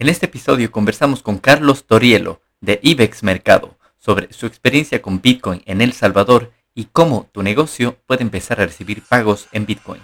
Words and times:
En 0.00 0.08
este 0.08 0.24
episodio 0.24 0.72
conversamos 0.72 1.22
con 1.22 1.36
Carlos 1.36 1.84
Torielo 1.84 2.40
de 2.62 2.80
IBEX 2.82 3.22
Mercado 3.22 3.76
sobre 3.98 4.32
su 4.32 4.46
experiencia 4.46 5.02
con 5.02 5.20
Bitcoin 5.20 5.60
en 5.66 5.82
El 5.82 5.92
Salvador 5.92 6.52
y 6.74 6.86
cómo 6.86 7.28
tu 7.32 7.42
negocio 7.42 7.98
puede 8.06 8.22
empezar 8.22 8.62
a 8.62 8.64
recibir 8.64 9.02
pagos 9.02 9.48
en 9.52 9.66
Bitcoin. 9.66 10.00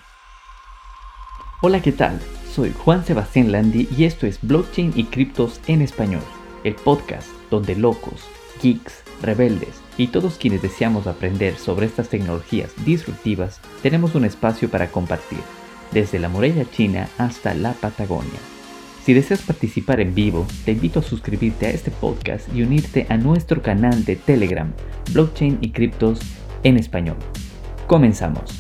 Hola, 1.62 1.80
¿qué 1.80 1.92
tal? 1.92 2.20
Soy 2.54 2.74
Juan 2.76 3.06
Sebastián 3.06 3.50
Landi 3.50 3.88
y 3.96 4.04
esto 4.04 4.26
es 4.26 4.38
Blockchain 4.42 4.92
y 4.94 5.04
Criptos 5.04 5.62
en 5.66 5.80
Español, 5.80 6.24
el 6.62 6.74
podcast 6.74 7.30
donde 7.48 7.74
locos, 7.74 8.20
geeks, 8.62 9.02
rebeldes 9.22 9.80
y 9.96 10.08
todos 10.08 10.36
quienes 10.36 10.60
deseamos 10.60 11.06
aprender 11.06 11.56
sobre 11.56 11.86
estas 11.86 12.10
tecnologías 12.10 12.70
disruptivas 12.84 13.62
tenemos 13.82 14.14
un 14.14 14.26
espacio 14.26 14.68
para 14.68 14.90
compartir, 14.90 15.40
desde 15.90 16.18
la 16.18 16.28
muralla 16.28 16.70
china 16.70 17.08
hasta 17.16 17.54
la 17.54 17.72
Patagonia. 17.72 18.55
Si 19.06 19.14
deseas 19.14 19.42
participar 19.42 20.00
en 20.00 20.16
vivo, 20.16 20.48
te 20.64 20.72
invito 20.72 20.98
a 20.98 21.02
suscribirte 21.02 21.66
a 21.66 21.70
este 21.70 21.92
podcast 21.92 22.52
y 22.52 22.64
unirte 22.64 23.06
a 23.08 23.16
nuestro 23.16 23.62
canal 23.62 24.04
de 24.04 24.16
Telegram, 24.16 24.72
Blockchain 25.12 25.58
y 25.60 25.70
Criptos 25.70 26.18
en 26.64 26.76
Español. 26.76 27.16
Comenzamos. 27.86 28.50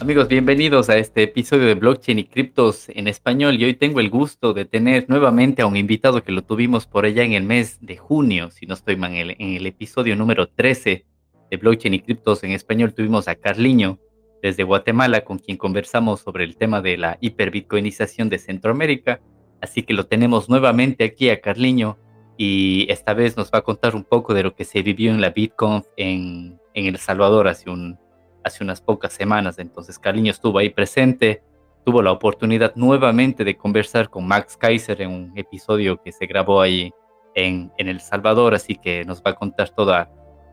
Amigos, 0.00 0.28
bienvenidos 0.28 0.88
a 0.88 0.96
este 0.96 1.24
episodio 1.24 1.66
de 1.66 1.74
Blockchain 1.74 2.18
y 2.18 2.24
Criptos 2.24 2.88
en 2.88 3.08
Español 3.08 3.60
y 3.60 3.64
hoy 3.66 3.74
tengo 3.74 4.00
el 4.00 4.08
gusto 4.08 4.54
de 4.54 4.64
tener 4.64 5.04
nuevamente 5.10 5.60
a 5.60 5.66
un 5.66 5.76
invitado 5.76 6.22
que 6.22 6.32
lo 6.32 6.44
tuvimos 6.44 6.86
por 6.86 7.04
allá 7.04 7.22
en 7.22 7.34
el 7.34 7.42
mes 7.42 7.76
de 7.82 7.98
junio, 7.98 8.50
si 8.50 8.64
no 8.64 8.72
estoy 8.72 8.96
mal, 8.96 9.12
en 9.12 9.36
el, 9.38 9.66
episodio 9.66 10.16
número 10.16 10.48
13 10.48 11.04
de 11.50 11.56
Blockchain 11.58 11.92
y 11.92 12.00
Criptos 12.00 12.42
en 12.42 12.52
Español 12.52 12.94
tuvimos 12.94 13.28
a 13.28 13.34
Carliño 13.34 13.98
desde 14.42 14.64
Guatemala 14.64 15.24
con 15.24 15.38
quien 15.38 15.58
conversamos 15.58 16.20
sobre 16.20 16.44
el 16.44 16.56
tema 16.56 16.80
de 16.80 16.96
la 16.96 17.18
hiperbitcoinización 17.20 18.30
de 18.30 18.38
Centroamérica 18.38 19.20
Así 19.60 19.82
que 19.82 19.94
lo 19.94 20.06
tenemos 20.06 20.48
nuevamente 20.48 21.04
aquí 21.04 21.30
a 21.30 21.40
Carliño 21.40 21.98
y 22.36 22.90
esta 22.90 23.12
vez 23.12 23.36
nos 23.36 23.50
va 23.50 23.58
a 23.58 23.62
contar 23.62 23.94
un 23.94 24.04
poco 24.04 24.32
de 24.32 24.42
lo 24.42 24.54
que 24.54 24.64
se 24.64 24.82
vivió 24.82 25.10
en 25.10 25.20
la 25.20 25.30
BitConf 25.30 25.86
en, 25.96 26.58
El 26.74 26.96
Salvador 26.98 27.48
hace, 27.48 27.68
un, 27.68 27.98
hace 28.44 28.64
unas 28.64 28.80
pocas 28.80 29.12
semanas. 29.12 29.58
Entonces 29.58 29.98
Carliño 29.98 30.30
estuvo 30.30 30.58
ahí 30.58 30.70
presente, 30.70 31.42
tuvo 31.84 32.02
la 32.02 32.12
oportunidad 32.12 32.74
nuevamente 32.76 33.44
de 33.44 33.56
conversar 33.56 34.08
con 34.08 34.26
Max 34.26 34.56
Kaiser 34.56 35.02
en 35.02 35.10
un 35.10 35.32
episodio 35.36 36.02
que 36.02 36.12
se 36.12 36.26
grabó 36.26 36.60
ahí 36.60 36.92
en 37.34 37.70
El 37.76 38.00
Salvador, 38.00 38.54
así 38.54 38.74
que 38.74 39.04
nos 39.04 39.22
va 39.22 39.30
a 39.30 39.34
contar 39.34 39.70
toda 39.70 40.10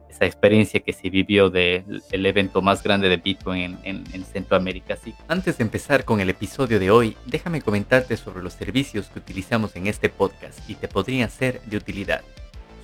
esa 0.10 0.26
experiencia 0.26 0.80
que 0.80 0.94
se 0.94 1.10
vivió 1.10 1.50
del 1.50 2.26
evento 2.26 2.62
más 2.62 2.84
grande 2.84 3.10
de 3.10 3.18
Bitcoin 3.18 3.78
en, 3.84 4.04
en, 4.12 4.26
Centroamérica. 4.26 4.96
Sí. 4.96 5.14
Antes 5.28 5.58
de 5.58 5.64
empezar 5.64 6.06
con 6.06 6.20
el 6.20 6.30
episodio 6.30 6.80
de 6.80 6.92
hoy, 6.92 7.16
déjame 7.26 7.62
comentarte 7.62 8.18
sobre 8.18 8.44
los 8.44 8.54
servicios 8.54 9.08
que 9.08 9.20
utilizamos 9.20 9.76
en 9.76 9.88
este 9.88 10.10
podcast 10.10 10.60
y 10.70 10.76
te 10.76 10.88
podrían 10.88 11.30
ser 11.30 11.62
de 11.62 11.78
utilidad. 11.78 12.22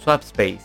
Swapspace. 0.03 0.61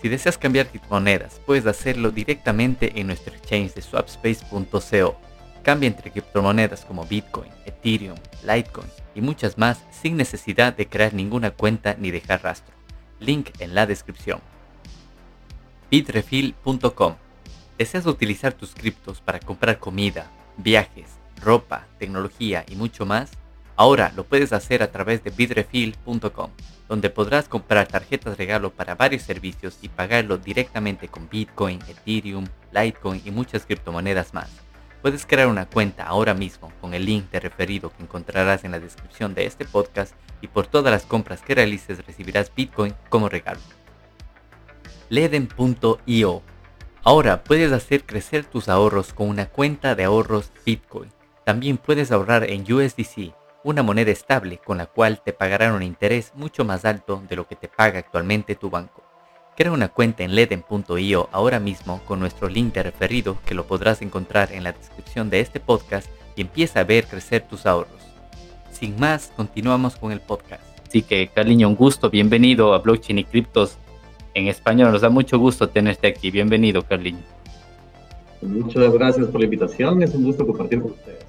Si 0.00 0.08
deseas 0.08 0.38
cambiar 0.38 0.68
criptomonedas, 0.68 1.40
puedes 1.44 1.66
hacerlo 1.66 2.10
directamente 2.10 2.92
en 3.00 3.08
nuestro 3.08 3.34
exchange 3.34 3.74
de 3.74 3.82
swapspace.co. 3.82 5.16
Cambia 5.62 5.88
entre 5.88 6.10
criptomonedas 6.10 6.84
como 6.84 7.04
Bitcoin, 7.04 7.50
Ethereum, 7.66 8.16
Litecoin 8.42 8.88
y 9.14 9.20
muchas 9.20 9.58
más 9.58 9.84
sin 9.90 10.16
necesidad 10.16 10.72
de 10.74 10.86
crear 10.86 11.14
ninguna 11.14 11.50
cuenta 11.50 11.96
ni 11.98 12.10
dejar 12.10 12.42
rastro. 12.42 12.74
Link 13.18 13.50
en 13.58 13.74
la 13.74 13.86
descripción 13.86 14.40
bitrefill.com. 15.90 17.16
¿Deseas 17.78 18.06
utilizar 18.06 18.52
tus 18.52 18.74
criptos 18.74 19.20
para 19.20 19.38
comprar 19.38 19.78
comida, 19.78 20.30
viajes, 20.56 21.06
ropa, 21.40 21.86
tecnología 21.98 22.64
y 22.68 22.76
mucho 22.76 23.06
más? 23.06 23.30
Ahora 23.76 24.12
lo 24.16 24.24
puedes 24.24 24.52
hacer 24.52 24.82
a 24.82 24.90
través 24.90 25.22
de 25.22 25.30
bitrefill.com, 25.30 26.50
donde 26.88 27.10
podrás 27.10 27.48
comprar 27.48 27.86
tarjetas 27.86 28.36
regalo 28.36 28.70
para 28.70 28.96
varios 28.96 29.22
servicios 29.22 29.78
y 29.80 29.88
pagarlo 29.88 30.36
directamente 30.36 31.06
con 31.06 31.28
Bitcoin, 31.28 31.78
Ethereum, 31.88 32.46
Litecoin 32.72 33.22
y 33.24 33.30
muchas 33.30 33.64
criptomonedas 33.64 34.34
más. 34.34 34.50
Puedes 35.00 35.24
crear 35.24 35.46
una 35.46 35.66
cuenta 35.66 36.04
ahora 36.04 36.34
mismo 36.34 36.72
con 36.80 36.92
el 36.92 37.04
link 37.04 37.30
de 37.30 37.38
referido 37.38 37.92
que 37.96 38.02
encontrarás 38.02 38.64
en 38.64 38.72
la 38.72 38.80
descripción 38.80 39.32
de 39.32 39.46
este 39.46 39.64
podcast 39.64 40.12
y 40.40 40.48
por 40.48 40.66
todas 40.66 40.90
las 40.90 41.04
compras 41.04 41.40
que 41.40 41.54
realices 41.54 42.04
recibirás 42.04 42.52
Bitcoin 42.52 42.92
como 43.08 43.28
regalo 43.28 43.60
leden.io. 45.10 46.42
Ahora 47.02 47.42
puedes 47.42 47.72
hacer 47.72 48.04
crecer 48.04 48.44
tus 48.44 48.68
ahorros 48.68 49.14
con 49.14 49.28
una 49.28 49.46
cuenta 49.46 49.94
de 49.94 50.04
ahorros 50.04 50.52
Bitcoin. 50.66 51.10
También 51.44 51.78
puedes 51.78 52.12
ahorrar 52.12 52.44
en 52.44 52.70
USDC, 52.70 53.32
una 53.64 53.82
moneda 53.82 54.10
estable 54.10 54.58
con 54.58 54.76
la 54.76 54.86
cual 54.86 55.22
te 55.24 55.32
pagarán 55.32 55.72
un 55.72 55.82
interés 55.82 56.32
mucho 56.34 56.64
más 56.64 56.84
alto 56.84 57.22
de 57.28 57.36
lo 57.36 57.48
que 57.48 57.56
te 57.56 57.68
paga 57.68 57.98
actualmente 57.98 58.54
tu 58.54 58.68
banco. 58.68 59.02
Crea 59.56 59.72
una 59.72 59.88
cuenta 59.88 60.24
en 60.24 60.34
leden.io 60.34 61.28
ahora 61.32 61.58
mismo 61.58 62.00
con 62.04 62.20
nuestro 62.20 62.48
link 62.48 62.74
de 62.74 62.82
referido 62.82 63.38
que 63.46 63.54
lo 63.54 63.66
podrás 63.66 64.02
encontrar 64.02 64.52
en 64.52 64.62
la 64.62 64.72
descripción 64.72 65.30
de 65.30 65.40
este 65.40 65.58
podcast 65.58 66.08
y 66.36 66.42
empieza 66.42 66.80
a 66.80 66.84
ver 66.84 67.06
crecer 67.06 67.42
tus 67.48 67.64
ahorros. 67.64 68.02
Sin 68.70 69.00
más, 69.00 69.32
continuamos 69.34 69.96
con 69.96 70.12
el 70.12 70.20
podcast. 70.20 70.62
Así 70.86 71.02
que, 71.02 71.28
Carliño, 71.28 71.68
un 71.68 71.74
gusto, 71.74 72.10
bienvenido 72.10 72.74
a 72.74 72.78
Blockchain 72.78 73.18
y 73.18 73.24
Criptos 73.24 73.78
en 74.38 74.48
español. 74.48 74.92
Nos 74.92 75.02
da 75.02 75.10
mucho 75.10 75.38
gusto 75.38 75.68
tenerte 75.68 76.06
aquí. 76.06 76.30
Bienvenido, 76.30 76.82
Carliño. 76.82 77.22
Muchas 78.40 78.92
gracias 78.92 79.26
por 79.26 79.40
la 79.40 79.44
invitación. 79.44 80.02
Es 80.02 80.14
un 80.14 80.24
gusto 80.24 80.46
compartir 80.46 80.80
con 80.80 80.92
ustedes. 80.92 81.24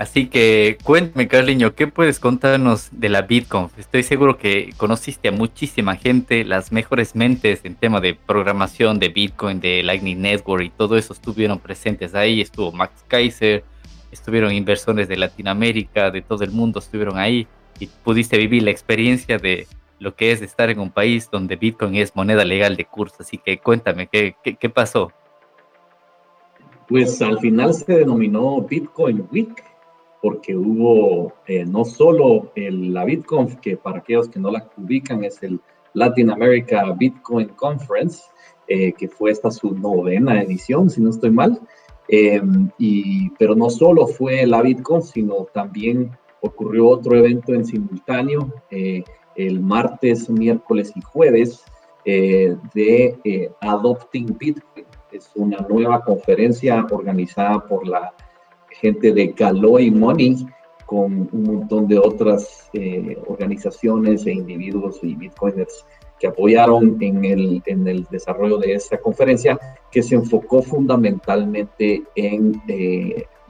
Así 0.00 0.28
que 0.28 0.78
cuéntame, 0.82 1.28
Carliño, 1.28 1.74
¿qué 1.74 1.86
puedes 1.86 2.18
contarnos 2.18 2.88
de 2.90 3.10
la 3.10 3.20
BitConf? 3.20 3.78
Estoy 3.78 4.02
seguro 4.02 4.38
que 4.38 4.72
conociste 4.78 5.28
a 5.28 5.32
muchísima 5.32 5.94
gente, 5.94 6.42
las 6.42 6.72
mejores 6.72 7.14
mentes 7.14 7.60
en 7.64 7.74
tema 7.74 8.00
de 8.00 8.14
programación 8.14 8.98
de 8.98 9.10
Bitcoin, 9.10 9.60
de 9.60 9.82
Lightning 9.82 10.22
Network 10.22 10.64
y 10.64 10.70
todo 10.70 10.96
eso 10.96 11.12
estuvieron 11.12 11.58
presentes 11.58 12.14
ahí. 12.14 12.40
Estuvo 12.40 12.72
Max 12.72 13.04
Kaiser, 13.08 13.62
estuvieron 14.10 14.54
inversores 14.54 15.06
de 15.06 15.18
Latinoamérica, 15.18 16.10
de 16.10 16.22
todo 16.22 16.44
el 16.44 16.50
mundo 16.50 16.78
estuvieron 16.78 17.18
ahí 17.18 17.46
y 17.78 17.86
pudiste 17.86 18.38
vivir 18.38 18.62
la 18.62 18.70
experiencia 18.70 19.36
de, 19.36 19.66
lo 20.00 20.16
que 20.16 20.32
es 20.32 20.42
estar 20.42 20.70
en 20.70 20.80
un 20.80 20.90
país 20.90 21.28
donde 21.30 21.56
Bitcoin 21.56 21.94
es 21.94 22.16
moneda 22.16 22.44
legal 22.44 22.74
de 22.74 22.86
curso. 22.86 23.16
Así 23.20 23.38
que 23.38 23.58
cuéntame, 23.58 24.08
¿qué, 24.08 24.34
qué, 24.42 24.70
pasó? 24.70 25.12
Pues 26.88 27.20
al 27.22 27.38
final 27.38 27.74
se 27.74 27.98
denominó 27.98 28.62
Bitcoin 28.62 29.28
Week 29.30 29.62
porque 30.22 30.56
hubo 30.56 31.34
eh, 31.46 31.64
no 31.66 31.84
solo 31.84 32.50
el, 32.54 32.92
la 32.92 33.04
BitConf, 33.04 33.56
que 33.56 33.76
para 33.76 33.98
aquellos 33.98 34.28
que 34.28 34.40
no 34.40 34.50
la 34.50 34.68
ubican 34.76 35.22
es 35.22 35.42
el 35.42 35.60
Latin 35.92 36.30
America 36.30 36.94
Bitcoin 36.98 37.48
Conference, 37.50 38.22
eh, 38.68 38.92
que 38.92 39.08
fue 39.08 39.30
esta 39.30 39.50
su 39.50 39.74
novena 39.74 40.42
edición, 40.42 40.88
si 40.88 41.00
no 41.02 41.10
estoy 41.10 41.30
mal. 41.30 41.60
Em, 42.08 42.70
y, 42.78 43.30
pero 43.38 43.54
no 43.54 43.68
solo 43.68 44.06
fue 44.06 44.46
la 44.46 44.62
BitConf, 44.62 45.04
sino 45.04 45.46
también 45.52 46.10
ocurrió 46.40 46.88
otro 46.88 47.16
evento 47.16 47.52
en 47.54 47.64
simultáneo 47.64 48.52
eh, 48.70 49.04
el 49.46 49.60
martes, 49.60 50.28
miércoles 50.28 50.92
y 50.94 51.00
jueves 51.00 51.62
eh, 52.04 52.56
de 52.74 53.18
eh, 53.24 53.50
Adopting 53.60 54.36
Bitcoin. 54.38 54.86
Es 55.12 55.30
una 55.34 55.58
nueva 55.68 56.02
conferencia 56.04 56.86
organizada 56.90 57.66
por 57.66 57.86
la 57.86 58.12
gente 58.70 59.12
de 59.12 59.28
Galoy 59.28 59.90
Money 59.90 60.46
con 60.86 61.28
un 61.32 61.42
montón 61.42 61.86
de 61.88 61.98
otras 61.98 62.68
eh, 62.72 63.16
organizaciones 63.26 64.26
e 64.26 64.32
individuos 64.32 64.98
y 65.02 65.14
bitcoiners 65.14 65.84
que 66.18 66.26
apoyaron 66.26 66.96
en 67.00 67.24
el, 67.24 67.62
en 67.66 67.86
el 67.86 68.04
desarrollo 68.10 68.58
de 68.58 68.74
esta 68.74 68.98
conferencia 68.98 69.58
que 69.90 70.02
se 70.02 70.16
enfocó 70.16 70.62
fundamentalmente 70.62 72.02
en 72.14 72.60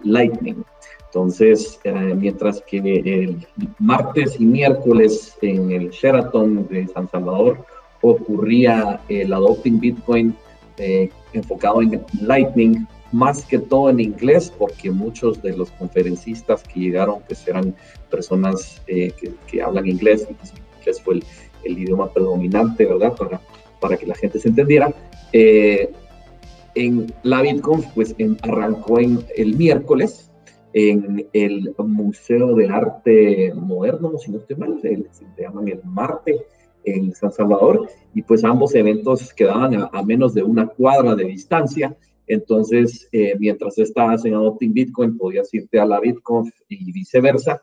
Lightning. 0.03 0.65
Entonces, 1.13 1.81
eh, 1.83 2.15
mientras 2.17 2.63
que 2.63 2.79
el 2.79 3.45
martes 3.81 4.37
y 4.39 4.45
miércoles 4.45 5.37
en 5.43 5.73
el 5.73 5.91
Sheraton 5.91 6.69
de 6.69 6.87
San 6.87 7.11
Salvador 7.11 7.67
ocurría 8.01 9.01
el 9.09 9.33
Adopting 9.33 9.81
Bitcoin 9.81 10.37
eh, 10.79 11.11
enfocado 11.33 11.83
en 11.83 12.01
Lightning, 12.21 12.87
más 13.11 13.45
que 13.45 13.59
todo 13.59 13.91
en 13.91 13.99
inglés, 13.99 14.53
porque 14.57 14.93
muchos 14.93 15.43
de 15.43 15.57
los 15.57 15.73
conferencistas 15.73 16.63
que 16.63 16.79
llegaron 16.79 17.23
pues 17.27 17.47
eran 17.49 17.75
personas 18.09 18.81
eh, 18.87 19.13
que, 19.49 19.61
hablan 19.61 19.89
inglés, 19.89 20.29
y 20.31 20.35
pues, 20.35 20.55
inglés 20.79 21.01
fue 21.03 21.21
el, 21.65 21.77
idioma 21.77 22.13
predominante, 22.13 22.87
¿verdad? 22.87 23.17
Para, 23.17 23.41
para 23.81 23.97
que 23.97 24.07
la 24.07 24.15
gente 24.15 24.39
se 24.39 24.49
entendiera. 24.49 24.95
en 25.33 27.13
la 27.25 27.43
BitConf, 27.43 27.85
pues 27.97 28.15
arrancó 28.43 29.01
en 29.01 29.25
el 29.37 29.57
miércoles, 29.57 30.30
en 30.73 31.27
el 31.33 31.75
Museo 31.79 32.55
de 32.55 32.69
Arte 32.69 33.53
Moderno, 33.55 34.17
si 34.19 34.31
no 34.31 34.39
estoy 34.39 34.57
mal, 34.57 34.81
se, 34.81 35.05
llaman 35.39 35.69
el 35.69 35.81
Marte 35.85 36.45
en 36.85 37.15
San 37.15 37.33
Salvador, 37.33 37.89
y 38.15 38.23
pues 38.23 38.45
ambos 38.45 38.75
eventos 38.75 39.33
quedaban 39.35 39.89
a, 39.93 40.03
menos 40.03 40.35
de 40.35 40.43
una 40.43 40.67
cuadra 40.67 41.15
de 41.15 41.25
distancia, 41.25 41.97
entonces 42.27 43.09
eh, 43.13 43.35
mientras 43.39 43.77
estabas 43.79 44.25
en 44.25 44.35
Adopting 44.35 44.73
Bitcoin 44.73 45.17
podías 45.19 45.53
irte 45.53 45.81
a 45.81 45.87
la 45.87 46.01
BitConf 46.01 46.51
y 46.69 46.93
viceversa, 46.93 47.63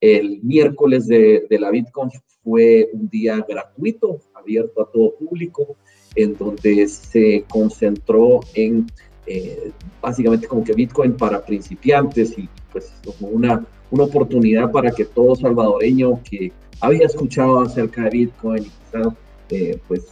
El 0.00 0.42
miércoles 0.42 1.06
de, 1.06 1.46
de 1.48 1.58
la 1.58 1.70
BitConf 1.70 2.14
fue 2.42 2.90
un 2.92 3.08
día 3.08 3.44
gratuito, 3.48 4.20
abierto 4.34 4.82
a 4.82 4.90
todo 4.90 5.14
público, 5.16 5.76
en 6.14 6.36
donde 6.36 6.86
se 6.88 7.44
concentró 7.48 8.40
en 8.54 8.86
eh, 9.26 9.72
básicamente 10.00 10.46
como 10.46 10.62
que 10.62 10.72
Bitcoin 10.72 11.14
para 11.14 11.44
principiantes 11.44 12.38
y 12.38 12.48
pues 12.70 12.92
como 13.04 13.32
una, 13.32 13.64
una 13.90 14.04
oportunidad 14.04 14.70
para 14.70 14.92
que 14.92 15.04
todo 15.04 15.34
salvadoreño 15.34 16.20
que 16.22 16.52
había 16.80 17.06
escuchado 17.06 17.60
acerca 17.60 18.04
de 18.04 18.10
Bitcoin 18.10 18.62
y 18.62 18.70
quizás 18.70 19.14
eh, 19.50 19.80
pues 19.88 20.06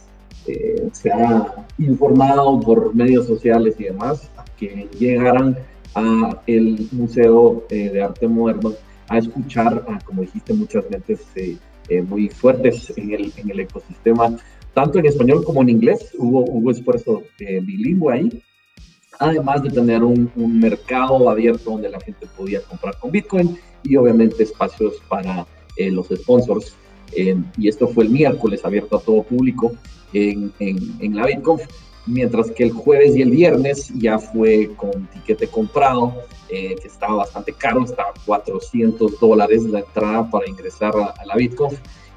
eh, 0.47 0.89
se 0.91 1.11
ha 1.11 1.65
informado 1.77 2.59
por 2.59 2.93
medios 2.93 3.25
sociales 3.25 3.75
y 3.79 3.85
demás, 3.85 4.29
que 4.57 4.89
llegaran 4.99 5.57
a 5.95 6.41
el 6.45 6.89
Museo 6.91 7.63
de 7.69 8.01
Arte 8.01 8.27
Moderno 8.27 8.73
a 9.07 9.17
escuchar, 9.17 9.85
a, 9.87 9.99
como 10.03 10.23
dijiste, 10.23 10.53
muchas 10.53 10.83
mentes 10.89 11.21
muy 12.09 12.29
fuertes 12.29 12.91
en 12.97 13.13
el, 13.13 13.31
en 13.37 13.49
el 13.49 13.61
ecosistema, 13.61 14.35
tanto 14.73 14.99
en 14.99 15.05
español 15.05 15.43
como 15.45 15.61
en 15.61 15.69
inglés. 15.69 16.11
Hubo, 16.17 16.43
hubo 16.43 16.71
esfuerzo 16.71 17.23
bilingüe 17.39 18.13
ahí 18.13 18.43
además 19.19 19.63
de 19.63 19.69
tener 19.69 20.03
un, 20.03 20.31
mercado 20.59 21.29
abierto 21.29 21.71
donde 21.71 21.89
la 21.89 21.99
gente 21.99 22.27
podía 22.37 22.61
comprar 22.61 22.97
con 22.99 23.11
Bitcoin 23.11 23.57
y 23.83 23.95
obviamente 23.95 24.43
espacios 24.43 24.95
para 25.07 25.45
eh, 25.77 25.91
los 25.91 26.07
sponsors. 26.07 26.75
Eh, 27.11 27.37
y 27.57 27.67
esto 27.67 27.87
fue 27.87 28.05
el 28.05 28.09
miércoles 28.09 28.65
abierto 28.65 28.97
a 28.97 29.01
todo 29.01 29.23
público 29.23 29.73
en, 30.13 30.51
en, 30.59 31.15
la 31.15 31.25
Bitcoin, 31.25 31.59
mientras 32.05 32.51
que 32.51 32.63
el 32.63 32.71
jueves 32.71 33.15
y 33.15 33.21
el 33.21 33.31
viernes 33.31 33.89
ya 33.95 34.17
fue 34.17 34.71
con 34.75 35.07
tiquete 35.07 35.47
comprado, 35.47 36.13
eh, 36.49 36.75
que 36.81 36.87
estaba 36.87 37.15
bastante 37.15 37.53
caro, 37.53 37.83
estaba 37.83 38.13
400 38.25 39.19
dólares 39.19 39.63
la 39.63 39.79
entrada 39.79 40.29
para 40.29 40.47
ingresar 40.47 40.95
a, 40.95 41.07
a 41.07 41.25
la 41.25 41.35
Bitcoin 41.35 41.75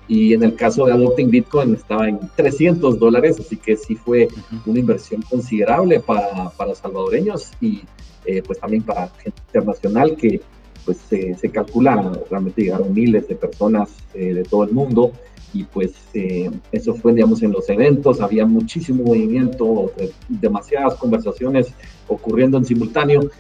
y 0.09 0.33
en 0.33 0.43
el 0.43 0.55
caso 0.55 0.87
de 0.87 0.93
Adopting 0.93 1.31
Bitcoin 1.31 1.75
estaba 1.75 2.09
en 2.09 2.19
300 2.35 2.99
dólares, 2.99 3.39
así 3.39 3.57
que 3.57 3.77
sí 3.77 3.95
fue 3.95 4.29
una 4.65 4.81
inversión 4.81 5.23
considerable 5.23 6.01
para, 6.01 6.49
para 6.51 6.75
salvadoreños 6.75 7.51
y 7.61 7.83
eh, 8.25 8.43
pues 8.45 8.59
también 8.59 8.83
para 8.83 9.09
gente 9.09 9.41
internacional 9.47 10.17
que 10.17 10.41
pues 10.85 10.99
se 11.11 11.51
calcula, 11.51 12.13
realmente 12.31 12.63
llegaron 12.63 12.95
miles 12.95 13.29
de 13.29 13.35
personas 13.35 13.91
eh, 14.15 14.33
de 14.33 14.43
todo 14.43 14.65
el 14.65 14.71
mundo 14.71 15.13
y 15.53 15.65
pues 15.65 15.93
eh, 16.15 16.51
eso 16.73 16.95
fue, 16.95 17.13
digamos, 17.13 17.43
en 17.43 17.53
los 17.53 17.69
eventos, 17.69 18.23
había 18.23 18.47
muchísimo 18.47 19.05
movimiento, 19.05 19.93
demasiadas 20.29 20.95
conversaciones 20.95 21.75
ocurriendo 22.07 22.57
en 22.57 22.65
simultáneo 22.65 23.31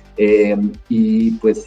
y 0.88 1.31
pues 1.32 1.65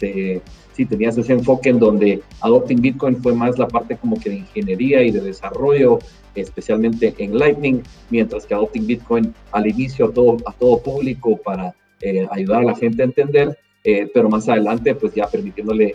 sí 0.82 0.86
tenías 0.86 1.16
ese 1.16 1.32
enfoque 1.32 1.70
en 1.70 1.78
donde 1.78 2.22
Adopting 2.40 2.80
Bitcoin 2.80 3.16
fue 3.22 3.34
más 3.34 3.58
la 3.58 3.68
parte 3.68 3.96
como 3.96 4.18
que 4.18 4.30
de 4.30 4.36
ingeniería 4.36 5.02
y 5.02 5.10
de 5.10 5.20
desarrollo, 5.20 5.98
especialmente 6.34 7.14
en 7.18 7.38
Lightning, 7.38 7.82
mientras 8.10 8.46
que 8.46 8.54
Adopting 8.54 8.86
Bitcoin 8.86 9.32
al 9.52 9.66
inicio 9.66 10.06
a 10.06 10.12
todo, 10.12 10.36
a 10.46 10.52
todo 10.52 10.82
público 10.82 11.36
para 11.36 11.74
eh, 12.00 12.26
ayudar 12.30 12.62
a 12.62 12.64
la 12.64 12.74
gente 12.74 13.02
a 13.02 13.06
entender, 13.06 13.56
eh, 13.84 14.10
pero 14.12 14.28
más 14.28 14.48
adelante 14.48 14.94
pues 14.94 15.14
ya 15.14 15.26
permitiéndole 15.28 15.94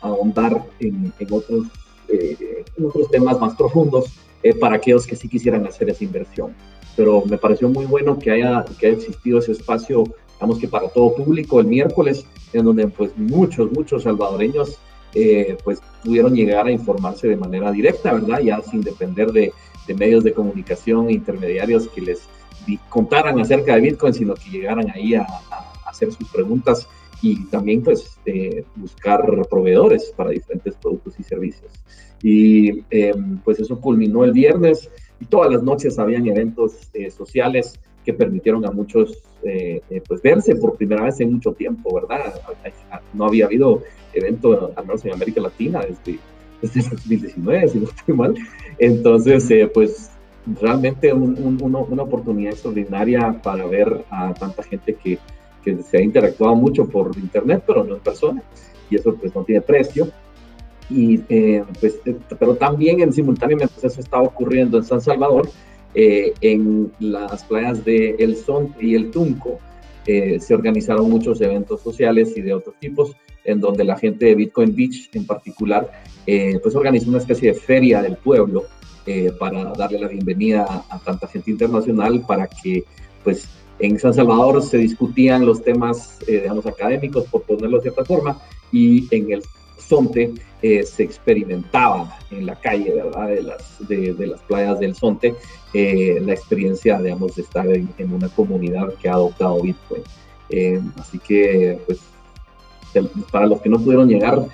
ahondar 0.00 0.62
en, 0.78 1.12
en 1.18 1.28
otros, 1.30 1.66
eh, 2.08 2.64
en 2.76 2.84
otros 2.84 3.10
temas 3.10 3.40
más 3.40 3.54
profundos 3.56 4.12
para 4.58 4.76
aquellos 4.76 5.06
que 5.06 5.16
sí 5.16 5.28
quisieran 5.28 5.66
hacer 5.66 5.90
esa 5.90 6.02
inversión. 6.02 6.54
Pero 6.96 7.22
me 7.26 7.36
pareció 7.36 7.68
muy 7.68 7.84
bueno 7.84 8.18
que 8.18 8.30
haya, 8.30 8.64
que 8.78 8.86
haya 8.86 8.96
existido 8.96 9.38
ese 9.38 9.52
espacio 9.52 10.04
digamos 10.40 10.58
que 10.58 10.68
para 10.68 10.88
todo 10.88 11.14
público 11.14 11.60
el 11.60 11.66
miércoles, 11.66 12.24
en 12.54 12.64
donde 12.64 12.88
pues 12.88 13.12
muchos, 13.18 13.70
muchos 13.72 14.04
salvadoreños 14.04 14.78
eh, 15.12 15.58
pues 15.62 15.82
pudieron 16.02 16.34
llegar 16.34 16.66
a 16.66 16.70
informarse 16.70 17.28
de 17.28 17.36
manera 17.36 17.70
directa, 17.70 18.14
¿verdad? 18.14 18.40
Ya 18.40 18.62
sin 18.62 18.80
depender 18.80 19.32
de, 19.32 19.52
de 19.86 19.94
medios 19.94 20.24
de 20.24 20.32
comunicación 20.32 21.10
intermediarios 21.10 21.88
que 21.88 22.00
les 22.00 22.22
contaran 22.88 23.38
acerca 23.38 23.74
de 23.74 23.82
Bitcoin, 23.82 24.14
sino 24.14 24.32
que 24.34 24.48
llegaran 24.48 24.90
ahí 24.90 25.14
a, 25.14 25.26
hacer 25.84 26.10
sus 26.10 26.26
preguntas 26.30 26.88
y 27.20 27.44
también 27.46 27.82
pues 27.82 28.18
eh, 28.24 28.64
buscar 28.76 29.22
proveedores 29.50 30.10
para 30.16 30.30
diferentes 30.30 30.74
productos 30.76 31.14
y 31.18 31.22
servicios. 31.22 31.70
Y 32.22 32.82
eh, 32.90 33.12
pues 33.44 33.60
eso 33.60 33.78
culminó 33.78 34.24
el 34.24 34.32
viernes 34.32 34.88
y 35.20 35.26
todas 35.26 35.52
las 35.52 35.62
noches 35.62 35.98
habían 35.98 36.26
eventos 36.28 36.90
sociales 37.14 37.78
que 38.06 38.14
permitieron 38.14 38.64
a 38.64 38.70
muchos 38.70 39.22
eh, 39.42 39.80
eh, 39.88 40.02
pues 40.06 40.20
verse 40.20 40.54
por 40.56 40.76
primera 40.76 41.04
vez 41.04 41.18
en 41.20 41.32
mucho 41.32 41.52
tiempo, 41.52 41.94
¿verdad? 41.94 42.34
No 43.14 43.26
había 43.26 43.46
habido 43.46 43.82
evento, 44.12 44.72
al 44.76 44.86
menos 44.86 45.04
en 45.04 45.14
América 45.14 45.40
Latina, 45.40 45.80
desde, 45.80 46.18
desde 46.60 46.80
el 46.80 46.90
2019, 46.90 47.68
si 47.68 47.78
no 47.78 47.84
estoy 47.86 48.14
mal. 48.14 48.34
Entonces, 48.78 49.50
eh, 49.50 49.70
pues 49.72 50.10
realmente 50.60 51.12
una 51.12 52.02
oportunidad 52.02 52.52
extraordinaria 52.52 53.40
para 53.42 53.66
ver 53.66 54.04
a 54.10 54.34
tanta 54.34 54.62
gente 54.62 54.94
que, 54.94 55.18
que, 55.64 55.82
se 55.82 55.98
ha 55.98 56.02
interactuado 56.02 56.54
mucho 56.54 56.86
por 56.86 57.16
internet, 57.16 57.62
pero 57.66 57.84
no 57.84 57.94
en 57.94 58.00
persona, 58.00 58.42
y 58.90 58.96
eso 58.96 59.14
pues 59.14 59.34
no 59.34 59.44
tiene 59.44 59.62
precio. 59.62 60.08
Y 60.90 61.18
pues, 61.80 62.00
pero 62.38 62.56
también 62.56 63.00
en 63.00 63.12
simultáneamente 63.12 63.72
eso 63.82 64.00
está 64.00 64.20
ocurriendo 64.20 64.76
en 64.76 64.84
San 64.84 65.00
Salvador, 65.00 65.48
eh, 65.94 66.32
en 66.40 66.92
las 67.00 67.44
playas 67.44 67.84
de 67.84 68.14
El 68.18 68.36
Son 68.36 68.74
y 68.80 68.94
El 68.94 69.10
Tunco 69.10 69.58
eh, 70.06 70.38
se 70.38 70.54
organizaron 70.54 71.10
muchos 71.10 71.40
eventos 71.40 71.82
sociales 71.82 72.32
y 72.36 72.42
de 72.42 72.54
otros 72.54 72.76
tipos, 72.78 73.16
en 73.44 73.60
donde 73.60 73.84
la 73.84 73.98
gente 73.98 74.26
de 74.26 74.34
Bitcoin 74.36 74.74
Beach 74.74 75.10
en 75.14 75.26
particular, 75.26 75.90
eh, 76.26 76.58
pues 76.62 76.74
organizó 76.76 77.08
una 77.08 77.18
especie 77.18 77.52
de 77.52 77.58
feria 77.58 78.02
del 78.02 78.16
pueblo 78.16 78.64
para 79.40 79.72
darle 79.72 79.98
la 79.98 80.06
bienvenida 80.06 80.84
a, 80.88 80.98
tanta 81.00 81.26
gente 81.26 81.50
internacional, 81.50 82.24
para 82.28 82.46
que 82.46 82.84
pues 83.24 83.48
en 83.80 83.98
San 83.98 84.14
Salvador 84.14 84.62
se 84.62 84.78
discutían 84.78 85.44
los 85.44 85.64
temas, 85.64 86.16
digamos, 86.24 86.64
académicos, 86.64 87.24
por 87.24 87.42
ponerlo 87.42 87.78
de 87.78 87.82
cierta 87.82 88.04
forma, 88.04 88.40
y 88.70 89.12
en 89.12 89.32
el 89.32 89.42
Sonte 89.78 90.32
eh, 90.62 90.82
se 90.84 91.04
experimentaba 91.04 92.18
en 92.30 92.44
la 92.44 92.54
calle, 92.54 92.92
¿verdad? 92.92 93.28
De 93.28 93.42
las, 93.42 93.88
de, 93.88 94.26
las 94.26 94.40
playas 94.42 94.78
del 94.78 94.94
Sonte, 94.94 95.34
eh, 95.72 96.20
la 96.20 96.34
experiencia, 96.34 97.00
digamos, 97.00 97.36
de 97.36 97.42
estar 97.42 97.66
en, 97.66 98.12
una 98.12 98.28
comunidad 98.28 98.92
que 99.00 99.08
ha 99.08 99.14
adoptado 99.14 99.62
Bitcoin. 99.62 100.02
Eh, 100.50 100.78
así 100.98 101.18
que, 101.18 101.78
pues, 101.86 102.00
para 103.30 103.46
los 103.46 103.62
que 103.62 103.70
no 103.70 103.78
pudieron 103.78 104.08
llegar, 104.08 104.44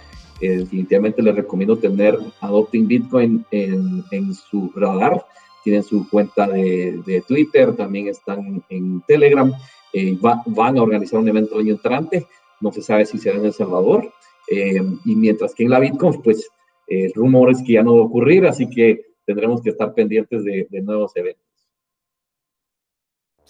definitivamente 0.41 1.23
les 1.23 1.35
recomiendo 1.35 1.77
tener 1.77 2.17
Adopting 2.41 2.87
Bitcoin 2.87 3.45
en, 3.51 4.05
en 4.13 4.33
su 4.35 4.71
radar. 4.77 5.25
Tienen 5.65 5.83
su 5.83 6.09
cuenta 6.09 6.47
de, 6.47 7.01
de 7.05 7.21
Twitter, 7.23 7.75
también 7.75 8.07
están 8.07 8.63
en 8.69 9.01
Telegram. 9.09 9.53
van 10.47 10.79
a 10.79 10.83
organizar 10.83 11.19
un 11.19 11.29
evento 11.29 11.59
año 11.59 11.73
entrante. 11.73 12.27
No 12.61 12.71
se 12.71 12.83
sabe 12.83 13.07
si 13.07 13.19
será 13.19 13.39
en 13.39 13.47
El 13.47 13.53
Salvador, 13.53 14.13
eh, 14.49 14.81
y 15.05 15.17
mientras 15.17 15.55
que 15.55 15.65
en 15.65 15.71
la 15.71 15.81
Bitcoin, 15.81 16.23
pues 16.23 16.49
el 16.87 17.13
rumor 17.15 17.51
es 17.51 17.63
que 17.63 17.75
ya 17.75 17.83
no 17.83 17.97
va 17.97 18.03
a 18.03 18.07
ocurrir, 18.07 18.47
así 18.47 18.69
que 18.69 19.07
tendremos 19.25 19.61
que 19.61 19.71
estar 19.71 19.93
pendientes 19.93 20.45
de, 20.45 20.67
nuevos 20.83 21.13
eventos. 21.17 21.43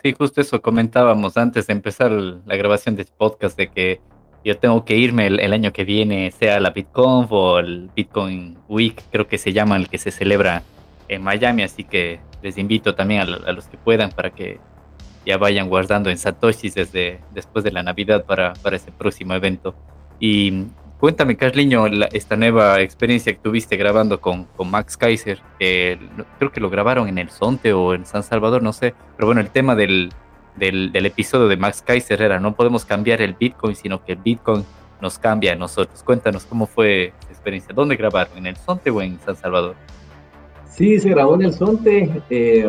Sí, 0.02 0.12
justo 0.12 0.40
eso 0.40 0.60
comentábamos 0.60 1.36
antes 1.36 1.66
de 1.66 1.72
empezar 1.72 2.10
la 2.10 2.56
grabación 2.56 2.96
de 2.96 3.02
este 3.02 3.14
podcast, 3.16 3.56
de 3.58 3.68
que 3.68 4.00
yo 4.44 4.56
tengo 4.58 4.84
que 4.84 4.96
irme 4.96 5.26
el, 5.26 5.52
año 5.52 5.72
que 5.72 5.84
viene, 5.84 6.30
sea 6.30 6.60
la 6.60 6.70
BitConf 6.70 7.32
o 7.32 7.58
el 7.58 7.90
Bitcoin 7.94 8.56
Week, 8.68 9.02
creo 9.10 9.26
que 9.26 9.38
se 9.38 9.52
llama, 9.52 9.76
el 9.76 9.88
que 9.88 9.98
se 9.98 10.10
celebra 10.10 10.62
en 11.08 11.22
Miami, 11.22 11.62
así 11.62 11.84
que 11.84 12.20
les 12.42 12.56
invito 12.56 12.94
también 12.94 13.22
a, 13.22 13.52
los 13.52 13.66
que 13.66 13.76
puedan 13.76 14.10
para 14.10 14.30
que 14.30 14.60
ya 15.24 15.36
vayan 15.36 15.68
guardando 15.68 16.10
en 16.10 16.18
Satoshis 16.18 16.74
desde 16.74 17.20
después 17.34 17.64
de 17.64 17.72
la 17.72 17.82
Navidad 17.82 18.24
para, 18.24 18.52
para 18.54 18.76
ese 18.76 18.92
próximo 18.92 19.34
evento. 19.34 19.74
Y 20.20 20.66
Cuéntame, 20.98 21.36
Carliño, 21.36 21.86
esta 22.12 22.36
nueva 22.36 22.80
experiencia 22.80 23.32
que 23.32 23.38
tuviste 23.38 23.76
grabando 23.76 24.18
con, 24.18 24.44
con 24.56 24.70
Max 24.70 24.96
Kaiser. 24.96 25.40
creo 25.58 26.52
que 26.52 26.60
lo 26.60 26.70
grabaron 26.70 27.08
en 27.08 27.18
el 27.18 27.28
Sonte 27.28 27.74
o 27.74 27.94
en 27.94 28.06
San 28.06 28.22
Salvador, 28.22 28.62
no 28.62 28.72
sé. 28.72 28.94
Pero 29.16 29.26
bueno, 29.26 29.42
el 29.42 29.50
tema 29.50 29.74
del, 29.74 30.10
del, 30.56 31.06
episodio 31.06 31.48
de 31.48 31.56
Max 31.58 31.82
Kaiser 31.82 32.22
era, 32.22 32.40
no 32.40 32.54
podemos 32.54 32.86
cambiar 32.86 33.20
el 33.20 33.34
Bitcoin, 33.34 33.76
sino 33.76 34.02
que 34.02 34.12
el 34.12 34.18
Bitcoin 34.18 34.64
nos 35.02 35.18
cambia 35.18 35.52
a 35.52 35.56
nosotros. 35.56 36.02
Cuéntanos 36.02 36.46
cómo 36.46 36.66
fue 36.66 37.12
esa 37.20 37.30
experiencia. 37.30 37.74
¿Dónde 37.74 37.96
grabaron? 37.96 38.38
¿En 38.38 38.46
el 38.46 38.56
Sonte 38.56 38.90
o 38.90 39.02
en 39.02 39.20
San 39.20 39.36
Salvador? 39.36 39.74
Sí, 40.70 40.98
se 40.98 41.10
grabó 41.10 41.34
en 41.34 41.42
el 41.42 41.52
Sonte. 41.52 42.22
Eh, 42.30 42.66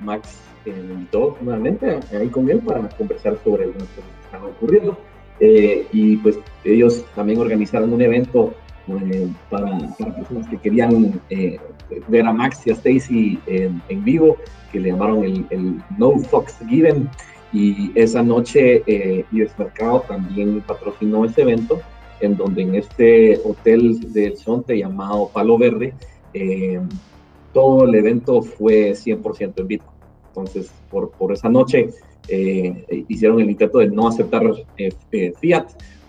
Max 0.00 0.40
me 0.64 0.72
invitó 0.72 1.36
nuevamente 1.40 2.00
ahí 2.12 2.28
con 2.28 2.48
él 2.50 2.60
para 2.60 2.88
conversar 2.88 3.36
sobre 3.44 3.66
cosas 3.66 3.88
que 3.88 4.24
estaban 4.24 4.50
ocurriendo. 4.50 4.98
Eh, 5.40 5.86
y 5.92 6.16
pues 6.18 6.38
ellos 6.64 7.04
también 7.14 7.38
organizaron 7.40 7.92
un 7.92 8.00
evento 8.00 8.54
eh, 8.88 9.28
para, 9.50 9.78
personas 9.98 10.48
que 10.48 10.56
querían 10.58 11.20
eh, 11.28 11.58
ver 12.08 12.26
a 12.26 12.32
Max 12.32 12.62
y 12.66 12.70
a 12.70 12.74
Stacy 12.74 13.38
en, 13.46 14.04
vivo, 14.04 14.36
que 14.72 14.80
le 14.80 14.90
llamaron 14.90 15.24
el, 15.24 15.82
No 15.98 16.18
Fox 16.18 16.56
Given. 16.68 17.08
Y 17.52 17.92
esa 17.94 18.22
noche 18.22 18.82
US 19.32 19.58
Mercado 19.58 20.04
también 20.08 20.60
patrocinó 20.62 21.24
ese 21.24 21.42
evento. 21.42 21.80
en 22.20 22.36
donde 22.36 22.62
en 22.62 22.74
este 22.74 23.38
hotel 23.44 24.12
del 24.12 24.38
Sonte 24.38 24.78
llamado 24.78 25.28
Palo 25.32 25.58
Verde, 25.58 25.92
eh, 26.32 26.80
todo 27.52 27.84
el 27.84 27.94
evento 27.94 28.42
fue 28.42 28.94
100% 28.94 29.54
en 29.56 29.66
Bitcoin. 29.66 29.96
Entonces, 30.28 30.70
por, 30.90 31.10
por 31.12 31.32
esa 31.32 31.48
noche 31.48 31.88
eh, 32.28 33.04
hicieron 33.08 33.40
el 33.40 33.50
intento 33.50 33.78
de 33.78 33.88
no 33.88 34.08
aceptar 34.08 34.42
eh, 34.78 35.32
fiat 35.40 35.66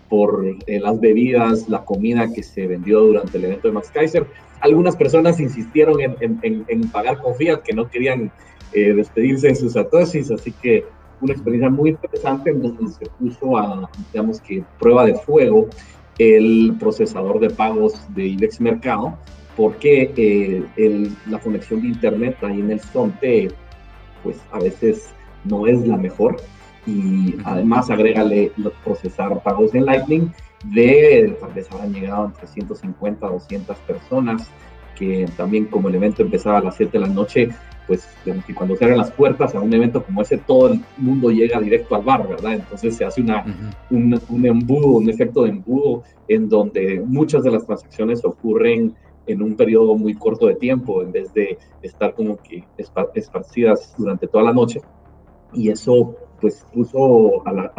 por 0.08 0.56
las 0.66 1.00
bebidas, 1.00 1.68
la 1.68 1.84
comida 1.84 2.32
que 2.32 2.42
se 2.42 2.66
vendió 2.66 3.00
durante 3.00 3.36
el 3.36 3.44
evento 3.44 3.68
de 3.68 3.74
Max 3.74 3.90
Kaiser. 3.92 4.26
Algunas 4.60 4.96
personas 4.96 5.38
insistieron 5.38 6.00
en, 6.00 6.16
en, 6.20 6.64
en 6.66 6.90
pagar 6.90 7.20
con 7.20 7.34
fiat, 7.34 7.62
que 7.62 7.74
no 7.74 7.90
querían 7.90 8.32
despedirse 8.72 9.48
de 9.48 9.54
sus 9.54 9.74
satoshis, 9.74 10.30
así 10.30 10.52
que 10.62 10.84
una 11.20 11.32
experiencia 11.32 11.70
muy 11.70 11.90
interesante 11.90 12.50
en 12.50 12.62
donde 12.62 12.88
se 12.92 13.06
puso 13.18 13.58
a, 13.58 13.90
digamos 14.12 14.40
que, 14.40 14.64
prueba 14.78 15.04
de 15.04 15.14
fuego 15.14 15.68
el 16.18 16.76
procesador 16.78 17.38
de 17.40 17.50
pagos 17.50 17.94
de 18.14 18.26
IBEX 18.26 18.60
Mercado, 18.60 19.16
porque 19.56 20.12
eh, 20.76 21.10
la 21.26 21.38
conexión 21.40 21.82
de 21.82 21.88
Internet 21.88 22.36
ahí 22.42 22.60
en 22.60 22.70
el 22.72 22.80
SONTE, 22.80 23.50
pues 24.22 24.36
a 24.52 24.58
veces 24.58 25.12
no 25.48 25.66
es 25.66 25.86
la 25.86 25.96
mejor. 25.96 26.36
Y 26.86 27.36
además 27.44 27.90
agrégale 27.90 28.52
los 28.56 28.72
procesar 28.84 29.42
pagos 29.42 29.74
en 29.74 29.84
Lightning 29.84 30.32
de, 30.64 31.36
tal 31.40 31.52
vez 31.52 31.70
habrán 31.70 31.92
llegado 31.92 32.26
entre 32.26 32.46
150 32.46 33.26
a 33.26 33.30
200 33.30 33.76
personas, 33.78 34.48
que 34.96 35.28
también 35.36 35.66
como 35.66 35.88
el 35.88 35.94
evento 35.94 36.22
empezaba 36.22 36.58
a 36.58 36.62
las 36.62 36.76
7 36.76 36.92
de 36.92 37.06
la 37.06 37.12
noche, 37.12 37.50
pues 37.86 38.06
que 38.24 38.54
cuando 38.54 38.76
se 38.76 38.84
abren 38.84 38.98
las 38.98 39.10
puertas 39.10 39.54
a 39.54 39.60
un 39.60 39.72
evento 39.72 40.02
como 40.02 40.20
ese, 40.20 40.38
todo 40.38 40.68
el 40.68 40.80
mundo 40.98 41.30
llega 41.30 41.60
directo 41.60 41.94
al 41.94 42.02
bar, 42.02 42.28
¿verdad? 42.28 42.54
Entonces 42.54 42.96
se 42.96 43.04
hace 43.04 43.22
una, 43.22 43.44
un, 43.90 44.20
un, 44.28 44.46
embudo, 44.46 44.88
un 44.88 45.08
efecto 45.08 45.44
de 45.44 45.50
embudo, 45.50 46.02
en 46.26 46.48
donde 46.48 47.02
muchas 47.06 47.44
de 47.44 47.50
las 47.50 47.64
transacciones 47.64 48.24
ocurren 48.24 48.94
en 49.26 49.42
un 49.42 49.56
periodo 49.56 49.96
muy 49.96 50.14
corto 50.14 50.46
de 50.46 50.56
tiempo, 50.56 51.02
en 51.02 51.12
vez 51.12 51.32
de 51.32 51.58
estar 51.82 52.14
como 52.14 52.36
que 52.38 52.64
esparcidas 53.14 53.94
durante 53.96 54.26
toda 54.26 54.44
la 54.44 54.52
noche. 54.52 54.80
Y 55.52 55.70
eso 55.70 56.16
pues 56.40 56.64
puso 56.72 57.46
al 57.46 57.72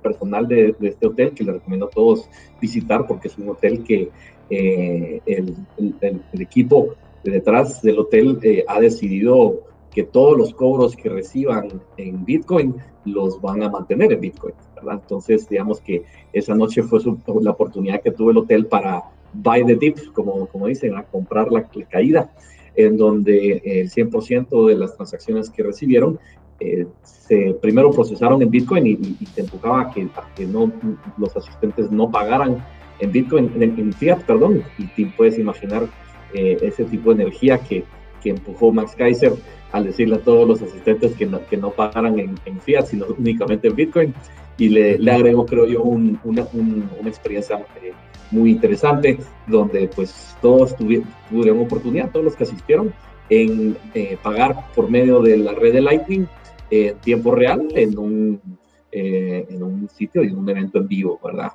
personal 0.00 0.46
de, 0.46 0.76
este 0.80 1.06
hotel, 1.06 1.32
que 1.32 1.42
le 1.42 1.52
recomiendo 1.52 1.86
a 1.86 1.90
todos 1.90 2.28
visitar, 2.60 3.06
porque 3.06 3.28
es 3.28 3.36
un 3.38 3.48
hotel 3.48 3.82
que 3.82 4.10
eh, 4.50 5.20
el, 5.26 5.56
el, 5.78 6.22
el, 6.32 6.40
equipo 6.40 6.94
detrás 7.24 7.82
del 7.82 7.98
hotel 7.98 8.38
eh, 8.42 8.64
ha 8.68 8.78
decidido 8.78 9.62
que 9.90 10.02
todos 10.02 10.36
los 10.36 10.52
cobros 10.54 10.96
que 10.96 11.08
reciban 11.08 11.80
en 11.96 12.24
Bitcoin 12.24 12.74
los 13.04 13.40
van 13.40 13.62
a 13.62 13.70
mantener 13.70 14.12
en 14.12 14.20
Bitcoin, 14.20 14.54
¿verdad? 14.74 15.00
Entonces, 15.02 15.48
digamos 15.48 15.80
que 15.80 16.04
esa 16.32 16.54
noche 16.54 16.82
fue 16.82 17.00
la 17.40 17.52
oportunidad 17.52 18.02
que 18.02 18.10
tuvo 18.10 18.30
el 18.30 18.38
hotel 18.38 18.66
para 18.66 19.04
buy 19.32 19.64
the 19.64 19.76
dip, 19.76 20.12
como, 20.12 20.46
como 20.46 20.66
dicen, 20.66 20.96
a 20.96 21.04
comprar 21.04 21.50
la, 21.50 21.68
caída, 21.88 22.32
en 22.76 22.96
donde 22.96 23.62
el 23.64 23.90
100% 23.90 24.68
de 24.68 24.74
las 24.74 24.96
transacciones 24.96 25.50
que 25.50 25.62
recibieron 25.62 26.18
eh, 26.60 26.86
se 27.02 27.54
primero 27.60 27.90
procesaron 27.90 28.42
en 28.42 28.50
Bitcoin 28.50 28.86
y, 28.86 28.96
te 29.34 29.40
empujaba 29.40 29.82
a 29.82 29.90
que, 29.90 30.06
que 30.36 30.46
no, 30.46 30.70
los 31.16 31.36
asistentes 31.36 31.90
no 31.90 32.10
pagaran 32.10 32.64
en 33.00 33.12
Bitcoin, 33.12 33.50
en, 33.56 33.78
en 33.78 33.92
fiat, 33.92 34.20
perdón, 34.22 34.62
y 34.78 34.86
te 34.88 35.06
puedes 35.16 35.38
imaginar 35.38 35.88
eh, 36.32 36.58
ese 36.62 36.84
tipo 36.84 37.14
de 37.14 37.22
energía 37.22 37.58
que, 37.58 37.84
que, 38.22 38.30
empujó 38.30 38.72
Max 38.72 38.94
Kaiser 38.96 39.32
al 39.72 39.84
decirle 39.84 40.16
a 40.16 40.18
todos 40.18 40.46
los 40.46 40.62
asistentes 40.62 41.14
que 41.14 41.26
no, 41.26 41.44
que 41.46 41.56
no 41.56 41.70
pagaran 41.70 42.18
en, 42.18 42.60
fiat, 42.60 42.86
sino 42.86 43.06
únicamente 43.18 43.68
en 43.68 43.76
Bitcoin. 43.76 44.14
Y 44.56 44.68
le, 44.68 44.98
le 44.98 45.10
agregó, 45.10 45.46
creo 45.46 45.66
yo, 45.66 45.82
una, 45.82 46.20
una, 46.22 47.08
experiencia 47.08 47.64
eh, 47.82 47.92
muy 48.30 48.52
interesante, 48.52 49.18
donde 49.48 49.88
pues 49.88 50.36
todos 50.40 50.76
tuvieron, 50.76 51.08
oportunidad, 51.60 52.10
todos 52.10 52.24
los 52.24 52.36
que 52.36 52.44
asistieron, 52.44 52.92
en 53.30 53.76
eh, 53.94 54.16
pagar 54.22 54.66
por 54.74 54.90
medio 54.90 55.22
de 55.22 55.38
la 55.38 55.52
red 55.52 55.72
de 55.72 55.80
Lightning 55.80 56.28
en 56.74 56.98
tiempo 56.98 57.30
real 57.32 57.68
en 57.74 57.98
un, 57.98 58.40
en 58.90 59.62
un 59.62 59.88
sitio 59.88 60.22
y 60.22 60.28
en 60.28 60.38
un 60.38 60.48
evento 60.48 60.78
en 60.78 60.88
vivo, 60.88 61.20
¿verdad? 61.22 61.52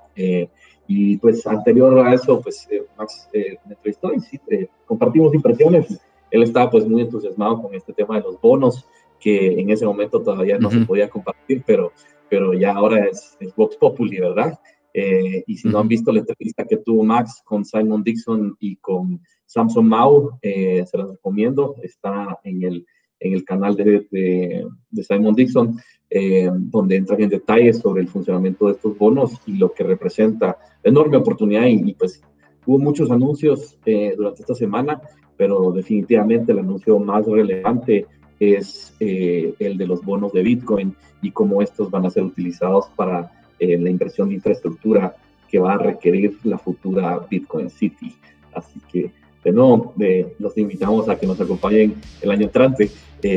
Y 0.91 1.17
pues 1.17 1.45
anterior 1.45 1.99
a 1.99 2.15
eso, 2.15 2.41
pues 2.41 2.67
eh, 2.71 2.83
Max 2.97 3.29
eh, 3.31 3.57
me 3.67 3.75
entrevistó 3.75 4.11
y 4.11 4.21
sí, 4.21 4.39
eh, 4.49 4.67
compartimos 4.87 5.31
impresiones. 5.35 6.01
Él 6.31 6.41
estaba 6.41 6.71
pues 6.71 6.87
muy 6.87 7.03
entusiasmado 7.03 7.61
con 7.61 7.75
este 7.75 7.93
tema 7.93 8.17
de 8.17 8.23
los 8.23 8.41
bonos, 8.41 8.87
que 9.19 9.59
en 9.59 9.69
ese 9.69 9.85
momento 9.85 10.19
todavía 10.19 10.57
no 10.57 10.71
se 10.71 10.79
podía 10.79 11.07
compartir, 11.07 11.61
pero, 11.63 11.91
pero 12.27 12.55
ya 12.55 12.73
ahora 12.73 13.05
es, 13.05 13.37
Vox 13.55 13.77
Populi, 13.77 14.19
¿verdad? 14.19 14.59
Eh, 14.91 15.43
y 15.45 15.57
si 15.57 15.67
no 15.67 15.77
han 15.77 15.87
visto 15.87 16.11
la 16.11 16.21
entrevista 16.21 16.65
que 16.65 16.77
tuvo 16.77 17.03
Max 17.03 17.43
con 17.45 17.63
Simon 17.63 18.01
Dixon 18.01 18.57
y 18.59 18.77
con 18.77 19.21
Samson 19.45 19.87
Mao, 19.87 20.39
se 20.41 20.97
las 20.97 21.07
recomiendo. 21.07 21.75
Está 21.83 22.39
en 22.43 22.63
el, 22.63 22.87
en 23.19 23.33
el 23.33 23.43
canal 23.43 23.75
de, 23.75 24.07
de, 24.11 24.65
de 24.91 25.03
Simon 25.03 25.35
Dixon. 25.35 25.79
Eh, 26.11 26.49
donde 26.51 26.95
entran 26.95 27.21
en 27.21 27.29
detalles 27.29 27.77
sobre 27.77 28.01
el 28.01 28.07
funcionamiento 28.07 28.65
de 28.65 28.71
estos 28.71 28.97
bonos 28.97 29.39
y 29.45 29.57
lo 29.57 29.71
que 29.71 29.83
representa 29.83 30.57
enorme 30.81 31.17
oportunidad 31.17 31.67
y, 31.67 31.93
pues 31.93 32.23
hubo 32.65 32.79
muchos 32.79 33.11
anuncios 33.11 33.77
eh, 33.85 34.15
durante 34.17 34.41
esta 34.41 34.55
semana, 34.55 34.99
pero 35.37 35.71
definitivamente 35.71 36.51
el 36.51 36.59
anuncio 36.59 36.97
más 36.97 37.27
relevante 37.27 38.07
es 38.39 38.95
eh, 38.99 39.53
el 39.59 39.77
de 39.77 39.85
los 39.85 40.03
bonos 40.03 40.33
de 40.33 40.41
Bitcoin 40.41 40.95
y 41.21 41.29
cómo 41.29 41.61
estos 41.61 41.91
van 41.91 42.07
a 42.07 42.09
ser 42.09 42.23
utilizados 42.23 42.87
para 42.95 43.31
la 43.59 43.89
inversión 43.89 44.29
de 44.29 44.35
infraestructura 44.35 45.15
que 45.47 45.59
va 45.59 45.73
a 45.73 45.77
requerir 45.77 46.39
la 46.43 46.57
futura 46.57 47.19
Bitcoin 47.29 47.69
City. 47.69 48.15
Así 48.53 48.79
que, 48.91 49.11
de 49.43 49.51
nuevo, 49.51 49.93
los 50.39 50.57
invitamos 50.57 51.07
a 51.09 51.17
que 51.17 51.27
nos 51.27 51.39
acompañen 51.39 51.95
el 52.21 52.31
año 52.31 52.45
entrante. 52.45 52.91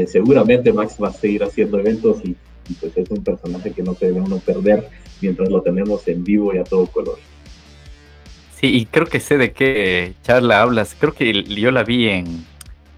seguramente 0.06 0.72
Max 0.72 0.96
va 1.02 1.08
a 1.08 1.12
seguir 1.12 1.42
haciendo 1.42 1.78
eventos 1.78 2.24
y 2.24 2.36
y 2.68 2.74
pues 2.74 2.96
es 2.96 3.10
un 3.10 3.22
personaje 3.22 3.72
que 3.72 3.82
no 3.82 3.94
se 3.94 4.06
debe 4.06 4.20
uno 4.20 4.38
perder 4.38 4.88
mientras 5.20 5.48
lo 5.48 5.62
tenemos 5.62 6.06
en 6.08 6.24
vivo 6.24 6.54
y 6.54 6.58
a 6.58 6.64
todo 6.64 6.86
color. 6.86 7.18
Sí, 8.54 8.68
y 8.68 8.86
creo 8.86 9.06
que 9.06 9.20
sé 9.20 9.38
de 9.38 9.52
qué 9.52 10.14
charla 10.22 10.62
hablas. 10.62 10.96
Creo 10.98 11.12
que 11.12 11.42
yo 11.44 11.70
la 11.72 11.82
vi 11.82 12.08
en, 12.08 12.44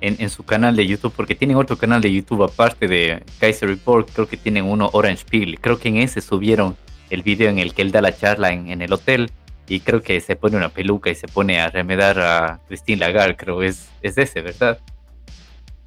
en, 0.00 0.28
su 0.28 0.42
canal 0.42 0.76
de 0.76 0.87
YouTube, 0.87 1.12
porque 1.16 1.34
tienen 1.34 1.56
otro 1.56 1.78
canal 1.78 2.02
de 2.02 2.12
YouTube 2.12 2.42
aparte 2.42 2.87
de 2.87 3.23
Kaiser 3.40 3.70
Report. 3.70 4.11
Creo 4.12 4.28
que 4.28 4.37
tienen 4.37 4.66
uno 4.66 4.90
Orange 4.92 5.25
Peel. 5.28 5.58
Creo 5.61 5.78
que 5.78 5.88
en 5.88 5.96
ese 5.96 6.20
subieron 6.20 6.76
el 7.08 7.23
video 7.23 7.49
en 7.49 7.58
el 7.58 7.73
que 7.73 7.80
él 7.80 7.92
da 7.92 8.02
la 8.02 8.14
charla 8.14 8.52
en, 8.52 8.68
en 8.68 8.82
el 8.82 8.92
hotel. 8.92 9.30
Y 9.68 9.80
creo 9.80 10.02
que 10.02 10.21
se 10.21 10.37
pone 10.37 10.56
una 10.56 10.68
peluca 10.68 11.11
y 11.11 11.14
se 11.14 11.26
pone 11.26 11.61
a 11.61 11.71
remedar 11.71 12.18
a 12.18 12.61
Christine 12.68 12.99
Lagarde. 12.99 13.37
Creo 13.37 13.62
es, 13.62 13.88
es 14.02 14.18
ese, 14.18 14.42
¿verdad? 14.42 14.78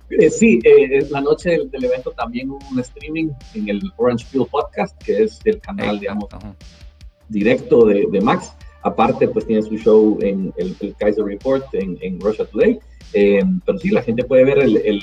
Eh, 0.10 0.30
sí, 0.30 0.60
eh, 0.64 1.06
la 1.10 1.20
noche 1.20 1.60
del, 1.70 1.84
evento 1.84 2.12
también 2.12 2.50
hubo 2.50 2.66
un 2.72 2.80
streaming 2.80 3.30
en 3.54 3.70
el 3.70 3.82
Orange 3.98 4.26
Peel 4.32 4.46
Podcast, 4.50 4.98
que 5.04 5.24
es 5.24 5.40
el 5.44 5.60
canal, 5.60 6.00
digamos, 6.00 6.30
directo 7.28 7.86
de, 7.86 8.22
Max. 8.22 8.54
Aparte, 8.84 9.28
pues 9.28 9.46
tiene 9.46 9.62
su 9.64 9.78
show 9.78 10.18
en 10.22 10.54
el, 10.58 10.96
Kaiser 10.98 11.26
Report 11.26 11.66
en, 11.74 11.98
en 12.02 12.20
Russia 12.22 12.46
Today. 12.46 12.80
Eh, 13.14 13.44
pero 13.66 13.78
sí, 13.80 13.90
la 13.90 14.02
gente 14.02 14.24
puede 14.24 14.46
ver 14.46 14.60
el, 14.60 14.78
el, 14.78 15.02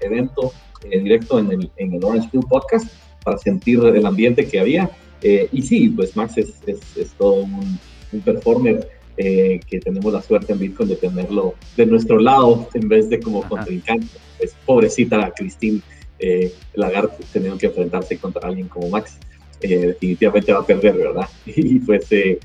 evento 0.00 0.52
directo 0.82 1.38
en 1.38 1.50
el, 1.50 1.70
en 1.76 1.94
el 1.94 2.04
Orange 2.04 2.28
Peel 2.30 2.44
Podcast 2.48 2.86
para 3.24 3.38
sentir 3.38 3.80
el 3.80 4.04
ambiente 4.04 4.46
que 4.46 4.60
había. 4.60 4.90
y 5.22 5.62
sí, 5.62 5.88
pues 5.88 6.14
Max 6.16 6.36
es, 6.36 6.52
es, 6.66 7.12
todo 7.16 7.44
un, 7.44 7.80
un 8.12 8.20
performer 8.20 8.88
eh, 9.16 9.60
que 9.66 9.80
tenemos 9.80 10.12
la 10.12 10.22
suerte 10.22 10.52
en 10.52 10.60
Bitcoin 10.60 10.88
de 10.88 10.96
tenerlo 10.96 11.54
de 11.76 11.86
nuestro 11.86 12.18
lado 12.18 12.68
en 12.74 12.88
vez 12.88 13.08
de 13.10 13.20
como 13.20 13.42
contrincante. 13.42 14.06
Pues 14.38 14.54
pobrecita 14.64 15.32
Christine 15.36 15.80
eh, 16.18 16.52
Lagarde 16.74 17.16
teniendo 17.32 17.58
que 17.58 17.66
enfrentarse 17.66 18.16
contra 18.18 18.48
alguien 18.48 18.68
como 18.68 18.88
Max. 18.88 19.18
Eh, 19.60 19.88
definitivamente 19.88 20.52
va 20.52 20.60
a 20.60 20.66
perder, 20.66 20.96
¿verdad? 20.96 21.28
Y 21.46 21.80
pues, 21.80 22.06
eh, 22.10 22.38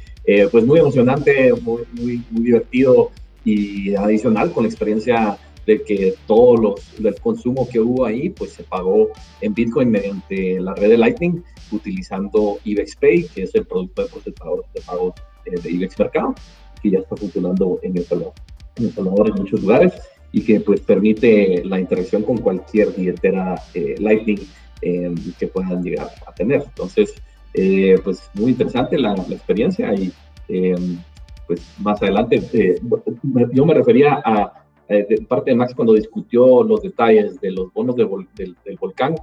pues 0.52 0.66
muy 0.66 0.80
emocionante, 0.80 1.54
muy, 1.54 1.84
muy, 1.92 2.24
muy 2.32 2.44
divertido 2.44 3.12
y 3.46 3.94
adicional 3.94 4.52
con 4.52 4.64
la 4.64 4.70
experiencia 4.70 5.38
de 5.66 5.82
que 5.82 6.16
todo 6.28 6.58
los, 6.58 6.82
el 7.00 7.16
consumo 7.20 7.68
que 7.70 7.80
hubo 7.80 8.06
ahí 8.06 8.30
pues 8.30 8.52
se 8.52 8.64
pagó 8.64 9.10
en 9.42 9.54
Bitcoin 9.54 9.92
mediante 9.92 10.60
la 10.60 10.74
red 10.74 10.90
de 10.90 10.98
Lightning 10.98 11.44
utilizando 11.72 12.60
IBEX 12.64 12.96
Pay, 12.98 13.24
que 13.34 13.44
es 13.44 13.56
el 13.56 13.66
producto 13.66 14.04
de 14.04 14.10
procesador 14.10 14.66
de 14.74 14.82
pagos 14.82 15.14
de 15.46 15.70
IBEX 15.70 15.98
Mercado 16.00 16.36
que 16.84 16.92
ya 16.92 17.00
está 17.00 17.16
funcionando 17.16 17.80
en 17.82 17.98
El 17.98 18.04
Salvador, 18.04 18.34
en, 18.76 18.86
el 18.86 18.92
Salvador, 18.92 19.30
en 19.30 19.36
muchos 19.36 19.62
lugares 19.62 19.94
y 20.32 20.42
que 20.44 20.60
pues 20.60 20.82
permite 20.82 21.64
la 21.64 21.80
interacción 21.80 22.24
con 22.24 22.38
cualquier 22.38 22.92
billetera 22.92 23.56
eh, 23.74 23.96
Lightning 24.00 24.40
eh, 24.82 25.16
que 25.40 25.48
puedan 25.48 25.82
llegar 25.82 26.10
a 26.28 26.34
tener. 26.34 26.64
Entonces, 26.66 27.14
eh, 27.54 27.98
pues 28.04 28.30
muy 28.34 28.52
interesante 28.52 28.98
la, 29.00 29.14
experiencia 29.30 29.94
y 29.94 30.12
pues 31.48 31.62
más 31.80 32.02
adelante 32.02 32.80
yo 33.54 33.66
me 33.66 33.74
refería 33.74 34.22
a 34.26 34.60
de 34.90 35.26
parte 35.28 35.52
de 35.52 35.56
Max 35.56 35.74
cuando 35.74 35.94
discutió 35.94 36.64
los 36.64 36.82
detalles 36.82 37.40
de 37.40 37.52
los 37.52 37.74
bonos 37.74 37.96
del, 37.96 38.08
del, 38.36 38.78
volcán 38.80 39.16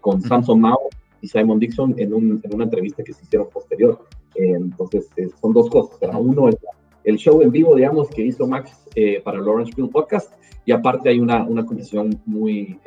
con 0.00 0.20
Samson 0.20 0.60
Mao 0.60 0.90
y 1.20 1.28
Simon 1.28 1.58
Dixon 1.58 1.94
en, 1.98 2.14
un, 2.14 2.40
en 2.42 2.54
una 2.54 2.64
entrevista 2.64 3.02
que 3.02 3.12
se 3.12 3.24
hicieron 3.24 3.48
posterior. 3.48 4.04
entonces, 4.34 5.08
son 5.40 5.52
dos 5.52 5.68
cosas. 5.70 5.98
Uno, 6.18 6.48
el, 6.48 6.58
el, 7.04 7.16
show 7.16 7.40
en 7.42 7.50
vivo, 7.50 7.74
digamos, 7.74 8.08
que 8.08 8.22
hizo 8.22 8.46
Max 8.46 8.72
para 9.24 9.38
el 9.38 9.48
Orange 9.48 9.72
Podcast, 9.90 10.32
y 10.64 10.72
aparte 10.72 11.08
hay 11.08 11.18
una, 11.18 11.44
una 11.44 11.64
conversación 11.64 12.20
muy 12.26 12.78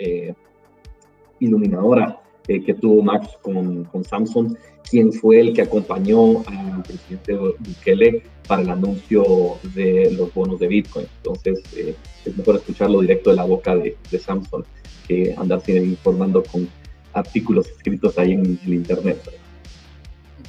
iluminadora 1.40 2.22
que 2.60 2.74
tuvo 2.74 3.02
Max 3.02 3.38
con, 3.42 3.86
con 3.86 4.04
Samsung, 4.04 4.56
quien 4.90 5.14
fue 5.14 5.40
el 5.40 5.54
que 5.54 5.62
acompañó 5.62 6.40
al 6.48 6.84
presidente 6.84 7.36
Bukele 7.36 8.24
para 8.48 8.62
el 8.62 8.70
anuncio 8.70 9.24
de 9.74 10.12
los 10.12 10.34
bonos 10.34 10.60
de 10.60 10.68
Bitcoin. 10.68 11.06
Entonces, 11.18 11.64
eh, 11.78 11.96
es 12.26 12.38
mejor 12.38 12.56
escucharlo 12.58 13.02
directo 13.02 13.30
de 13.30 13.36
la 13.38 13.46
boca 13.46 13.76
de, 13.76 13.96
de 14.10 14.20
Samsung 14.20 14.64
que 15.08 15.34
andarse 15.38 15.76
informando 15.78 16.44
con 16.44 16.68
artículos 17.14 17.68
escritos 17.68 18.18
ahí 18.18 18.34
en 18.34 18.60
el 18.66 18.74
Internet. 18.74 19.22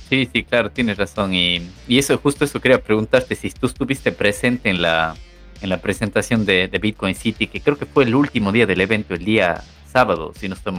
Sí, 0.09 0.28
sí, 0.31 0.45
claro, 0.45 0.71
tienes 0.71 0.99
razón. 0.99 1.33
Y, 1.33 1.62
y, 1.88 1.99
eso, 1.99 2.19
justo 2.19 2.45
eso 2.45 2.61
quería 2.61 2.83
preguntarte, 2.83 3.35
si 3.35 3.50
tú 3.50 3.66
estuviste 3.66 4.12
presente 4.12 4.69
en 4.69 4.83
la, 4.83 5.16
en 5.62 5.69
la 5.69 5.81
presentación 5.81 6.45
de, 6.45 6.69
Bitcoin 6.81 7.14
City, 7.14 7.47
que 7.47 7.61
creo 7.61 7.78
que 7.78 7.87
fue 7.87 8.04
el 8.04 8.14
último 8.14 8.52
día 8.52 8.66
del 8.66 8.81
evento, 8.81 9.14
el 9.14 9.25
día 9.25 9.62
sábado, 9.90 10.33
si 10.38 10.49
no 10.49 10.54
estoy 10.54 10.75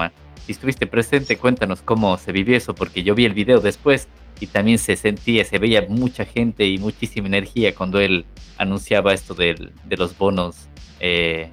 si 0.46 0.52
estuviste 0.52 0.86
presente, 0.88 1.38
cuéntanos 1.38 1.82
cómo 1.82 2.18
se 2.18 2.32
vivió 2.32 2.58
eso, 2.58 2.76
porque 2.76 3.02
yo 3.02 3.16
vi 3.16 3.26
el 3.26 3.34
video 3.34 3.60
después 3.62 4.08
y 4.40 4.48
también 4.48 4.78
se 4.78 4.98
sentía, 4.98 5.46
se 5.46 5.58
veía 5.58 5.86
mucha 5.88 6.26
gente 6.26 6.68
y 6.68 6.78
muchísima 6.78 7.28
energía 7.28 7.74
cuando 7.74 8.00
él 8.00 8.26
anunciaba 8.58 9.14
esto 9.14 9.34
de, 9.34 9.72
de 9.86 9.98
los 9.98 10.18
bonos, 10.18 10.68
eh, 11.00 11.50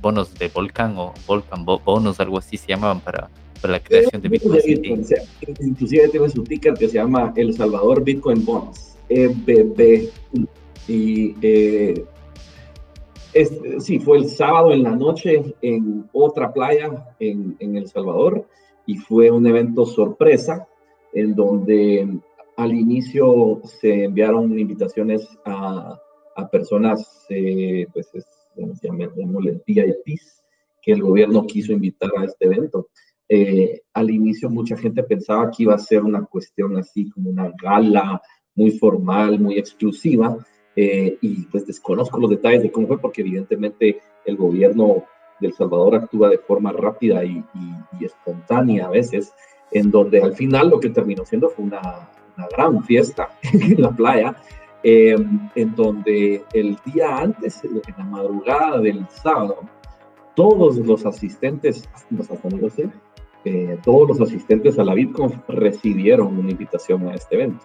bonos 0.00 0.34
de 0.34 0.48
volcán 0.48 0.94
o 0.98 1.14
volcán 1.26 1.64
bonos, 1.64 2.18
algo 2.18 2.38
así 2.38 2.56
se 2.56 2.66
llamaban 2.66 3.00
para, 3.00 3.30
para 3.62 3.74
la 3.74 3.80
creación 3.80 4.20
de 4.20 4.28
Bitcoin. 4.28 5.06
inclusive 5.60 6.08
tiene 6.08 6.28
su 6.28 6.42
ticker 6.42 6.74
que 6.74 6.88
se 6.88 6.94
llama 6.94 7.32
El 7.36 7.54
Salvador 7.54 8.02
Bitcoin 8.02 8.44
Bonds, 8.44 8.98
EBB. 9.08 10.10
Y 10.88 11.36
eh, 11.40 12.04
sí, 13.78 14.00
fue 14.00 14.18
el 14.18 14.28
sábado 14.28 14.72
en 14.72 14.82
la 14.82 14.90
noche 14.90 15.54
en 15.62 16.08
otra 16.12 16.52
playa 16.52 17.14
en, 17.20 17.56
El 17.60 17.86
Salvador 17.86 18.44
y 18.84 18.96
fue 18.96 19.30
un 19.30 19.46
evento 19.46 19.86
sorpresa 19.86 20.66
en 21.14 21.36
donde 21.36 22.18
al 22.56 22.74
inicio 22.74 23.60
se 23.64 24.04
enviaron 24.04 24.58
invitaciones 24.58 25.28
a, 25.44 26.00
personas, 26.50 27.24
eh, 27.28 27.86
pues 27.92 28.08
es, 28.14 28.26
se 28.80 28.88
llama 28.88 29.08
VIPs, 29.14 30.42
que 30.82 30.92
el 30.92 31.02
gobierno 31.02 31.46
quiso 31.46 31.72
invitar 31.72 32.10
a 32.18 32.24
este 32.24 32.46
evento. 32.46 32.88
Eh, 33.28 33.82
al 33.94 34.10
inicio 34.10 34.50
mucha 34.50 34.76
gente 34.76 35.02
pensaba 35.02 35.50
que 35.50 35.62
iba 35.62 35.74
a 35.74 35.78
ser 35.78 36.02
una 36.02 36.24
cuestión 36.24 36.76
así 36.76 37.08
como 37.10 37.30
una 37.30 37.50
gala 37.62 38.20
muy 38.54 38.72
formal, 38.72 39.40
muy 39.40 39.58
exclusiva, 39.58 40.36
eh, 40.74 41.18
y 41.20 41.42
pues 41.46 41.66
desconozco 41.66 42.18
los 42.18 42.30
detalles 42.30 42.62
de 42.62 42.72
cómo 42.72 42.86
fue, 42.86 42.98
porque 42.98 43.22
evidentemente 43.22 44.00
el 44.24 44.36
gobierno 44.36 45.04
de 45.40 45.48
El 45.48 45.54
Salvador 45.54 45.96
actúa 45.96 46.28
de 46.30 46.38
forma 46.38 46.72
rápida 46.72 47.24
y, 47.24 47.44
espontánea 48.00 48.86
a 48.86 48.90
veces, 48.90 49.32
en 49.70 49.90
donde 49.90 50.22
al 50.22 50.34
final 50.34 50.70
lo 50.70 50.80
que 50.80 50.90
terminó 50.90 51.24
siendo 51.24 51.50
fue 51.50 51.66
una, 51.66 52.08
gran 52.56 52.82
fiesta 52.82 53.28
en 53.52 53.80
la 53.80 53.90
playa, 53.90 54.36
eh, 54.82 55.16
en 55.54 55.74
donde 55.76 56.42
el 56.52 56.76
día 56.84 57.18
antes, 57.18 57.62
en 57.62 57.80
la 57.96 58.04
madrugada 58.04 58.80
del 58.80 59.06
sábado, 59.08 59.60
todos 60.34 60.78
los 60.78 61.04
asistentes, 61.06 61.88
eh, 63.44 63.78
todos 63.84 64.08
los 64.08 64.20
asistentes 64.20 64.78
a 64.78 64.84
la 64.84 64.94
Bitcoin 64.94 65.32
recibieron 65.48 66.38
una 66.38 66.50
invitación 66.50 67.08
a 67.08 67.14
este 67.14 67.36
evento. 67.36 67.64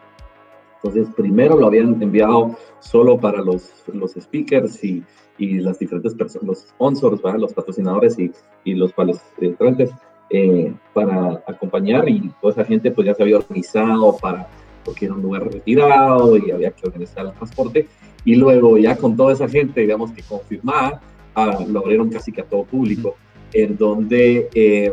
Entonces, 0.75 1.13
primero 1.15 1.57
lo 1.57 1.67
habían 1.67 2.01
enviado 2.01 2.55
solo 2.79 3.17
para 3.17 3.41
los, 3.41 3.84
los 3.93 4.13
speakers 4.13 4.84
y, 4.84 5.03
y 5.38 5.60
las 5.60 5.79
diferentes 5.79 6.13
personas, 6.13 6.48
los 6.48 6.60
sponsors, 6.60 7.22
los 7.39 7.53
patrocinadores 7.53 8.17
y, 8.19 8.31
y 8.63 8.75
los 8.75 8.93
palestrantes 8.93 9.91
eh, 10.29 10.74
para 10.94 11.42
acompañar 11.48 12.09
y 12.09 12.29
toda 12.42 12.53
esa 12.53 12.66
gente 12.66 12.92
pues 12.92 13.07
ya 13.07 13.13
se 13.13 13.24
había 13.24 13.37
organizado 13.37 14.18
para, 14.18 14.48
porque 14.83 15.05
era 15.05 15.13
un 15.13 15.22
lugar 15.22 15.50
retirado 15.51 16.35
y 16.37 16.51
había 16.51 16.72
que 16.72 16.85
organizar 16.85 17.25
el 17.25 17.33
transporte. 17.33 17.87
Y 18.25 18.35
luego 18.35 18.77
ya 18.77 18.98
con 18.98 19.16
toda 19.16 19.33
esa 19.33 19.48
gente, 19.48 19.81
digamos 19.81 20.11
que 20.11 20.22
confirmada, 20.24 21.01
ah, 21.33 21.59
lo 21.68 21.79
abrieron 21.79 22.09
casi 22.09 22.31
que 22.31 22.42
a 22.42 22.46
todo 22.46 22.66
público, 22.66 23.16
en 23.53 23.77
donde 23.77 24.50
eh, 24.53 24.92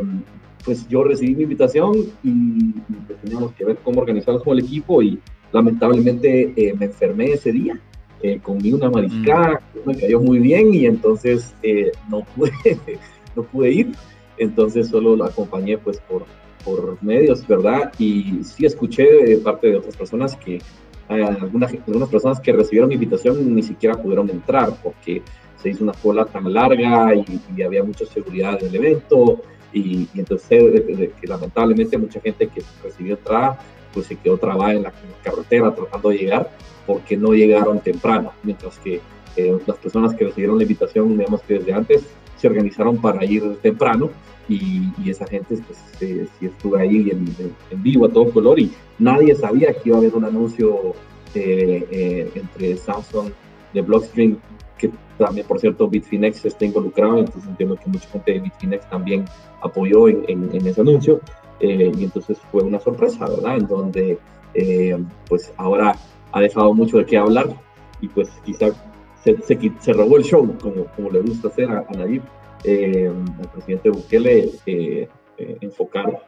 pues 0.65 0.87
yo 0.87 1.03
recibí 1.03 1.35
mi 1.35 1.43
invitación 1.43 1.93
y, 2.23 2.71
pues, 3.07 3.21
teníamos 3.21 3.53
que 3.53 3.65
ver 3.65 3.77
cómo 3.83 4.01
organizarnos 4.01 4.43
con 4.43 4.57
el 4.57 4.65
equipo 4.65 5.01
y 5.01 5.19
lamentablemente 5.51 6.53
eh, 6.55 6.73
me 6.77 6.85
enfermé 6.85 7.33
ese 7.33 7.51
día, 7.51 7.79
eh, 8.21 8.39
comí 8.41 8.73
una 8.73 8.89
mariscada, 8.89 9.61
mm. 9.75 9.87
me 9.87 9.97
cayó 9.97 10.19
muy 10.19 10.39
bien 10.39 10.73
y 10.73 10.85
entonces 10.85 11.53
eh, 11.61 11.91
no, 12.09 12.21
pude, 12.35 12.51
no 13.35 13.43
pude 13.43 13.71
ir, 13.71 13.91
entonces 14.37 14.87
solo 14.87 15.15
la 15.15 15.27
acompañé 15.27 15.77
pues 15.77 16.01
por, 16.01 16.25
por 16.65 17.01
medios, 17.03 17.47
¿verdad? 17.47 17.93
Y 17.99 18.43
sí 18.43 18.65
escuché 18.65 19.03
de 19.23 19.37
parte 19.37 19.67
de 19.67 19.77
otras 19.77 19.95
personas 19.95 20.35
que 20.35 20.59
algunas, 21.07 21.71
algunas 21.85 22.09
personas 22.09 22.39
que 22.39 22.51
recibieron 22.51 22.89
mi 22.89 22.95
invitación 22.95 23.53
ni 23.53 23.61
siquiera 23.61 23.95
pudieron 23.95 24.27
entrar 24.31 24.73
porque 24.81 25.21
se 25.61 25.69
hizo 25.69 25.83
una 25.83 25.93
cola 25.93 26.25
tan 26.25 26.51
larga 26.51 27.13
y, 27.15 27.61
había 27.61 27.83
mucha 27.83 28.05
seguridad 28.05 28.61
en 28.61 28.69
el 28.69 28.75
evento 28.75 29.41
y, 29.75 30.07
entonces 30.15 30.83
que 31.19 31.27
lamentablemente 31.27 31.97
mucha 31.97 32.21
gente 32.21 32.47
que 32.47 32.63
recibió 32.83 33.15
entrada 33.15 33.59
pues 33.93 34.07
se 34.07 34.15
quedó 34.15 34.37
trabada 34.37 34.73
en 34.73 34.83
la 34.83 34.93
carretera 35.23 35.73
tratando 35.73 36.09
de 36.09 36.17
llegar 36.17 36.49
porque 36.85 37.17
no 37.17 37.33
llegaron 37.33 37.79
temprano, 37.79 38.31
mientras 38.43 38.77
que 38.79 39.01
eh, 39.35 39.57
las 39.65 39.77
personas 39.77 40.13
que 40.13 40.25
recibieron 40.25 40.57
la 40.57 40.63
invitación, 40.63 41.17
digamos 41.17 41.41
que 41.41 41.55
desde 41.55 41.73
antes 41.73 42.03
se 42.37 42.47
organizaron 42.47 42.97
para 42.97 43.25
ir 43.25 43.57
temprano 43.61 44.11
y, 44.47 44.83
esa 45.09 45.25
gente 45.25 45.57
pues 45.65 45.79
sí 45.99 46.45
estuvo 46.45 46.75
ahí 46.75 47.09
en, 47.09 47.25
vivo 47.81 48.05
a 48.05 48.09
todo 48.09 48.29
color 48.31 48.59
y 48.59 48.71
nadie 48.99 49.35
sabía 49.35 49.73
que 49.73 49.89
iba 49.89 49.97
a 49.97 49.99
haber 49.99 50.15
un 50.15 50.25
anuncio 50.25 50.93
eh, 51.33 51.85
eh, 51.91 52.31
entre 52.35 52.77
Samsung 52.77 53.31
de 53.73 53.81
Blockstream 53.81 54.37
que 54.77 54.91
también 55.17 55.47
por 55.47 55.59
cierto 55.59 55.87
Bitfinex 55.87 56.45
está 56.45 56.65
involucrado 56.65 57.19
entonces 57.19 57.47
entiendo 57.47 57.75
que 57.75 57.89
mucha 57.89 58.09
gente 58.09 58.33
de 58.33 58.39
Bitfinex 58.39 58.89
también 58.89 59.25
apoyó 59.61 60.07
en, 60.07 60.23
en 60.27 60.67
ese 60.67 60.81
anuncio 60.81 61.21
eh, 61.59 61.91
y 61.97 62.03
entonces 62.03 62.37
fue 62.51 62.63
una 62.63 62.79
sorpresa, 62.79 63.27
¿verdad? 63.29 63.57
En 63.57 63.67
donde 63.67 64.17
eh, 64.53 64.97
pues 65.27 65.53
ahora 65.57 65.95
ha 66.31 66.41
dejado 66.41 66.73
mucho 66.73 66.97
de 66.97 67.05
qué 67.05 67.17
hablar 67.17 67.49
y 68.01 68.07
pues 68.07 68.29
quizá 68.43 68.67
se, 69.23 69.37
se, 69.79 69.93
robó 69.93 70.17
el 70.17 70.23
show, 70.23 70.55
como, 70.61 70.85
como 70.95 71.09
le 71.09 71.21
gusta 71.21 71.47
hacer 71.47 71.69
a, 71.71 71.85
a 71.87 71.91
Nayib, 71.97 72.21
eh, 72.63 73.09
al 73.39 73.49
presidente 73.49 73.89
Bukele, 73.89 74.51
enfocar 75.37 76.25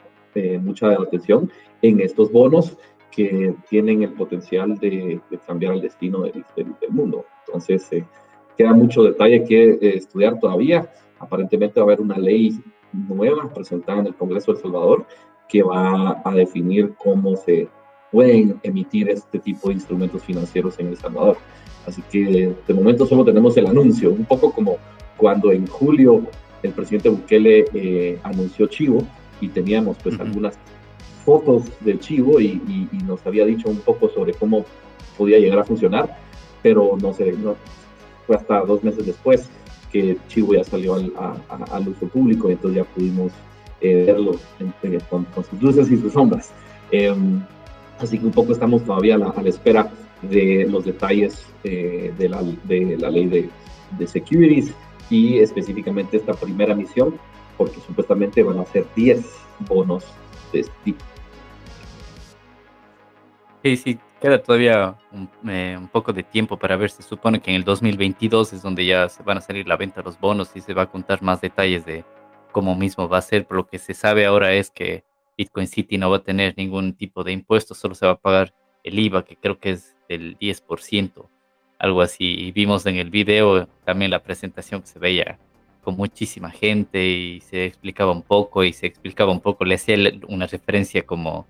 mucha 0.62 0.92
atención 0.92 1.50
en 1.82 2.00
estos 2.00 2.30
bonos 2.30 2.76
que 3.10 3.54
tienen 3.68 4.04
el 4.04 4.12
potencial 4.12 4.78
de, 4.78 5.20
cambiar 5.46 5.74
el 5.74 5.82
destino 5.82 6.22
del, 6.22 6.44
del, 6.56 6.90
mundo. 6.90 7.24
Entonces, 7.46 7.88
queda 8.58 8.74
mucho 8.74 9.04
detalle 9.04 9.44
que 9.44 9.78
estudiar 9.80 10.38
todavía. 10.40 10.92
Aparentemente 11.20 11.80
va 11.80 11.84
a 11.84 11.86
haber 11.86 12.00
una 12.00 12.18
ley 12.18 12.60
nueva 12.92 13.48
presentada 13.54 14.00
en 14.00 14.08
el 14.08 14.14
Congreso 14.14 14.52
de 14.52 14.58
El 14.58 14.62
Salvador 14.62 15.06
que 15.48 15.62
va 15.62 16.20
a 16.24 16.34
definir 16.34 16.94
cómo 16.98 17.36
se 17.36 17.68
pueden 18.12 18.58
emitir 18.62 19.08
este 19.08 19.38
tipo 19.38 19.68
de 19.68 19.74
instrumentos 19.74 20.22
financieros 20.22 20.78
en 20.78 20.88
El 20.88 20.96
Salvador. 20.96 21.36
Así 21.86 22.02
que 22.10 22.54
de 22.66 22.74
momento 22.74 23.06
solo 23.06 23.24
tenemos 23.24 23.56
el 23.56 23.66
anuncio, 23.66 24.10
un 24.10 24.24
poco 24.24 24.52
como 24.52 24.76
cuando 25.16 25.52
en 25.52 25.66
julio 25.66 26.22
el 26.62 26.72
presidente 26.72 27.08
Bukele 27.08 27.64
eh, 27.72 28.18
anunció 28.22 28.66
Chivo 28.66 29.02
y 29.40 29.48
teníamos 29.48 29.96
pues 30.02 30.18
algunas 30.20 30.58
fotos 31.24 31.64
de 31.80 31.98
Chivo 31.98 32.40
y, 32.40 32.60
nos 33.06 33.24
había 33.26 33.46
dicho 33.46 33.68
un 33.68 33.78
poco 33.78 34.08
sobre 34.08 34.34
cómo 34.34 34.64
podía 35.16 35.38
llegar 35.38 35.60
a 35.60 35.64
funcionar, 35.64 36.18
pero 36.62 36.96
no 37.00 37.12
sé, 37.14 37.32
no, 37.32 37.56
fue 38.28 38.36
hasta 38.36 38.60
dos 38.60 38.84
meses 38.84 39.06
después 39.06 39.48
que 39.90 40.18
Chivo 40.28 40.52
ya 40.52 40.62
salió 40.62 40.94
al, 40.94 41.12
al 41.48 41.88
uso 41.88 42.06
público, 42.08 42.50
entonces 42.50 42.76
ya 42.76 42.84
pudimos 42.84 43.32
eh, 43.80 44.04
verlo 44.06 44.38
con, 45.08 45.26
sus 45.48 45.62
luces 45.62 45.90
y 45.90 45.96
sus 45.96 46.12
sombras. 46.12 46.52
Em, 46.90 47.40
así 47.98 48.18
que 48.18 48.26
un 48.26 48.32
poco 48.32 48.52
estamos 48.52 48.84
todavía 48.84 49.14
a 49.14 49.18
la, 49.18 49.48
espera 49.48 49.90
de 50.20 50.66
los 50.68 50.84
detalles 50.84 51.46
eh, 51.64 52.12
de, 52.18 52.28
la, 52.28 52.42
de, 52.64 52.98
la, 52.98 53.10
ley 53.10 53.26
de, 53.26 53.48
de, 53.98 54.06
securities 54.06 54.74
y 55.08 55.38
específicamente 55.38 56.18
esta 56.18 56.34
primera 56.34 56.74
misión, 56.74 57.14
porque 57.56 57.80
supuestamente 57.80 58.42
van 58.42 58.58
a 58.58 58.66
ser 58.66 58.84
10 58.94 59.24
bonos 59.60 60.04
de 60.52 60.60
este 60.60 60.74
tipo. 60.84 61.04
Sí, 63.62 63.76
sí, 63.76 63.98
queda 64.20 64.42
todavía 64.42 64.96
un, 65.12 65.28
eh, 65.48 65.78
poco 65.92 66.12
de 66.12 66.22
tiempo 66.22 66.56
para 66.58 66.76
ver. 66.76 66.90
Se 66.90 67.02
supone 67.02 67.40
que 67.40 67.50
en 67.50 67.56
el 67.56 67.64
2022 67.64 68.52
es 68.52 68.62
donde 68.62 68.84
ya 68.84 69.08
se 69.08 69.22
van 69.22 69.38
a 69.38 69.40
salir 69.40 69.66
la 69.66 69.76
venta 69.76 70.02
los 70.02 70.18
bonos 70.18 70.50
y 70.54 70.60
se 70.60 70.74
va 70.74 70.82
a 70.82 70.90
contar 70.90 71.22
más 71.22 71.40
detalles 71.40 71.84
de, 71.84 72.04
cómo 72.52 72.74
mismo 72.74 73.08
va 73.08 73.18
a 73.18 73.22
ser, 73.22 73.46
por 73.46 73.56
lo 73.56 73.66
que 73.66 73.78
se 73.78 73.94
sabe 73.94 74.26
ahora 74.26 74.52
es 74.52 74.70
que 74.70 75.04
Bitcoin 75.36 75.68
City 75.68 75.98
no 75.98 76.10
va 76.10 76.18
a 76.18 76.24
tener 76.24 76.54
ningún 76.56 76.94
tipo 76.94 77.22
de 77.22 77.32
impuesto, 77.32 77.74
solo 77.74 77.94
se 77.94 78.06
va 78.06 78.12
a 78.12 78.18
pagar 78.18 78.52
el 78.82 78.98
IVA, 78.98 79.24
que 79.24 79.36
creo 79.36 79.58
que 79.58 79.70
es 79.70 79.96
del 80.08 80.36
10%, 80.38 81.28
algo 81.78 82.02
así. 82.02 82.34
Y 82.36 82.52
vimos 82.52 82.84
en 82.86 82.96
el 82.96 83.10
video 83.10 83.68
también 83.84 84.10
la 84.10 84.22
presentación 84.22 84.80
que 84.80 84.88
se 84.88 84.98
veía 84.98 85.38
con 85.82 85.96
muchísima 85.96 86.50
gente 86.50 87.06
y 87.06 87.40
se 87.40 87.66
explicaba 87.66 88.12
un 88.12 88.22
poco 88.22 88.64
y 88.64 88.72
se 88.72 88.86
explicaba 88.86 89.30
un 89.30 89.40
poco, 89.40 89.64
le 89.64 89.76
hacía 89.76 89.96
una 90.26 90.46
referencia 90.46 91.06
como 91.06 91.46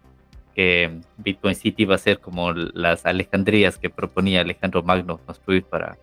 que 0.59 0.91
Bitcoin 1.19 1.55
City 1.55 1.85
va 1.85 1.95
a 1.95 1.99
ser 1.99 2.19
como 2.19 2.53
las 2.53 3.07
Alejandrías 3.07 3.79
que 3.79 3.91
proponía 3.91 4.41
Alejandro 4.41 4.83
Magno 4.83 5.19
construir 5.19 5.63
para, 5.63 5.97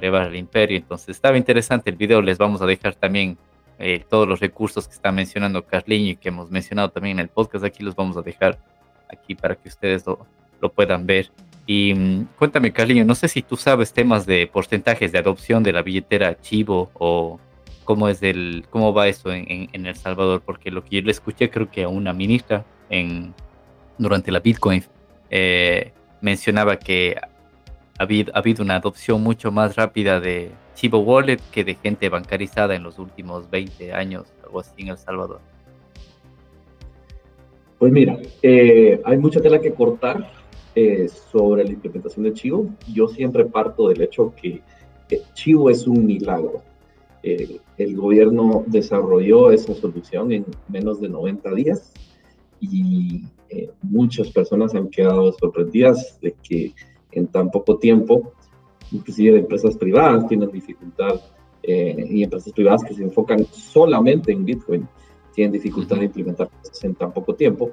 llevar 0.00 0.22
al 0.22 0.34
imperio. 0.34 0.78
Entonces 0.78 1.10
estaba 1.10 1.36
interesante 1.36 1.90
el 1.90 1.96
video, 1.96 2.22
les 2.22 2.38
vamos 2.38 2.62
a 2.62 2.66
dejar 2.66 2.94
también 2.94 3.36
eh, 3.78 4.02
todos 4.08 4.26
los 4.26 4.40
recursos 4.40 4.88
que 4.88 4.94
está 4.94 5.12
mencionando 5.12 5.66
Carliño 5.66 6.12
y 6.12 6.16
que 6.16 6.30
hemos 6.30 6.50
mencionado 6.50 6.88
también 6.88 7.18
en 7.18 7.24
el 7.24 7.28
podcast, 7.28 7.66
aquí 7.66 7.82
los 7.82 7.94
vamos 7.94 8.16
a 8.16 8.22
dejar 8.22 8.58
aquí 9.10 9.34
para 9.34 9.56
que 9.56 9.68
ustedes 9.68 10.06
lo, 10.06 10.26
lo 10.62 10.72
puedan 10.72 11.04
ver. 11.04 11.30
Y 11.66 11.92
mm, 11.92 12.28
cuéntame, 12.38 12.72
Carliño, 12.72 13.04
no 13.04 13.14
sé 13.14 13.28
si 13.28 13.42
tú 13.42 13.58
sabes 13.58 13.92
temas 13.92 14.24
de 14.24 14.46
porcentajes 14.46 15.12
de 15.12 15.18
adopción 15.18 15.62
de 15.62 15.72
la 15.74 15.82
billetera 15.82 16.40
Chivo 16.40 16.90
o 16.94 17.38
cómo 17.84 18.08
es 18.08 18.22
el, 18.22 18.64
cómo 18.70 18.94
va 18.94 19.08
eso 19.08 19.30
en, 19.30 19.68
en, 19.70 19.84
El 19.84 19.96
Salvador, 19.96 20.40
porque 20.40 20.70
lo 20.70 20.82
que 20.82 20.96
yo 20.96 21.02
le 21.02 21.10
escuché 21.10 21.50
creo 21.50 21.70
que 21.70 21.82
a 21.82 21.88
una 21.88 22.14
ministra 22.14 22.64
en, 22.88 23.34
durante 23.98 24.30
la 24.30 24.40
Bitcoin 24.40 24.82
eh, 25.30 25.92
mencionaba 26.20 26.78
que 26.78 27.16
ha 27.98 28.02
habido, 28.02 28.32
ha 28.34 28.38
habido, 28.38 28.62
una 28.62 28.76
adopción 28.76 29.22
mucho 29.22 29.50
más 29.50 29.76
rápida 29.76 30.20
de 30.20 30.50
Chivo 30.74 30.98
Wallet 31.00 31.38
que 31.50 31.64
de 31.64 31.74
gente 31.74 32.08
bancarizada 32.08 32.74
en 32.74 32.82
los 32.82 32.98
últimos 32.98 33.50
20 33.50 33.92
años, 33.92 34.26
algo 34.44 34.60
así 34.60 34.82
en 34.82 34.88
El 34.88 34.98
Salvador. 34.98 35.40
Pues 37.78 37.92
mira, 37.92 38.18
eh, 38.42 39.00
hay 39.04 39.18
mucha 39.18 39.40
tela 39.40 39.60
que 39.60 39.72
cortar 39.72 40.30
eh, 40.74 41.08
sobre 41.08 41.64
la 41.64 41.70
implementación 41.70 42.24
de 42.24 42.32
Chivo. 42.32 42.66
Yo 42.92 43.08
siempre 43.08 43.44
parto 43.44 43.88
del 43.88 44.02
hecho 44.02 44.32
que 44.40 44.62
Chivo 45.34 45.68
es 45.68 45.86
un 45.86 46.06
milagro. 46.06 46.62
Eh, 47.22 47.58
el 47.78 47.96
gobierno 47.96 48.64
desarrolló 48.66 49.52
esa 49.52 49.74
solución 49.74 50.32
en 50.32 50.44
menos 50.68 51.00
de 51.00 51.08
90 51.08 51.54
días 51.54 51.92
y 52.62 53.24
eh, 53.48 53.70
muchas 53.82 54.30
personas 54.30 54.74
han 54.74 54.88
quedado 54.88 55.32
sorprendidas 55.32 56.18
de 56.20 56.34
que 56.42 56.72
en 57.10 57.26
tan 57.26 57.50
poco 57.50 57.76
tiempo, 57.76 58.32
inclusive 58.92 59.38
empresas 59.38 59.76
privadas 59.76 60.26
tienen 60.28 60.50
dificultad 60.50 61.20
eh, 61.62 62.06
y 62.08 62.22
empresas 62.22 62.52
privadas 62.52 62.84
que 62.84 62.94
se 62.94 63.02
enfocan 63.02 63.44
solamente 63.46 64.32
en 64.32 64.44
Bitcoin 64.44 64.88
tienen 65.34 65.52
dificultad 65.52 65.96
de 65.96 66.04
implementar 66.06 66.50
cosas 66.50 66.84
en 66.84 66.94
tan 66.94 67.12
poco 67.12 67.34
tiempo. 67.34 67.72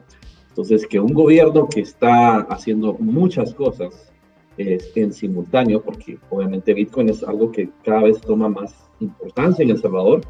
Entonces, 0.49 0.87
que 0.87 0.99
un 0.99 1.13
gobierno 1.13 1.67
que 1.67 1.81
está 1.81 2.37
haciendo 2.41 2.93
muchas 2.93 3.53
cosas 3.53 4.11
en 4.57 5.13
simultáneo, 5.13 5.81
porque 5.81 6.17
obviamente 6.29 6.73
Bitcoin 6.73 7.09
es 7.09 7.23
algo 7.23 7.51
que 7.51 7.69
cada 7.83 8.03
vez 8.03 8.19
toma 8.19 8.49
más 8.49 8.89
importancia 8.99 9.63
en 9.63 9.69
El 9.69 9.77
Salvador, 9.77 10.21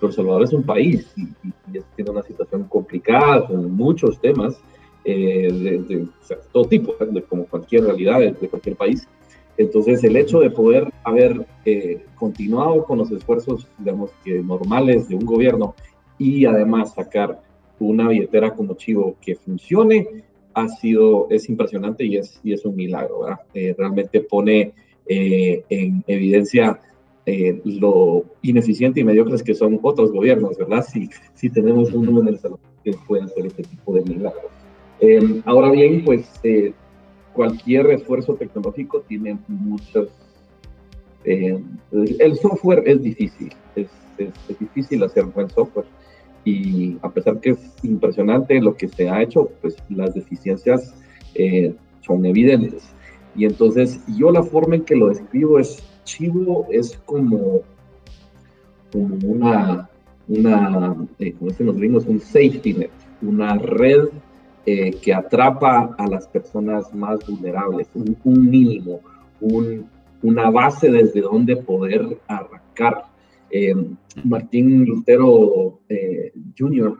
pero 0.00 0.12
Salvador 0.12 0.44
es 0.44 0.52
un 0.52 0.62
país 0.62 1.12
y, 1.16 1.26
tiene 1.94 2.10
una 2.10 2.22
situación 2.22 2.64
complicada 2.64 3.46
con 3.46 3.72
muchos 3.72 4.20
temas 4.20 4.58
eh, 5.04 5.50
de, 5.52 6.06
todo 6.52 6.66
tipo, 6.66 6.94
de, 6.98 7.22
como 7.22 7.46
cualquier 7.46 7.84
realidad 7.84 8.20
de, 8.20 8.48
cualquier 8.48 8.76
país. 8.76 9.06
Entonces, 9.56 10.04
el 10.04 10.16
hecho 10.16 10.40
de 10.40 10.50
poder 10.50 10.92
haber 11.04 11.46
eh, 11.64 12.04
continuado 12.16 12.84
con 12.84 12.98
los 12.98 13.10
esfuerzos, 13.10 13.66
digamos, 13.78 14.10
que 14.24 14.42
normales 14.42 15.08
de 15.08 15.14
un 15.14 15.24
gobierno 15.24 15.74
y 16.18 16.44
además 16.44 16.94
sacar 16.94 17.40
una 17.78 18.08
billetera 18.08 18.54
como 18.54 18.74
Chivo 18.74 19.16
que 19.20 19.34
funcione, 19.34 20.24
ha 20.54 20.68
sido, 20.68 21.26
es 21.30 21.48
impresionante 21.48 22.04
y 22.04 22.16
es, 22.16 22.40
y 22.42 22.52
es 22.52 22.64
un 22.64 22.76
milagro, 22.76 23.20
¿verdad? 23.20 23.40
Eh, 23.54 23.74
realmente 23.76 24.20
pone 24.20 24.72
en 25.08 26.02
evidencia 26.08 26.80
eh, 27.28 27.60
lo 27.64 28.24
ineficiente 28.42 29.00
y 29.00 29.04
mediocres 29.04 29.42
que 29.42 29.52
son 29.52 29.80
otros 29.82 30.12
gobiernos, 30.12 30.56
¿verdad? 30.56 30.86
Si, 30.88 31.10
si 31.34 31.50
tenemos 31.50 31.92
un 31.92 32.06
número 32.06 32.28
en 32.28 32.34
el 32.34 32.40
que 32.84 32.92
puede 33.04 33.24
hacer 33.24 33.46
este 33.46 33.64
tipo 33.64 33.94
de 33.94 34.02
milagros. 34.02 34.44
Eh, 35.00 35.42
ahora 35.44 35.72
bien, 35.72 36.04
pues 36.04 36.30
eh, 36.44 36.72
cualquier 37.32 37.90
esfuerzo 37.90 38.34
tecnológico 38.34 39.00
tiene 39.08 39.38
muchos... 39.48 40.08
el 41.24 42.36
software 42.36 42.84
es 42.86 43.02
difícil, 43.02 43.52
es, 43.74 43.88
es, 44.18 44.58
difícil 44.60 45.02
hacer 45.02 45.24
buen 45.24 45.50
software 45.50 45.86
y 46.44 46.96
a 47.02 47.10
pesar 47.10 47.40
que 47.40 47.50
es 47.50 47.58
impresionante 47.82 48.60
lo 48.60 48.76
que 48.76 48.86
se 48.86 49.10
ha 49.10 49.20
hecho, 49.20 49.50
pues 49.60 49.74
las 49.88 50.14
deficiencias 50.14 50.94
son 52.02 52.24
evidentes. 52.24 52.84
Y 53.34 53.46
entonces 53.46 53.98
yo 54.16 54.30
la 54.30 54.44
forma 54.44 54.76
en 54.76 54.84
que 54.84 54.94
lo 54.94 55.08
describo 55.08 55.58
es 55.58 55.82
Chivo 56.06 56.66
es 56.70 56.96
como, 57.04 57.60
como 58.90 59.16
una, 59.22 59.90
una 60.28 60.96
eh, 61.18 61.32
como 61.32 61.50
dicen 61.50 61.66
los 61.66 61.76
gringos, 61.76 62.06
un 62.06 62.20
safety 62.20 62.72
net, 62.72 62.90
una 63.20 63.58
red 63.58 64.04
eh, 64.64 64.92
que 64.92 65.12
atrapa 65.12 65.94
a 65.98 66.06
las 66.06 66.26
personas 66.28 66.94
más 66.94 67.18
vulnerables, 67.26 67.88
un, 67.94 68.50
mínimo, 68.50 69.00
una 70.22 70.50
base 70.50 70.90
desde 70.90 71.20
donde 71.20 71.56
poder 71.56 72.18
arrancar. 72.26 73.04
Eh, 73.50 73.74
Martín 74.24 74.84
Lutero 74.84 75.78
Jr., 76.58 76.98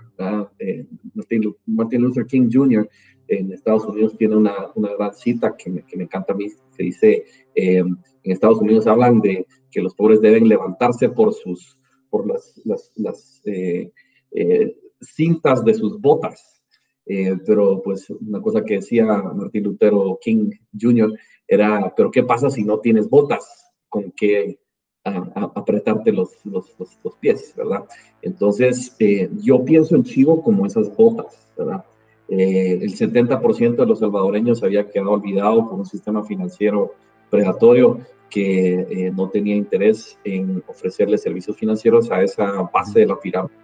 Martin, 1.67 2.03
Luther 2.03 2.27
King 2.27 2.49
Jr. 2.53 2.89
en 3.29 3.53
Estados 3.53 3.85
Unidos 3.85 4.17
tiene 4.17 4.37
una, 4.37 4.55
una 4.75 4.95
gran 4.95 5.15
cita 5.15 5.57
que 5.57 5.71
me, 5.71 5.83
que 5.85 5.97
me 5.97 6.05
encanta 6.05 6.33
a 6.33 6.37
mí, 6.37 6.47
que 6.77 6.85
dice, 6.85 7.25
en 7.55 7.97
Estados 8.23 8.59
Unidos 8.59 8.87
hablan 8.87 9.21
de 9.21 9.47
que 9.71 9.81
los 9.81 9.95
pobres 9.95 10.21
deben 10.21 10.49
levantarse 10.49 11.09
por 11.09 11.33
sus, 11.33 11.79
por 12.11 12.27
las, 12.27 12.61
las, 12.97 13.43
eh, 13.45 13.93
eh, 14.31 14.77
cintas 15.01 15.65
de 15.65 15.75
sus 15.75 16.01
botas. 16.01 16.63
Eh, 17.05 17.37
pero 17.47 17.83
pues 17.83 18.11
una 18.11 18.41
cosa 18.41 18.65
que 18.65 18.77
decía 18.77 19.05
Martín 19.05 19.63
Lutero 19.63 20.19
King 20.21 20.51
Jr. 20.81 21.13
era, 21.47 21.93
pero 21.97 22.11
¿qué 22.11 22.25
pasa 22.25 22.51
si 22.51 22.65
no 22.65 22.81
tienes 22.81 23.09
botas 23.09 23.71
con 23.89 24.11
que 24.11 24.59
apretarte 25.05 26.11
los, 26.11 26.45
los, 26.45 26.75
los, 26.79 27.17
pies, 27.21 27.55
¿verdad? 27.57 27.85
Entonces, 28.23 28.97
yo 29.41 29.65
pienso 29.65 29.95
en 29.95 30.03
Chivo 30.03 30.43
como 30.43 30.67
esas 30.67 30.97
botas, 30.97 31.47
¿verdad? 31.57 31.85
El 32.29 32.97
70% 32.97 33.77
de 33.77 33.87
los 33.87 34.01
salvadoreños 34.01 34.63
había 34.63 34.89
quedado 34.89 35.13
olvidado 35.13 35.69
por 35.69 35.79
un 35.79 35.87
sistema 35.87 36.25
financiero 36.25 36.95
predatorio 37.31 38.01
que 38.31 38.81
eh, 38.81 39.13
no 39.15 39.29
tenía 39.29 39.55
interés 39.55 40.19
en 40.25 40.63
ofrecerle 40.67 41.19
servicios 41.19 41.57
financieros 41.57 42.11
a 42.11 42.23
esa 42.23 42.63
base 42.73 43.01
de 43.01 43.07
la 43.07 43.19
pirámide. 43.19 43.55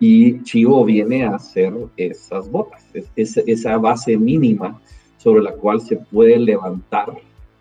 Y 0.00 0.42
Chivo 0.42 0.84
viene 0.84 1.24
a 1.24 1.36
hacer 1.36 1.72
esas 1.96 2.50
botas, 2.50 2.84
es, 3.14 3.36
esa 3.36 3.78
base 3.78 4.16
mínima 4.16 4.80
sobre 5.16 5.42
la 5.42 5.52
cual 5.52 5.80
se 5.80 5.96
puede 5.96 6.38
levantar 6.38 7.12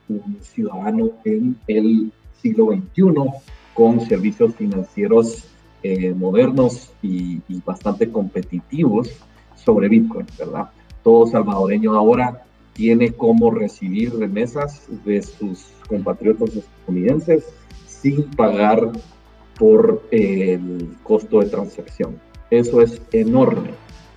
un 0.10 0.38
ciudadano 0.42 1.12
en 1.24 1.56
el 1.68 2.12
siglo 2.42 2.72
XXI 2.72 3.14
con 3.76 4.02
servicios 4.02 4.56
financieros 4.56 5.46
eh, 5.84 6.14
modernos 6.14 6.92
y, 7.02 7.40
bastante 7.66 8.12
competitivos 8.12 9.10
sobre 9.64 9.90
Bitcoin, 9.90 10.26
¿verdad? 10.38 10.70
Todo 11.04 11.28
salvadoreño 11.28 11.96
ahora 11.96 12.44
tiene 12.74 13.12
cómo 13.12 13.52
recibir 13.52 14.16
remesas 14.18 14.88
de 15.06 15.22
sus 15.22 15.68
compatriotas 15.88 16.56
estadounidenses 16.56 17.46
sin 17.86 18.24
pagar 18.32 18.92
por 19.58 20.02
el 20.12 20.90
costo 21.04 21.40
de 21.40 21.50
transacción. 21.50 22.20
Eso 22.50 22.82
es 22.82 23.02
enorme. 23.12 23.72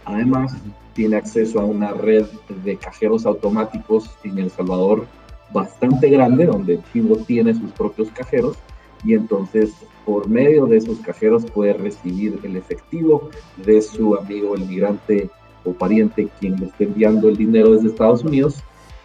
Además, 0.04 0.57
tiene 0.94 1.16
acceso 1.16 1.61
a 1.61 1.64
una 1.64 1.92
red 1.92 2.26
de 2.64 2.76
cajeros 2.76 3.26
automáticos 3.26 4.11
en 4.22 4.38
El 4.38 4.50
Salvador 4.50 5.07
bastante 5.52 6.09
grande, 6.09 6.46
donde 6.46 6.80
Chivo 6.92 7.16
tiene 7.16 7.54
sus 7.54 7.70
propios 7.72 8.09
cajeros 8.11 8.57
y 9.05 9.14
entonces 9.14 9.73
por 10.05 10.29
medio 10.29 10.67
de 10.67 10.79
esos 10.79 10.99
cajeros 10.99 11.45
puede 11.47 11.73
recibir 11.75 12.38
el 12.43 12.57
efectivo 12.57 13.31
de 13.64 13.81
su 13.81 14.17
amigo 14.17 14.55
el 14.55 14.67
migrante 14.67 15.31
o 15.64 15.73
pariente 15.73 16.29
quien 16.40 16.57
le 16.57 16.67
esté 16.67 16.85
enviando 16.85 17.29
el 17.29 17.37
dinero 17.37 17.73
desde 17.73 17.88
Estados 17.88 18.23
Unidos 18.23 18.57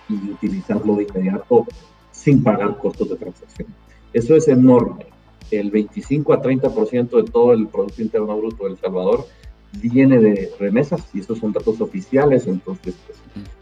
y 0.10 0.16
utilizarlo 0.32 0.96
de 0.96 1.04
inmediato 1.04 1.66
sin 2.12 2.44
pagar 2.44 2.78
costos 2.78 3.10
de 3.10 3.16
transacción. 3.16 3.68
Eso 4.12 4.36
es 4.36 4.48
enorme. 4.48 5.06
El 5.52 5.72
25 5.72 6.34
a 6.34 6.42
30% 6.42 7.10
de 7.24 7.32
todo 7.32 7.54
el 7.54 7.68
Producto 7.68 8.02
Interno 8.02 8.38
Bruto 8.38 8.66
de 8.66 8.72
El 8.72 8.78
Salvador 8.78 9.26
viene 9.74 10.20
de 10.20 10.52
remesas 10.60 11.04
y 11.14 11.20
esos 11.20 11.38
son 11.40 11.54
datos 11.54 11.80
oficiales, 11.80 12.48
entonces 12.48 12.96
pues, 13.06 13.18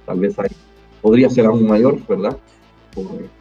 tal 0.05 0.19
vez 0.19 0.39
hay, 0.39 0.49
podría 1.01 1.29
ser 1.29 1.45
aún 1.45 1.67
mayor, 1.67 1.99
¿verdad? 2.07 2.37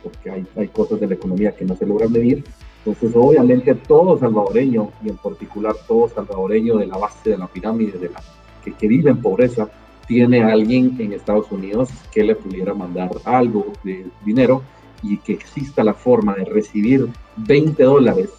porque 0.02 0.30
hay, 0.30 0.46
hay 0.56 0.68
cosas 0.68 1.00
de 1.00 1.06
la 1.06 1.14
economía 1.14 1.52
que 1.52 1.64
no 1.64 1.74
se 1.76 1.86
logran 1.86 2.12
medir. 2.12 2.44
Entonces, 2.86 3.16
obviamente, 3.16 3.74
todo 3.74 4.16
salvadoreño, 4.16 4.90
y 5.04 5.08
en 5.08 5.16
particular 5.16 5.74
todo 5.88 6.08
salvadoreño 6.08 6.76
de 6.76 6.86
la 6.86 6.96
base 6.96 7.30
de 7.30 7.38
la 7.38 7.48
pirámide, 7.48 7.98
de 7.98 8.10
la 8.10 8.22
que, 8.64 8.72
que 8.74 8.86
vive 8.86 9.10
en 9.10 9.20
pobreza 9.20 9.68
tiene 10.06 10.44
alguien 10.44 10.94
en 11.00 11.12
Estados 11.12 11.50
Unidos 11.50 11.90
que 12.12 12.22
le 12.22 12.36
pudiera 12.36 12.74
mandar 12.74 13.10
algo 13.24 13.72
de 13.82 14.06
dinero 14.24 14.62
y 15.02 15.18
que 15.18 15.32
exista 15.32 15.82
la 15.82 15.94
forma 15.94 16.36
de 16.36 16.44
recibir 16.44 17.08
20 17.38 17.82
dólares 17.82 18.30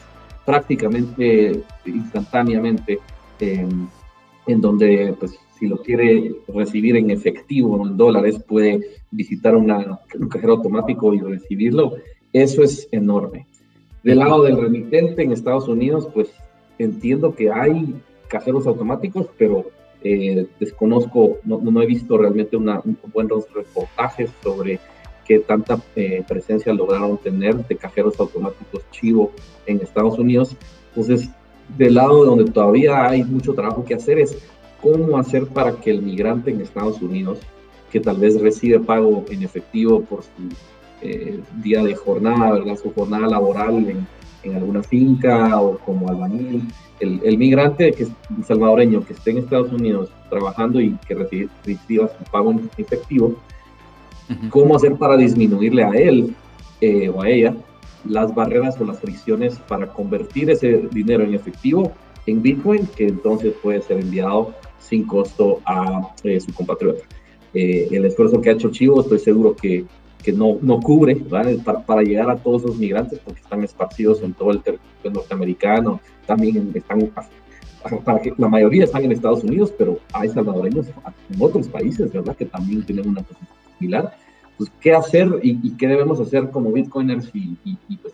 prácticamente 0.45 1.61
instantáneamente, 1.85 2.99
en 3.41 4.61
donde 4.61 5.13
pues 5.19 5.37
si 5.59 5.67
lo 5.67 5.81
quiere 5.81 6.35
recibir 6.47 6.95
en 6.95 7.11
efectivo 7.11 7.85
en 7.85 7.97
dólares, 7.97 8.41
puede 8.47 8.79
visitar 9.11 9.57
una, 9.57 9.99
un 10.17 10.29
cajero 10.29 10.53
automático 10.53 11.13
y 11.13 11.19
recibirlo. 11.19 11.95
Eso 12.31 12.63
es 12.63 12.87
enorme. 12.93 13.45
Del 14.03 14.19
lado 14.19 14.43
del 14.43 14.59
remitente 14.59 15.23
en 15.23 15.31
Estados 15.31 15.67
Unidos, 15.67 16.07
pues 16.13 16.29
entiendo 16.77 17.35
que 17.35 17.51
hay 17.51 17.95
cajeros 18.27 18.67
automáticos, 18.67 19.27
pero 19.37 19.65
eh, 20.03 20.47
desconozco, 20.59 21.39
no, 21.43 21.81
he 21.81 21.85
visto 21.85 22.17
realmente 22.17 22.55
una, 22.55 22.81
buenos 23.13 23.51
reportajes 23.53 24.29
sobre 24.43 24.79
qué 25.25 25.39
tanta 25.39 25.81
eh, 25.95 26.23
presencia 26.27 26.73
lograron 26.73 27.17
tener 27.17 27.55
de 27.67 27.75
cajeros 27.75 28.19
automáticos 28.19 28.83
chivo 28.91 29.31
en 29.65 29.81
Estados 29.81 30.17
Unidos. 30.19 30.55
Entonces, 30.89 31.29
del 31.77 31.95
lado 31.95 32.23
donde 32.23 32.45
todavía 32.45 33.07
hay 33.07 33.23
mucho 33.23 33.53
trabajo 33.53 33.83
que 33.83 33.95
hacer 33.95 34.19
es 34.19 34.37
cómo 34.81 35.17
hacer 35.17 35.47
para 35.47 35.73
que 35.73 35.91
el 35.91 36.01
migrante 36.01 36.51
en 36.51 36.61
Estados 36.61 37.01
Unidos, 37.01 37.39
que 37.91 37.99
tal 37.99 38.17
vez 38.17 38.39
recibe 38.39 38.79
pago 38.79 39.25
en 39.29 39.43
efectivo 39.43 40.01
por 40.01 40.23
su 40.23 40.29
eh, 41.01 41.39
día 41.61 41.83
de 41.83 41.95
jornada, 41.95 42.51
¿verdad? 42.51 42.77
su 42.81 42.93
jornada 42.93 43.27
laboral 43.27 43.87
en, 43.89 44.07
en 44.43 44.55
alguna 44.55 44.83
finca 44.83 45.59
o 45.59 45.77
como 45.79 46.09
albañil, 46.09 46.63
el, 46.99 47.21
el, 47.23 47.37
migrante 47.37 47.91
que 47.91 48.07
salvadoreño 48.47 49.05
que 49.05 49.13
esté 49.13 49.31
en 49.31 49.37
Estados 49.39 49.71
Unidos 49.71 50.09
trabajando 50.29 50.81
y 50.81 50.97
que 51.07 51.13
reciba 51.13 52.07
su 52.07 52.23
pago 52.31 52.51
en 52.51 52.69
efectivo, 52.77 53.35
cómo 54.49 54.75
hacer 54.75 54.95
para 54.95 55.15
disminuirle 55.15 55.83
a 55.83 55.91
él 55.91 56.35
eh, 56.81 57.09
o 57.09 57.21
a 57.21 57.29
ella 57.29 57.55
las 58.05 58.33
barreras 58.33 58.79
o 58.79 58.85
las 58.85 58.99
fricciones 58.99 59.57
para 59.67 59.87
convertir 59.87 60.49
ese 60.49 60.87
dinero 60.91 61.23
en 61.23 61.33
efectivo 61.33 61.91
en 62.25 62.41
Bitcoin, 62.41 62.87
que 62.87 63.07
entonces 63.07 63.53
puede 63.61 63.81
ser 63.81 63.99
enviado 63.99 64.53
sin 64.79 65.05
costo 65.05 65.61
a 65.65 66.13
eh, 66.23 66.39
su 66.39 66.53
compatriota. 66.53 67.03
Eh, 67.53 67.87
el 67.91 68.05
esfuerzo 68.05 68.41
que 68.41 68.49
ha 68.49 68.53
hecho 68.53 68.69
Chivo, 68.69 69.01
estoy 69.01 69.19
seguro 69.19 69.55
que, 69.55 69.85
que 70.23 70.33
no, 70.33 70.57
no 70.61 70.79
cubre 70.79 71.15
para, 71.15 71.79
para, 71.85 72.01
llegar 72.01 72.29
a 72.29 72.37
todos 72.37 72.63
los 72.63 72.77
migrantes, 72.77 73.19
porque 73.19 73.39
están 73.41 73.63
esparcidos 73.63 74.21
en 74.21 74.33
todo 74.33 74.51
el 74.51 74.61
territorio 74.61 75.11
norteamericano, 75.11 76.01
también 76.25 76.71
están, 76.73 77.11
para 78.03 78.19
que 78.19 78.33
la 78.37 78.47
mayoría 78.47 78.83
están 78.83 79.03
en 79.05 79.11
Estados 79.11 79.43
Unidos, 79.43 79.73
pero 79.77 79.99
hay 80.13 80.29
salvadoreños 80.29 80.87
en 80.87 81.41
otros 81.41 81.67
países, 81.67 82.11
¿verdad? 82.11 82.35
Que 82.35 82.45
también 82.45 82.83
tienen 82.83 83.07
una 83.07 83.21
posición 83.21 83.49
similar. 83.77 84.13
Pues, 84.57 84.71
¿qué 84.81 84.93
hacer 84.93 85.39
y, 85.43 85.71
qué 85.77 85.87
debemos 85.87 86.19
hacer 86.19 86.49
como 86.49 86.71
bitcoiners 86.71 87.29
y, 87.33 87.57
y 87.63 87.97
pues, 87.97 88.13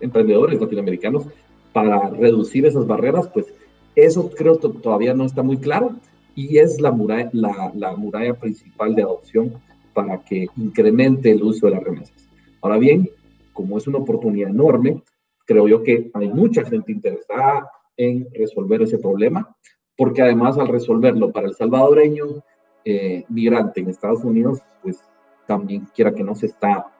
emprendedores 0.00 0.60
latinoamericanos 0.60 1.26
para 1.72 2.08
reducir 2.10 2.64
esas 2.64 2.86
barreras? 2.86 3.28
Pues 3.28 3.46
eso 3.94 4.30
creo 4.30 4.58
que 4.58 4.68
todavía 4.68 5.14
no 5.14 5.24
está 5.24 5.42
muy 5.42 5.56
claro 5.56 5.96
y 6.34 6.58
es 6.58 6.80
la 6.80 6.92
muralla, 6.92 7.30
la, 7.32 7.72
la 7.74 7.96
muralla 7.96 8.34
principal 8.34 8.94
de 8.94 9.02
adopción 9.02 9.54
para 9.96 10.22
que 10.22 10.46
incremente 10.58 11.30
el 11.30 11.42
uso 11.42 11.66
de 11.66 11.72
las 11.72 11.82
remesas. 11.82 12.28
Ahora 12.60 12.76
bien, 12.76 13.08
como 13.54 13.78
es 13.78 13.86
una 13.86 13.96
oportunidad 13.96 14.50
enorme, 14.50 15.02
creo 15.46 15.66
yo 15.66 15.82
que 15.82 16.10
hay 16.12 16.28
mucha 16.28 16.66
gente 16.66 16.92
interesada 16.92 17.70
en 17.96 18.28
resolver 18.34 18.82
ese 18.82 18.98
problema, 18.98 19.56
porque 19.96 20.20
además 20.20 20.58
al 20.58 20.68
resolverlo 20.68 21.32
para 21.32 21.48
el 21.48 21.54
salvadoreño 21.54 22.26
eh, 22.84 23.24
migrante 23.30 23.80
en 23.80 23.88
Estados 23.88 24.22
Unidos, 24.22 24.60
pues 24.82 25.00
también 25.46 25.88
quiera 25.94 26.12
que 26.12 26.22
no 26.22 26.34
se 26.34 26.46
está 26.46 26.92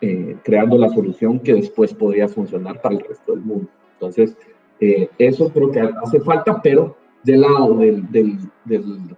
eh, 0.00 0.38
creando 0.42 0.78
la 0.78 0.88
solución 0.88 1.38
que 1.38 1.52
después 1.52 1.92
podría 1.92 2.28
funcionar 2.28 2.80
para 2.80 2.94
el 2.94 3.02
resto 3.02 3.32
del 3.32 3.42
mundo. 3.42 3.68
Entonces, 3.92 4.38
eh, 4.80 5.10
eso 5.18 5.52
creo 5.52 5.70
que 5.70 5.80
hace 5.80 6.18
falta, 6.20 6.62
pero 6.62 6.96
del 7.22 7.42
lado 7.42 7.74
del, 7.74 8.10
del, 8.10 9.16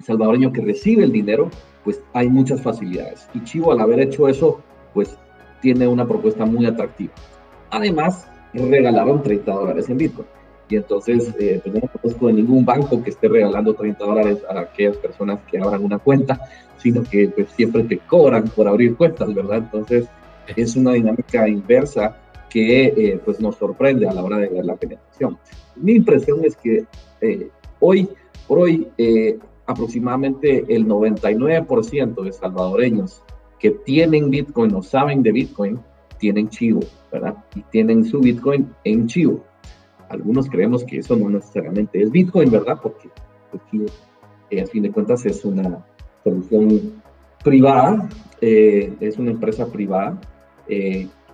salvadoreño 0.00 0.52
que 0.54 0.62
recibe 0.62 1.04
el 1.04 1.12
dinero, 1.12 1.50
pues 1.84 2.00
hay 2.12 2.28
muchas 2.28 2.60
facilidades. 2.60 3.28
Y 3.34 3.44
Chivo, 3.44 3.72
al 3.72 3.80
haber 3.80 4.00
hecho 4.00 4.28
eso, 4.28 4.60
pues 4.92 5.16
tiene 5.60 5.86
una 5.86 6.06
propuesta 6.06 6.44
muy 6.44 6.66
atractiva. 6.66 7.12
Además, 7.70 8.26
regalaron 8.52 9.22
30 9.22 9.52
dólares 9.52 9.88
en 9.88 9.98
Bitcoin. 9.98 10.28
Y 10.68 10.76
entonces, 10.76 11.34
eh, 11.38 11.60
pues 11.62 11.74
no 11.74 11.80
conozco 12.00 12.26
de 12.28 12.32
ningún 12.32 12.64
banco 12.64 13.02
que 13.02 13.10
esté 13.10 13.28
regalando 13.28 13.74
30 13.74 14.04
dólares 14.04 14.38
a 14.48 14.60
aquellas 14.60 14.96
personas 14.96 15.40
que 15.50 15.58
abran 15.58 15.84
una 15.84 15.98
cuenta, 15.98 16.40
sino 16.78 17.02
que 17.02 17.28
pues, 17.28 17.48
siempre 17.50 17.82
te 17.84 17.98
cobran 17.98 18.44
por 18.44 18.66
abrir 18.66 18.96
cuentas, 18.96 19.32
¿verdad? 19.34 19.58
Entonces, 19.58 20.06
es 20.56 20.76
una 20.76 20.92
dinámica 20.92 21.46
inversa 21.48 22.16
que 22.48 22.86
eh, 22.86 23.20
pues 23.24 23.40
nos 23.40 23.56
sorprende 23.56 24.08
a 24.08 24.12
la 24.12 24.22
hora 24.22 24.38
de 24.38 24.48
ver 24.48 24.64
la 24.64 24.76
penetración. 24.76 25.38
Mi 25.76 25.94
impresión 25.94 26.44
es 26.44 26.56
que 26.56 26.84
eh, 27.20 27.48
hoy 27.80 28.08
por 28.46 28.60
hoy 28.60 28.88
eh, 28.98 29.38
aproximadamente 29.66 30.64
el 30.68 30.86
99% 30.86 32.22
de 32.22 32.32
salvadoreños 32.32 33.22
que 33.58 33.70
tienen 33.70 34.30
Bitcoin 34.30 34.74
o 34.74 34.82
saben 34.82 35.22
de 35.22 35.32
Bitcoin 35.32 35.80
tienen 36.18 36.48
Chivo, 36.48 36.80
¿verdad? 37.10 37.36
Y 37.54 37.62
tienen 37.62 38.04
su 38.04 38.20
Bitcoin 38.20 38.70
en 38.84 39.06
Chivo. 39.06 39.44
Algunos 40.08 40.48
creemos 40.48 40.84
que 40.84 40.98
eso 40.98 41.16
no 41.16 41.30
necesariamente 41.30 42.02
es 42.02 42.10
Bitcoin, 42.10 42.50
¿verdad? 42.50 42.78
Porque 42.82 43.08
pues, 43.50 43.92
a 44.62 44.66
fin 44.66 44.82
de 44.82 44.90
cuentas 44.90 45.24
es 45.26 45.44
una 45.44 45.84
solución 46.22 47.02
privada, 47.42 48.08
es 48.40 49.18
una 49.18 49.30
empresa 49.32 49.66
privada 49.66 50.18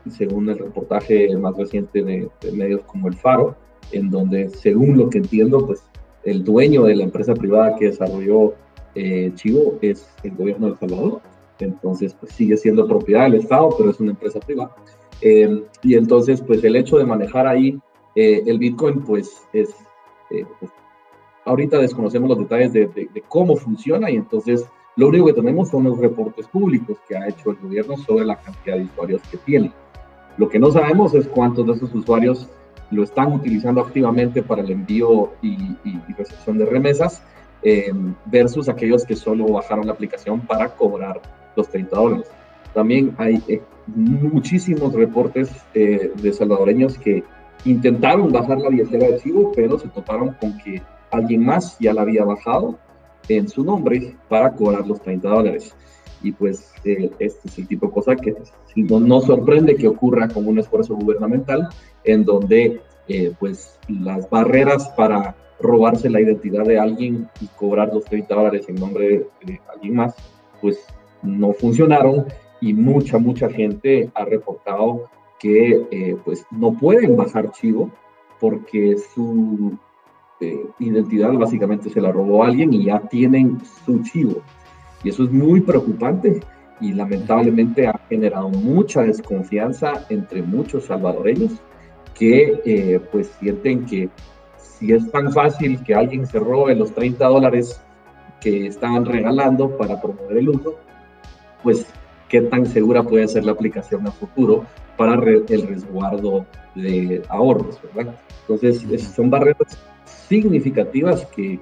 según 0.08 0.48
el 0.48 0.58
reportaje 0.58 1.36
más 1.36 1.56
reciente 1.56 2.02
de, 2.02 2.30
medios 2.52 2.82
como 2.84 3.08
El 3.08 3.14
Faro, 3.14 3.56
en 3.92 4.10
donde, 4.10 4.48
según 4.50 4.96
lo 4.96 5.10
que 5.10 5.18
entiendo, 5.18 5.66
pues 5.66 5.82
el 6.24 6.44
dueño 6.44 6.84
de 6.84 6.96
la 6.96 7.04
empresa 7.04 7.34
privada 7.34 7.76
que 7.76 7.86
desarrolló 7.86 8.54
eh, 8.94 9.32
Chivo 9.34 9.78
es 9.80 10.08
el 10.22 10.34
gobierno 10.34 10.66
de 10.66 10.72
El 10.72 10.78
Salvador. 10.78 11.20
Entonces, 11.58 12.14
pues 12.14 12.32
sigue 12.32 12.56
siendo 12.56 12.86
propiedad 12.86 13.24
del 13.24 13.34
Estado, 13.34 13.70
pero 13.76 13.90
es 13.90 14.00
una 14.00 14.12
empresa 14.12 14.40
privada. 14.40 14.74
Em, 15.20 15.62
y 15.82 15.94
entonces, 15.94 16.40
pues 16.40 16.64
el 16.64 16.76
hecho 16.76 16.96
de 16.96 17.04
manejar 17.04 17.46
ahí 17.46 17.78
eh, 18.14 18.42
el 18.46 18.58
Bitcoin, 18.58 19.02
pues 19.02 19.42
es, 19.52 19.70
eh, 20.30 20.44
pues, 20.58 20.72
ahorita 21.44 21.78
desconocemos 21.78 22.28
los 22.28 22.38
detalles 22.38 22.72
de, 22.72 22.86
de, 22.86 23.22
cómo 23.28 23.56
funciona 23.56 24.10
y 24.10 24.16
entonces 24.16 24.66
lo 24.96 25.08
único 25.08 25.26
que 25.26 25.34
tenemos 25.34 25.70
son 25.70 25.84
los 25.84 25.98
reportes 25.98 26.46
públicos 26.48 26.98
que 27.08 27.16
ha 27.16 27.28
hecho 27.28 27.50
el 27.50 27.56
gobierno 27.56 27.96
sobre 27.98 28.24
la 28.24 28.40
cantidad 28.40 28.76
de 28.76 28.84
usuarios 28.84 29.22
que 29.30 29.36
tiene. 29.38 29.72
Lo 30.36 30.48
que 30.48 30.58
no 30.58 30.70
sabemos 30.70 31.14
es 31.14 31.26
cuántos 31.28 31.66
de 31.66 31.72
esos 31.72 31.94
usuarios 31.94 32.48
lo 32.90 33.04
están 33.04 33.32
utilizando 33.32 33.80
activamente 33.80 34.42
para 34.42 34.62
el 34.62 34.70
envío 34.70 35.32
y, 35.42 35.56
recepción 36.16 36.58
de 36.58 36.66
remesas 36.66 37.22
eh, 37.62 37.92
versus 38.26 38.68
aquellos 38.68 39.04
que 39.04 39.16
solo 39.16 39.46
bajaron 39.46 39.86
la 39.86 39.92
aplicación 39.92 40.40
para 40.40 40.68
cobrar 40.68 41.20
los 41.56 41.68
30 41.68 41.96
dólares. 41.96 42.30
También 42.74 43.14
hay 43.18 43.42
eh, 43.48 43.62
muchísimos 43.86 44.92
reportes 44.92 45.50
eh, 45.74 46.12
de 46.14 46.32
salvadoreños 46.32 46.98
que 46.98 47.24
intentaron 47.64 48.32
bajar 48.32 48.58
la 48.58 48.68
billetera 48.68 49.08
de 49.08 49.18
Chivo, 49.18 49.52
pero 49.54 49.78
se 49.78 49.88
toparon 49.88 50.34
con 50.40 50.58
que 50.58 50.82
alguien 51.10 51.44
más 51.44 51.78
ya 51.78 51.92
la 51.92 52.02
había 52.02 52.24
bajado 52.24 52.78
en 53.28 53.48
su 53.48 53.64
nombre 53.64 54.16
para 54.28 54.52
cobrar 54.52 54.86
los 54.86 55.00
30 55.00 55.28
dólares. 55.28 55.74
Y 56.22 56.32
pues 56.32 56.72
este 56.84 57.10
es 57.18 57.58
el 57.58 57.66
tipo 57.66 57.86
de 57.86 57.92
cosa 57.92 58.16
que 58.16 58.34
no, 58.76 59.20
sorprende 59.20 59.76
que 59.76 59.88
ocurra 59.88 60.28
con 60.28 60.46
un 60.46 60.58
esfuerzo 60.58 60.94
gubernamental 60.94 61.68
en 62.04 62.24
donde 62.24 62.80
eh, 63.08 63.32
pues 63.38 63.78
las 63.88 64.28
barreras 64.30 64.88
para 64.90 65.34
robarse 65.60 66.08
la 66.08 66.20
identidad 66.20 66.64
de 66.64 66.78
alguien 66.78 67.28
y 67.40 67.46
cobrar 67.48 67.92
los 67.92 68.04
30 68.04 68.34
dólares 68.34 68.66
en 68.68 68.76
nombre 68.76 69.26
de, 69.44 69.60
alguien 69.72 69.96
más, 69.96 70.14
pues 70.60 70.78
no 71.22 71.52
funcionaron 71.52 72.26
y 72.60 72.72
mucha, 72.72 73.18
mucha 73.18 73.48
gente 73.50 74.10
ha 74.14 74.24
reportado 74.24 75.10
que 75.38 75.86
eh, 75.90 76.16
pues 76.24 76.46
no 76.50 76.72
pueden 76.72 77.16
bajar 77.16 77.50
Chivo 77.52 77.90
porque 78.38 78.96
su 79.14 79.76
eh, 80.40 80.66
identidad 80.78 81.32
básicamente 81.32 81.90
se 81.90 82.00
la 82.00 82.12
robó 82.12 82.44
alguien 82.44 82.72
y 82.72 82.86
ya 82.86 83.00
tienen 83.00 83.58
su 83.84 84.02
Chivo. 84.02 84.42
Y 85.02 85.10
eso 85.10 85.24
es 85.24 85.30
muy 85.30 85.60
preocupante 85.60 86.40
y 86.80 86.92
lamentablemente 86.92 87.86
ha 87.86 87.98
generado 88.08 88.48
mucha 88.48 89.02
desconfianza 89.02 90.06
entre 90.08 90.42
muchos 90.42 90.86
salvadoreños 90.86 91.60
que 92.20 92.60
eh, 92.66 93.00
pues 93.10 93.30
sienten 93.40 93.86
que 93.86 94.10
si 94.58 94.92
es 94.92 95.10
tan 95.10 95.32
fácil 95.32 95.82
que 95.82 95.94
alguien 95.94 96.26
se 96.26 96.38
robe 96.38 96.74
los 96.74 96.94
30 96.94 97.26
dólares 97.26 97.80
que 98.42 98.66
están 98.66 99.06
regalando 99.06 99.74
para 99.78 100.00
promover 100.00 100.36
el 100.36 100.50
uso, 100.50 100.76
pues 101.62 101.86
qué 102.28 102.42
tan 102.42 102.66
segura 102.66 103.02
puede 103.02 103.26
ser 103.26 103.46
la 103.46 103.52
aplicación 103.52 104.06
a 104.06 104.12
futuro 104.12 104.66
para 104.98 105.14
el 105.14 105.66
resguardo 105.66 106.44
de 106.74 107.22
ahorros, 107.30 107.80
¿verdad? 107.94 108.14
Entonces, 108.42 109.02
son 109.02 109.30
barreras 109.30 109.78
significativas 110.28 111.24
que, 111.34 111.58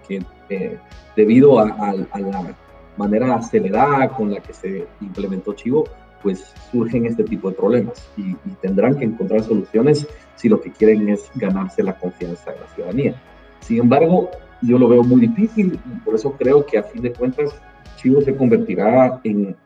eh, 0.48 0.78
debido 1.14 1.60
a, 1.60 1.94
la 1.94 2.54
manera 2.96 3.36
acelerada 3.36 4.08
con 4.08 4.32
la 4.32 4.40
que 4.40 4.52
se 4.52 4.86
implementó 5.00 5.52
Chivo, 5.52 5.84
pues 6.22 6.52
surgen 6.70 7.06
este 7.06 7.24
tipo 7.24 7.50
de 7.50 7.56
problemas 7.56 8.10
y, 8.16 8.34
tendrán 8.60 8.98
que 8.98 9.04
encontrar 9.04 9.42
soluciones 9.42 10.06
si 10.34 10.48
lo 10.48 10.60
que 10.60 10.72
quieren 10.72 11.08
es 11.08 11.30
ganarse 11.34 11.82
la 11.82 11.98
confianza 11.98 12.52
de 12.52 12.60
la 12.60 12.66
ciudadanía. 12.68 13.22
Sin 13.60 13.80
embargo, 13.80 14.30
yo 14.62 14.78
lo 14.78 14.88
veo 14.88 15.02
muy 15.02 15.20
difícil 15.20 15.78
y 15.86 15.98
por 16.00 16.14
eso 16.14 16.32
creo 16.32 16.64
que 16.66 16.78
a 16.78 16.82
fin 16.82 17.02
de 17.02 17.12
cuentas 17.12 17.54
Chivo 17.96 18.20
se 18.20 18.36
convertirá 18.36 19.20
en 19.24 19.56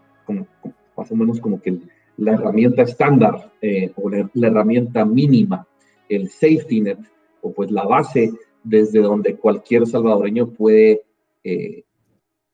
más 0.97 1.11
o 1.11 1.17
menos 1.17 1.41
como 1.41 1.61
que 1.61 1.79
la 2.17 2.33
herramienta 2.33 2.83
estándar 2.83 3.53
eh, 3.61 3.93
o 3.97 4.09
la, 4.09 4.29
herramienta 4.47 5.05
mínima, 5.05 5.67
el 6.09 6.29
safety 6.29 6.81
net 6.81 6.99
o 7.41 7.53
pues 7.53 7.71
la 7.71 7.85
base 7.85 8.33
desde 8.63 9.01
donde 9.01 9.37
cualquier 9.37 9.87
salvadoreño 9.87 10.49
puede 10.49 11.03
eh, 11.43 11.85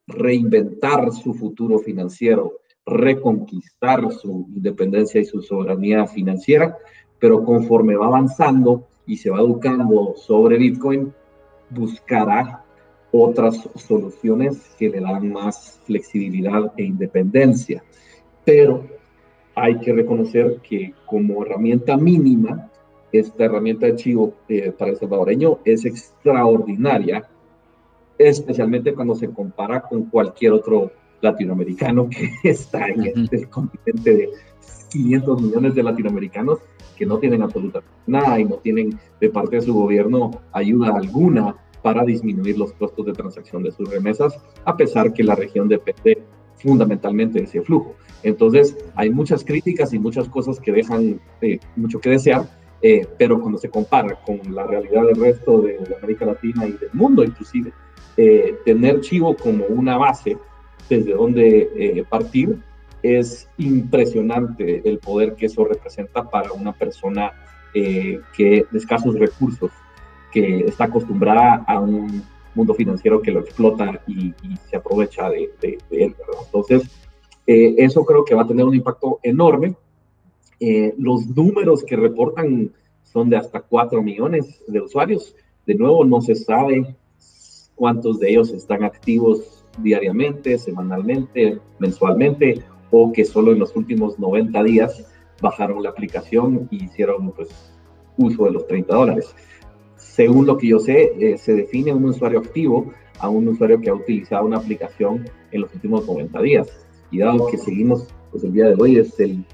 reinventar 0.06 1.12
su 1.12 1.34
futuro 1.34 1.78
financiero, 1.78 2.60
reconquistar 2.88 4.10
su 4.12 4.46
independencia 4.54 5.20
y 5.20 5.24
su 5.24 5.42
soberanía 5.42 6.06
financiera, 6.06 6.76
pero 7.18 7.44
conforme 7.44 7.96
va 7.96 8.06
avanzando 8.06 8.86
y 9.06 9.16
se 9.16 9.30
va 9.30 9.40
educando 9.40 10.14
sobre 10.16 10.58
Bitcoin, 10.58 11.12
buscará 11.70 12.64
otras 13.10 13.68
soluciones 13.76 14.74
que 14.78 14.88
le 14.88 15.00
dan 15.00 15.32
más 15.32 15.80
flexibilidad 15.84 16.72
e 16.76 16.84
independencia. 16.84 17.82
Pero 18.44 18.84
hay 19.54 19.78
que 19.78 19.92
reconocer 19.92 20.58
que 20.62 20.94
como 21.06 21.42
herramienta 21.42 21.96
mínima, 21.96 22.70
esta 23.10 23.44
herramienta 23.44 23.86
de 23.86 23.92
archivo 23.92 24.34
eh, 24.48 24.72
para 24.72 24.92
el 24.92 24.98
salvadoreño 24.98 25.58
es 25.64 25.84
extraordinaria, 25.84 27.28
especialmente 28.18 28.94
cuando 28.94 29.14
se 29.14 29.30
compara 29.30 29.80
con 29.80 30.04
cualquier 30.04 30.52
otro 30.52 30.92
latinoamericano 31.20 32.08
que 32.08 32.30
está 32.48 32.88
en 32.88 33.06
este 33.06 33.46
continente 33.46 34.14
de 34.14 34.28
500 34.90 35.42
millones 35.42 35.74
de 35.74 35.82
latinoamericanos 35.82 36.58
que 36.96 37.06
no 37.06 37.18
tienen 37.18 37.42
absolutamente 37.42 37.92
nada 38.06 38.40
y 38.40 38.44
no 38.44 38.56
tienen 38.56 38.98
de 39.20 39.30
parte 39.30 39.56
de 39.56 39.62
su 39.62 39.74
gobierno 39.74 40.30
ayuda 40.52 40.96
alguna 40.96 41.54
para 41.82 42.04
disminuir 42.04 42.58
los 42.58 42.72
costos 42.72 43.06
de 43.06 43.12
transacción 43.12 43.62
de 43.62 43.70
sus 43.70 43.88
remesas, 43.88 44.36
a 44.64 44.76
pesar 44.76 45.12
que 45.12 45.22
la 45.22 45.36
región 45.36 45.68
depende 45.68 46.22
fundamentalmente 46.56 47.38
de 47.38 47.44
ese 47.44 47.62
flujo. 47.62 47.94
Entonces, 48.24 48.76
hay 48.96 49.10
muchas 49.10 49.44
críticas 49.44 49.92
y 49.92 49.98
muchas 49.98 50.28
cosas 50.28 50.58
que 50.58 50.72
dejan 50.72 51.20
eh, 51.40 51.60
mucho 51.76 52.00
que 52.00 52.10
desear, 52.10 52.48
eh, 52.82 53.06
pero 53.16 53.40
cuando 53.40 53.58
se 53.58 53.68
compara 53.68 54.18
con 54.24 54.40
la 54.54 54.66
realidad 54.66 55.04
del 55.06 55.16
resto 55.16 55.62
de, 55.62 55.78
América 55.96 56.26
Latina 56.26 56.66
y 56.66 56.72
del 56.72 56.90
mundo 56.92 57.22
inclusive, 57.22 57.72
eh, 58.16 58.56
tener 58.64 59.00
Chivo 59.00 59.36
como 59.36 59.64
una 59.66 59.96
base 59.96 60.36
desde 60.88 61.12
donde 61.12 62.06
partir 62.08 62.58
es 63.02 63.48
impresionante 63.58 64.82
el 64.88 64.98
poder 64.98 65.34
que 65.34 65.46
eso 65.46 65.64
representa 65.64 66.28
para 66.28 66.52
una 66.52 66.72
persona 66.72 67.32
que 67.72 68.22
de 68.70 68.78
escasos 68.78 69.18
recursos, 69.18 69.70
que 70.32 70.60
está 70.60 70.84
acostumbrada 70.84 71.64
a 71.66 71.78
un 71.78 72.22
mundo 72.58 72.74
financiero 72.74 73.22
que 73.22 73.30
lo 73.30 73.40
explota 73.40 74.02
y, 74.06 74.34
se 74.68 74.76
aprovecha 74.76 75.30
de, 75.30 75.78
él. 75.90 76.14
Entonces, 76.44 76.90
eh, 77.46 77.74
eso 77.78 78.04
creo 78.04 78.24
que 78.24 78.34
va 78.34 78.42
a 78.42 78.46
tener 78.46 78.64
un 78.64 78.74
impacto 78.74 79.20
enorme. 79.22 79.74
Eh, 80.60 80.92
los 80.98 81.26
números 81.28 81.84
que 81.84 81.96
reportan 81.96 82.72
son 83.04 83.30
de 83.30 83.36
hasta 83.36 83.60
4 83.60 84.02
millones 84.02 84.62
de 84.66 84.80
usuarios. 84.80 85.34
De 85.64 85.74
nuevo, 85.74 86.04
no 86.04 86.20
se 86.20 86.34
sabe 86.34 86.94
cuántos 87.74 88.18
de 88.18 88.30
ellos 88.30 88.50
están 88.50 88.82
activos 88.82 89.57
diariamente, 89.82 90.58
semanalmente, 90.58 91.58
mensualmente, 91.78 92.62
o 92.90 93.12
que 93.12 93.24
solo 93.24 93.52
en 93.52 93.58
los 93.58 93.74
últimos 93.76 94.18
90 94.18 94.62
días 94.62 95.06
bajaron 95.40 95.82
la 95.82 95.90
aplicación 95.90 96.68
y 96.70 96.84
hicieron 96.84 97.32
pues, 97.32 97.48
uso 98.16 98.44
de 98.44 98.52
los 98.52 98.66
30 98.66 98.94
dólares 98.94 99.34
según 100.18 100.46
lo 100.46 100.58
que 100.58 100.66
yo 100.66 100.80
sé, 100.80 101.12
eh, 101.20 101.38
se 101.38 101.54
define 101.54 101.92
un 101.92 102.04
usuario 102.06 102.40
activo 102.40 102.92
a 103.20 103.28
un 103.28 103.46
usuario 103.46 103.80
que 103.80 103.88
ha 103.88 103.94
utilizado 103.94 104.46
una 104.46 104.56
aplicación 104.56 105.30
en 105.52 105.60
los 105.60 105.72
últimos 105.72 106.08
90 106.08 106.42
días. 106.42 106.68
Y 107.12 107.18
dado 107.18 107.46
que 107.46 107.56
seguimos, 107.56 108.08
pues 108.32 108.42
el 108.42 108.52
día 108.52 108.66
de 108.66 108.74
hoy 108.82 108.98
es 108.98 109.18
el, 109.20 109.44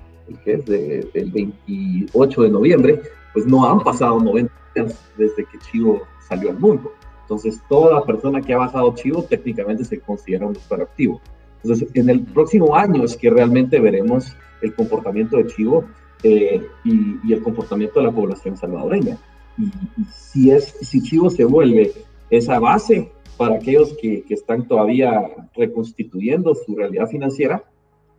el, 0.47 1.11
el 1.13 1.31
28 1.31 2.43
de 2.45 2.49
noviembre, 2.49 3.03
pues 3.35 3.45
no 3.45 3.69
han 3.69 3.81
pasado 3.81 4.19
90 4.21 4.51
días 4.75 5.11
desde 5.19 5.45
que 5.45 5.59
Chivo 5.59 6.01
salió 6.27 6.49
al 6.49 6.59
mundo. 6.59 6.93
Entonces, 7.25 7.61
toda 7.69 8.05
persona 8.05 8.41
que 8.41 8.53
ha 8.53 8.59
bajado 8.59 8.95
Chivo 8.95 9.23
técnicamente 9.23 9.85
se 9.85 9.99
considera 10.01 10.47
un 10.47 10.57
usuario 10.57 10.85
activo. 10.85 11.21
Entonces, 11.63 11.89
en 11.95 12.11
el 12.11 12.23
próximo 12.23 12.77
año 12.77 13.05
es 13.05 13.17
que 13.17 13.31
realmente 13.31 13.81
veremos 13.81 14.37
el 14.61 14.75
comportamiento 14.75 15.37
de 15.39 15.47
Chivo 15.47 15.85
eh, 16.23 16.63
y, 16.85 17.17
y 17.25 17.33
el 17.33 17.43
comportamiento 17.43 18.01
de 18.01 18.07
la 18.07 18.13
población 18.13 18.57
salvadoreña 18.57 19.19
y, 19.59 19.71
si, 20.13 20.51
es, 20.51 20.65
si 20.81 21.03
Chivo 21.03 21.31
se 21.31 21.45
vuelve 21.45 21.93
esa 22.31 22.59
base 22.59 23.13
para 23.37 23.57
aquellos 23.57 23.97
que, 24.01 24.23
que 24.23 24.35
están 24.35 24.67
todavía 24.67 25.23
reconstituyendo 25.55 26.55
su 26.55 26.77
realidad 26.77 27.09
financiera 27.09 27.65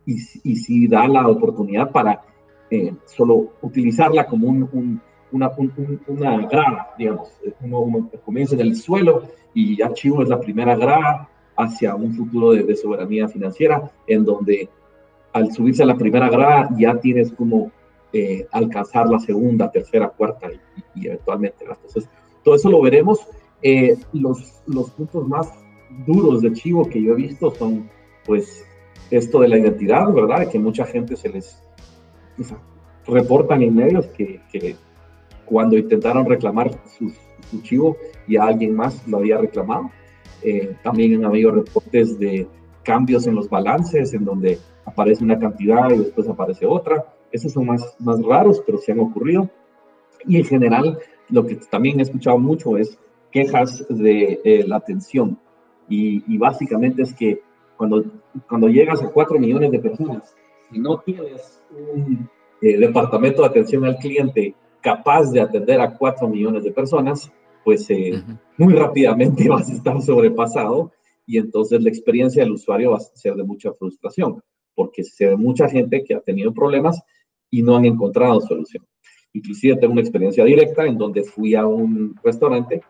y, 0.04 0.14
y 0.44 0.56
si 0.56 0.86
da 0.86 1.08
la 1.08 1.26
oportunidad 1.28 1.90
para 1.90 2.22
eh, 2.70 2.94
solo 3.06 3.52
utilizarla 3.62 4.26
como 4.26 4.48
un, 4.48 5.00
una, 5.32 5.50
una 6.06 6.46
grada, 6.46 6.94
digamos, 6.98 7.28
uno, 7.60 8.10
comienza 8.24 8.54
en 8.54 8.60
el 8.60 8.76
suelo 8.76 9.24
y 9.54 9.76
ya 9.76 9.92
Chivo 9.92 10.22
es 10.22 10.28
la 10.28 10.40
primera 10.40 10.76
grada 10.76 11.28
hacia 11.56 11.94
un 11.94 12.14
futuro 12.14 12.52
de, 12.52 12.62
de, 12.62 12.76
soberanía 12.76 13.28
financiera 13.28 13.90
en 14.06 14.24
donde 14.24 14.68
al 15.32 15.52
subirse 15.52 15.82
a 15.82 15.86
la 15.86 15.96
primera 15.96 16.28
grada 16.28 16.68
ya 16.78 16.98
tienes 16.98 17.32
como 17.32 17.70
eh, 18.12 18.46
alcanzar 18.52 19.08
la 19.08 19.18
segunda, 19.18 19.70
tercera, 19.70 20.08
cuarta 20.08 20.48
y, 20.94 21.06
eventualmente. 21.06 21.64
Entonces, 21.64 22.08
todo 22.42 22.54
eso 22.54 22.70
lo 22.70 22.80
veremos. 22.80 23.26
Eh, 23.60 23.96
los, 24.14 24.62
los 24.66 24.90
puntos 24.92 25.28
más 25.28 25.52
duros 26.06 26.40
de 26.40 26.52
Chivo 26.52 26.88
que 26.88 27.02
yo 27.02 27.12
he 27.12 27.16
visto 27.16 27.54
son, 27.54 27.90
pues, 28.24 28.64
esto 29.10 29.40
de 29.40 29.48
la 29.48 29.58
identidad, 29.58 30.10
¿verdad? 30.12 30.48
Que 30.48 30.58
mucha 30.58 30.86
gente 30.86 31.16
se 31.16 31.28
les 31.28 31.62
reportan 33.06 33.62
en 33.62 33.74
medios 33.74 34.06
que, 34.06 34.40
que 34.50 34.76
cuando 35.46 35.76
intentaron 35.76 36.26
reclamar 36.26 36.72
su, 36.98 37.10
su, 37.50 37.62
chivo 37.62 37.96
y 38.26 38.36
a 38.36 38.44
alguien 38.44 38.74
más 38.74 39.06
lo 39.08 39.18
había 39.18 39.38
reclamado. 39.38 39.90
Eh, 40.42 40.76
también 40.82 41.14
han 41.16 41.24
habido 41.24 41.52
reportes 41.52 42.18
de 42.18 42.46
cambios 42.82 43.26
en 43.26 43.34
los 43.34 43.48
balances, 43.48 44.12
en 44.14 44.24
donde 44.24 44.58
aparece 44.84 45.24
una 45.24 45.38
cantidad 45.38 45.90
y 45.90 45.98
después 45.98 46.28
aparece 46.28 46.66
otra. 46.66 47.04
Esos 47.32 47.52
son 47.52 47.66
más, 47.66 47.96
más 47.98 48.22
raros, 48.22 48.62
pero 48.64 48.78
se 48.78 48.92
han 48.92 49.00
ocurrido. 49.00 49.50
Y 50.26 50.36
en 50.36 50.44
general, 50.44 50.98
lo 51.28 51.46
que 51.46 51.56
también 51.70 51.98
he 51.98 52.02
escuchado 52.02 52.38
mucho 52.38 52.76
es 52.76 52.98
quejas 53.30 53.84
de 53.88 54.40
eh, 54.44 54.64
la 54.66 54.76
atención. 54.76 55.38
Y, 55.88 56.24
y, 56.32 56.38
básicamente 56.38 57.02
es 57.02 57.14
que 57.14 57.40
cuando, 57.76 58.04
cuando 58.48 58.68
llegas 58.68 59.02
a 59.02 59.08
4 59.08 59.38
millones 59.38 59.70
de 59.70 59.78
personas, 59.78 60.34
si 60.70 60.78
no 60.78 60.98
tienes 60.98 61.62
un 61.70 62.28
eh, 62.60 62.78
departamento 62.78 63.42
de 63.42 63.48
atención 63.48 63.84
al 63.84 63.96
cliente 63.98 64.54
capaz 64.86 65.32
de 65.32 65.40
atender 65.40 65.80
a 65.80 65.96
4 65.96 66.28
millones 66.28 66.62
de 66.62 66.70
personas, 66.70 67.28
pues 67.64 67.90
eh, 67.90 68.22
muy 68.56 68.72
rápidamente 68.72 69.48
vas 69.48 69.68
a 69.68 69.72
estar 69.72 70.00
sobrepasado 70.00 70.92
y 71.26 71.38
entonces 71.38 71.82
la 71.82 71.88
experiencia 71.88 72.44
del 72.44 72.52
usuario 72.52 72.92
va 72.92 72.98
a 72.98 73.00
ser 73.00 73.34
de 73.34 73.42
mucha 73.42 73.72
frustración, 73.72 74.40
porque 74.76 75.02
se 75.02 75.26
ve 75.26 75.36
mucha 75.36 75.68
gente 75.68 76.04
que 76.04 76.14
ha 76.14 76.20
tenido 76.20 76.54
problemas 76.54 77.02
y 77.50 77.62
no 77.62 77.74
han 77.74 77.84
encontrado 77.84 78.40
solución. 78.40 78.86
Inclusive 79.32 79.76
tengo 79.78 79.92
una 79.92 80.02
experiencia 80.02 80.44
directa 80.44 80.86
en 80.86 80.98
donde 80.98 81.24
fui 81.24 81.56
a 81.56 81.66
un 81.66 82.14
restaurante, 82.22 82.80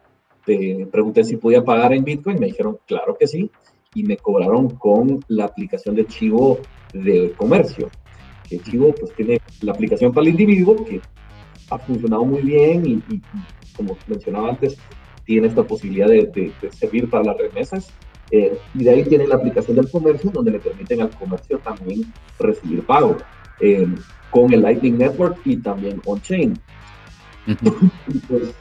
te 0.44 0.86
pregunté 0.92 1.24
si 1.24 1.38
podía 1.38 1.64
pagar 1.64 1.94
en 1.94 2.04
Bitcoin, 2.04 2.38
me 2.38 2.46
dijeron 2.48 2.76
claro 2.86 3.16
que 3.18 3.26
sí, 3.26 3.50
y 3.94 4.02
me 4.02 4.18
cobraron 4.18 4.68
con 4.68 5.20
la 5.28 5.46
aplicación 5.46 5.94
de 5.94 6.06
Chivo 6.06 6.58
de 6.92 7.32
comercio. 7.38 7.88
Que 8.46 8.58
Chivo 8.58 8.94
pues 8.94 9.14
tiene 9.14 9.40
la 9.62 9.72
aplicación 9.72 10.12
para 10.12 10.26
el 10.26 10.32
individuo 10.32 10.84
que 10.84 11.00
ha 11.70 11.78
funcionado 11.78 12.24
muy 12.24 12.42
bien 12.42 13.02
y, 13.08 13.20
como 13.76 13.96
mencionaba 14.06 14.50
antes, 14.50 14.76
tiene 15.24 15.48
esta 15.48 15.62
posibilidad 15.62 16.08
de, 16.08 16.52
servir 16.70 17.10
para 17.10 17.24
las 17.24 17.36
remesas. 17.36 17.90
Eh, 18.30 18.58
y 18.74 18.84
de 18.84 18.90
ahí 18.90 19.04
tiene 19.04 19.26
la 19.26 19.36
aplicación 19.36 19.76
del 19.76 19.90
comercio, 19.90 20.30
donde 20.30 20.50
le 20.50 20.58
permiten 20.58 21.00
al 21.00 21.10
comercio 21.10 21.58
también 21.58 22.12
recibir 22.38 22.84
pago. 22.84 23.16
Eh, 23.60 23.86
con 24.30 24.52
el 24.52 24.62
Lightning 24.62 24.98
Network 24.98 25.38
y 25.44 25.56
también 25.56 26.00
on-chain. 26.04 26.58
pues, 28.28 28.54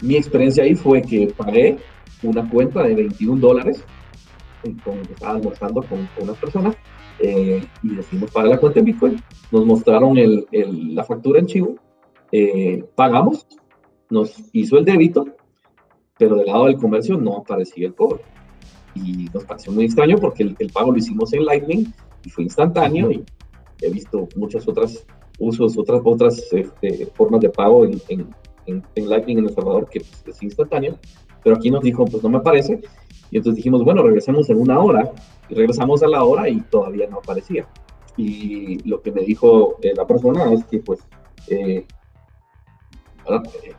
mi 0.00 0.16
experiencia 0.16 0.64
ahí 0.64 0.74
fue 0.74 1.02
que 1.02 1.32
pagué 1.36 1.78
una 2.22 2.48
cuenta 2.48 2.82
de 2.82 2.94
21 2.94 3.40
dólares, 3.40 3.84
con, 4.84 4.98
estaba 4.98 5.34
almorzando 5.34 5.82
con, 5.82 6.08
con 6.16 6.24
unas 6.24 6.38
personas, 6.38 6.76
eh, 7.20 7.64
y 7.82 7.94
decimos 7.94 8.30
para 8.30 8.48
la 8.48 8.58
cuenta 8.58 8.80
en 8.80 8.86
Bitcoin. 8.86 9.22
Nos 9.50 9.64
mostraron 9.64 10.18
el, 10.18 10.46
la 10.50 11.04
factura 11.04 11.38
en 11.38 11.46
Chivo, 11.46 11.76
eh, 12.32 12.84
pagamos, 12.94 13.46
nos 14.10 14.34
hizo 14.52 14.78
el 14.78 14.84
débito, 14.84 15.26
pero 16.18 16.36
del 16.36 16.46
lado 16.46 16.66
del 16.66 16.76
comercio 16.76 17.16
no 17.16 17.36
aparecía 17.36 17.86
el 17.86 17.94
cobro. 17.94 18.20
Y 18.94 19.28
nos 19.32 19.44
pareció 19.44 19.72
muy 19.72 19.84
extraño 19.84 20.16
porque 20.18 20.42
el, 20.42 20.70
pago 20.72 20.92
lo 20.92 20.98
hicimos 20.98 21.32
en 21.32 21.44
Lightning 21.44 21.92
y 22.24 22.30
fue 22.30 22.44
instantáneo 22.44 23.10
y 23.10 23.24
he 23.80 23.90
visto 23.90 24.28
muchas 24.36 24.68
otras 24.68 25.06
usos, 25.38 25.78
otras, 25.78 26.02
otras 26.04 26.52
este, 26.52 27.06
formas 27.14 27.40
de 27.40 27.48
pago 27.48 27.84
en, 27.84 28.00
en, 28.08 28.28
en, 28.66 29.08
Lightning 29.08 29.38
en 29.38 29.44
El 29.44 29.54
Salvador 29.54 29.88
que 29.88 30.00
pues, 30.00 30.36
es 30.36 30.42
instantáneo, 30.42 30.98
pero 31.42 31.56
aquí 31.56 31.70
nos 31.70 31.82
dijo, 31.82 32.04
pues 32.04 32.22
no 32.22 32.28
me 32.28 32.40
parece. 32.40 32.80
Y 33.30 33.38
entonces 33.38 33.56
dijimos, 33.56 33.82
bueno, 33.82 34.02
regresemos 34.02 34.48
en 34.50 34.60
una 34.60 34.78
hora. 34.78 35.10
Y 35.48 35.54
regresamos 35.54 36.02
a 36.02 36.06
la 36.06 36.22
hora 36.22 36.48
y 36.48 36.60
todavía 36.60 37.08
no 37.08 37.18
aparecía. 37.18 37.66
Y 38.16 38.86
lo 38.88 39.00
que 39.00 39.10
me 39.10 39.22
dijo 39.22 39.78
eh, 39.82 39.92
la 39.96 40.06
persona 40.06 40.52
es 40.52 40.64
que, 40.66 40.78
pues, 40.78 41.00
eh, 41.48 41.86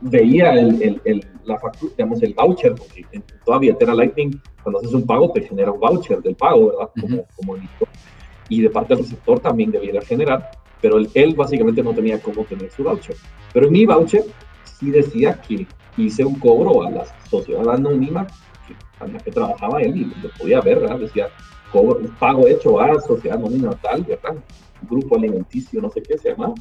veía 0.00 0.52
el, 0.52 1.00
el, 1.04 1.26
la 1.44 1.58
factura, 1.58 1.92
digamos, 1.96 2.22
el 2.22 2.34
voucher, 2.34 2.74
porque 2.74 3.04
en 3.12 3.22
toda 3.44 3.58
billetera 3.58 3.94
Lightning, 3.94 4.40
cuando 4.62 4.80
haces 4.80 4.92
un 4.92 5.06
pago, 5.06 5.30
te 5.32 5.42
genera 5.42 5.70
un 5.70 5.80
voucher 5.80 6.22
del 6.22 6.34
pago, 6.34 6.68
¿verdad? 6.68 6.90
Como, 7.00 7.26
como 7.36 7.56
y 8.48 8.60
de 8.60 8.70
parte 8.70 8.94
del 8.94 9.04
receptor 9.04 9.40
también 9.40 9.70
debiera 9.70 10.00
generar, 10.02 10.50
pero 10.80 10.98
él, 10.98 11.34
básicamente 11.34 11.82
no 11.82 11.94
tenía 11.94 12.20
cómo 12.20 12.44
tener 12.44 12.70
su 12.70 12.84
voucher. 12.84 13.16
Pero 13.52 13.66
en 13.66 13.72
mi 13.72 13.86
voucher 13.86 14.24
sí 14.64 14.90
decía 14.90 15.40
que 15.40 15.66
hice 15.96 16.24
un 16.24 16.38
cobro 16.38 16.82
a 16.86 16.90
la 16.90 17.04
sociedad 17.28 17.68
anónima 17.70 18.26
a 19.00 19.06
la 19.06 19.18
que 19.18 19.30
trabajaba 19.30 19.80
él 19.82 19.96
y 19.96 20.04
lo 20.04 20.30
podía 20.38 20.60
ver, 20.60 20.80
¿verdad? 20.80 20.98
Decía, 20.98 21.28
cobro, 21.72 22.00
pago 22.18 22.46
hecho 22.46 22.80
a 22.80 23.00
sociedad 23.00 23.38
anónima 23.38 23.72
tal, 23.80 24.02
¿verdad? 24.02 24.36
Grupo 24.82 25.16
alimenticio, 25.16 25.80
no 25.80 25.90
sé 25.90 26.02
qué 26.02 26.18
se 26.18 26.30
llama. 26.30 26.54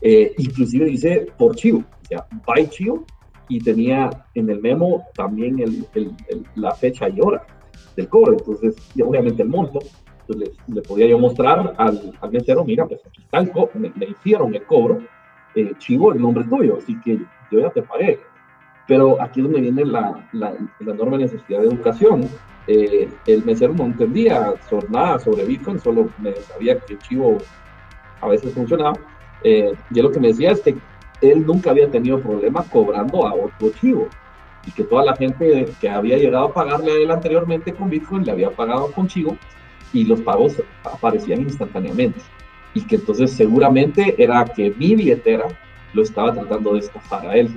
Eh, 0.00 0.34
inclusive 0.38 0.86
dice 0.86 1.26
por 1.38 1.54
chivo, 1.56 1.78
o 1.78 2.06
sea, 2.06 2.26
by 2.46 2.68
chivo, 2.68 3.04
y 3.48 3.60
tenía 3.60 4.10
en 4.34 4.50
el 4.50 4.60
memo 4.60 5.04
también 5.14 5.58
el, 5.60 5.86
la 6.54 6.72
fecha 6.72 7.08
y 7.08 7.20
hora 7.20 7.46
del 7.96 8.08
cobro, 8.08 8.32
entonces, 8.32 8.76
y 8.94 9.02
obviamente 9.02 9.42
el 9.42 9.48
monto. 9.48 9.80
Entonces 10.26 10.56
le, 10.68 10.82
podía 10.82 11.06
yo 11.06 11.18
mostrar 11.18 11.74
al, 11.76 12.12
al 12.20 12.30
mesero, 12.30 12.64
mira, 12.64 12.86
pues 12.86 13.00
aquí 13.06 13.22
está 13.22 13.38
el 13.38 13.50
cobro, 13.50 13.70
me, 13.74 13.92
hicieron 14.06 14.54
el 14.54 14.64
cobro, 14.64 15.02
eh, 15.54 15.72
chivo, 15.78 16.12
el 16.12 16.20
nombre 16.20 16.44
tuyo, 16.44 16.78
así 16.78 16.98
que 17.02 17.18
yo 17.50 17.60
ya 17.60 17.70
te 17.70 17.82
pagué. 17.82 18.18
Pero 18.86 19.20
aquí 19.20 19.40
es 19.40 19.44
donde 19.44 19.60
viene 19.60 19.84
la, 19.84 20.28
la, 20.32 20.54
enorme 20.80 21.18
necesidad 21.18 21.60
de 21.60 21.68
educación. 21.68 22.28
Eh, 22.66 23.08
el 23.26 23.44
mesero 23.44 23.74
no 23.74 23.84
entendía 23.84 24.54
sobre 24.68 24.88
nada 24.88 25.18
sobre 25.18 25.44
Bitcoin, 25.44 25.78
solo 25.78 26.08
me 26.18 26.34
sabía 26.36 26.78
que 26.80 26.98
Chivo 26.98 27.38
a 28.20 28.28
veces 28.28 28.52
funcionaba. 28.52 28.94
Eh, 29.44 29.72
y 29.90 30.00
lo 30.00 30.10
que 30.10 30.20
me 30.20 30.28
decía 30.28 30.52
es 30.52 30.60
que 30.60 30.74
él 31.20 31.46
nunca 31.46 31.70
había 31.70 31.90
tenido 31.90 32.20
problemas 32.20 32.66
cobrando 32.68 33.26
a 33.26 33.34
otro 33.34 33.70
Chivo. 33.80 34.08
Y 34.66 34.72
que 34.72 34.82
toda 34.82 35.04
la 35.04 35.14
gente 35.14 35.66
que 35.80 35.88
había 35.90 36.16
llegado 36.16 36.46
a 36.46 36.54
pagarle 36.54 36.92
a 36.92 36.94
él 36.96 37.10
anteriormente 37.10 37.72
con 37.74 37.90
Bitcoin 37.90 38.24
le 38.24 38.32
había 38.32 38.50
pagado 38.50 38.90
con 38.92 39.06
Chivo 39.06 39.36
y 39.92 40.04
los 40.04 40.20
pagos 40.22 40.62
aparecían 40.82 41.42
instantáneamente. 41.42 42.20
Y 42.72 42.82
que 42.82 42.96
entonces 42.96 43.32
seguramente 43.32 44.14
era 44.22 44.44
que 44.44 44.74
mi 44.76 44.96
billetera 44.96 45.46
lo 45.92 46.02
estaba 46.02 46.32
tratando 46.32 46.72
de 46.72 46.80
estafar 46.80 47.26
a 47.26 47.36
él. 47.36 47.50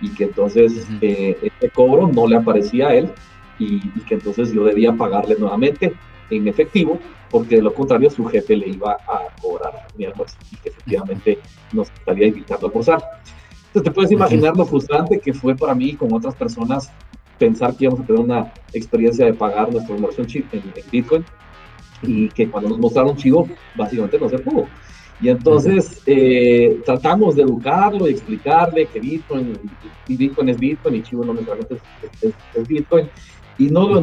Y 0.00 0.10
que 0.10 0.24
entonces 0.24 0.86
eh, 1.00 1.36
este 1.42 1.68
cobro 1.70 2.08
no 2.08 2.26
le 2.26 2.36
aparecía 2.36 2.88
a 2.88 2.94
él 2.94 3.10
y, 3.58 3.80
que 4.00 4.14
entonces 4.14 4.52
yo 4.52 4.64
debía 4.64 4.92
pagarle 4.92 5.36
nuevamente 5.38 5.94
en 6.30 6.48
efectivo 6.48 6.98
porque 7.32 7.56
de 7.56 7.62
lo 7.62 7.74
contrario 7.74 8.10
su 8.10 8.24
jefe 8.26 8.54
le 8.54 8.68
iba 8.68 8.92
a 8.92 9.34
cobrar 9.40 9.88
mi 9.96 10.04
almuerzo 10.04 10.36
y 10.52 10.56
que 10.56 10.68
efectivamente 10.68 11.38
nos 11.72 11.90
estaría 11.90 12.28
invitando 12.28 12.66
a 12.66 12.68
almorzar. 12.68 13.02
Entonces 13.68 13.82
te 13.84 13.90
puedes 13.90 14.12
imaginar 14.12 14.54
lo 14.54 14.66
frustrante 14.66 15.18
que 15.18 15.32
fue 15.32 15.56
para 15.56 15.74
mí 15.74 15.88
y 15.88 15.96
con 15.96 16.12
otras 16.12 16.34
personas 16.34 16.92
pensar 17.38 17.74
que 17.74 17.84
íbamos 17.84 18.00
a 18.00 18.06
tener 18.06 18.20
una 18.20 18.52
experiencia 18.74 19.24
de 19.24 19.32
pagar 19.32 19.72
nuestro 19.72 19.94
almuerzo 19.94 20.22
en, 20.22 20.44
en, 20.52 20.72
Bitcoin 20.90 21.24
y 22.02 22.28
que 22.28 22.48
cuando 22.50 22.68
nos 22.68 22.78
mostraron 22.78 23.16
Chivo 23.16 23.48
básicamente 23.74 24.18
no 24.18 24.28
se 24.28 24.38
pudo. 24.38 24.66
Y 25.22 25.30
entonces 25.30 26.02
eh, 26.04 26.82
tratamos 26.84 27.36
de 27.36 27.42
educarlo 27.42 28.08
y 28.08 28.10
explicarle 28.10 28.86
que 28.86 29.00
Bitcoin, 29.00 29.58
Bitcoin 30.06 30.48
es 30.50 30.58
Bitcoin 30.58 30.96
y 30.96 31.02
Chivo 31.02 31.24
no 31.24 31.32
necesariamente 31.32 31.80
es, 32.20 32.68
Bitcoin. 32.68 33.08
Y 33.56 33.70
no, 33.70 34.02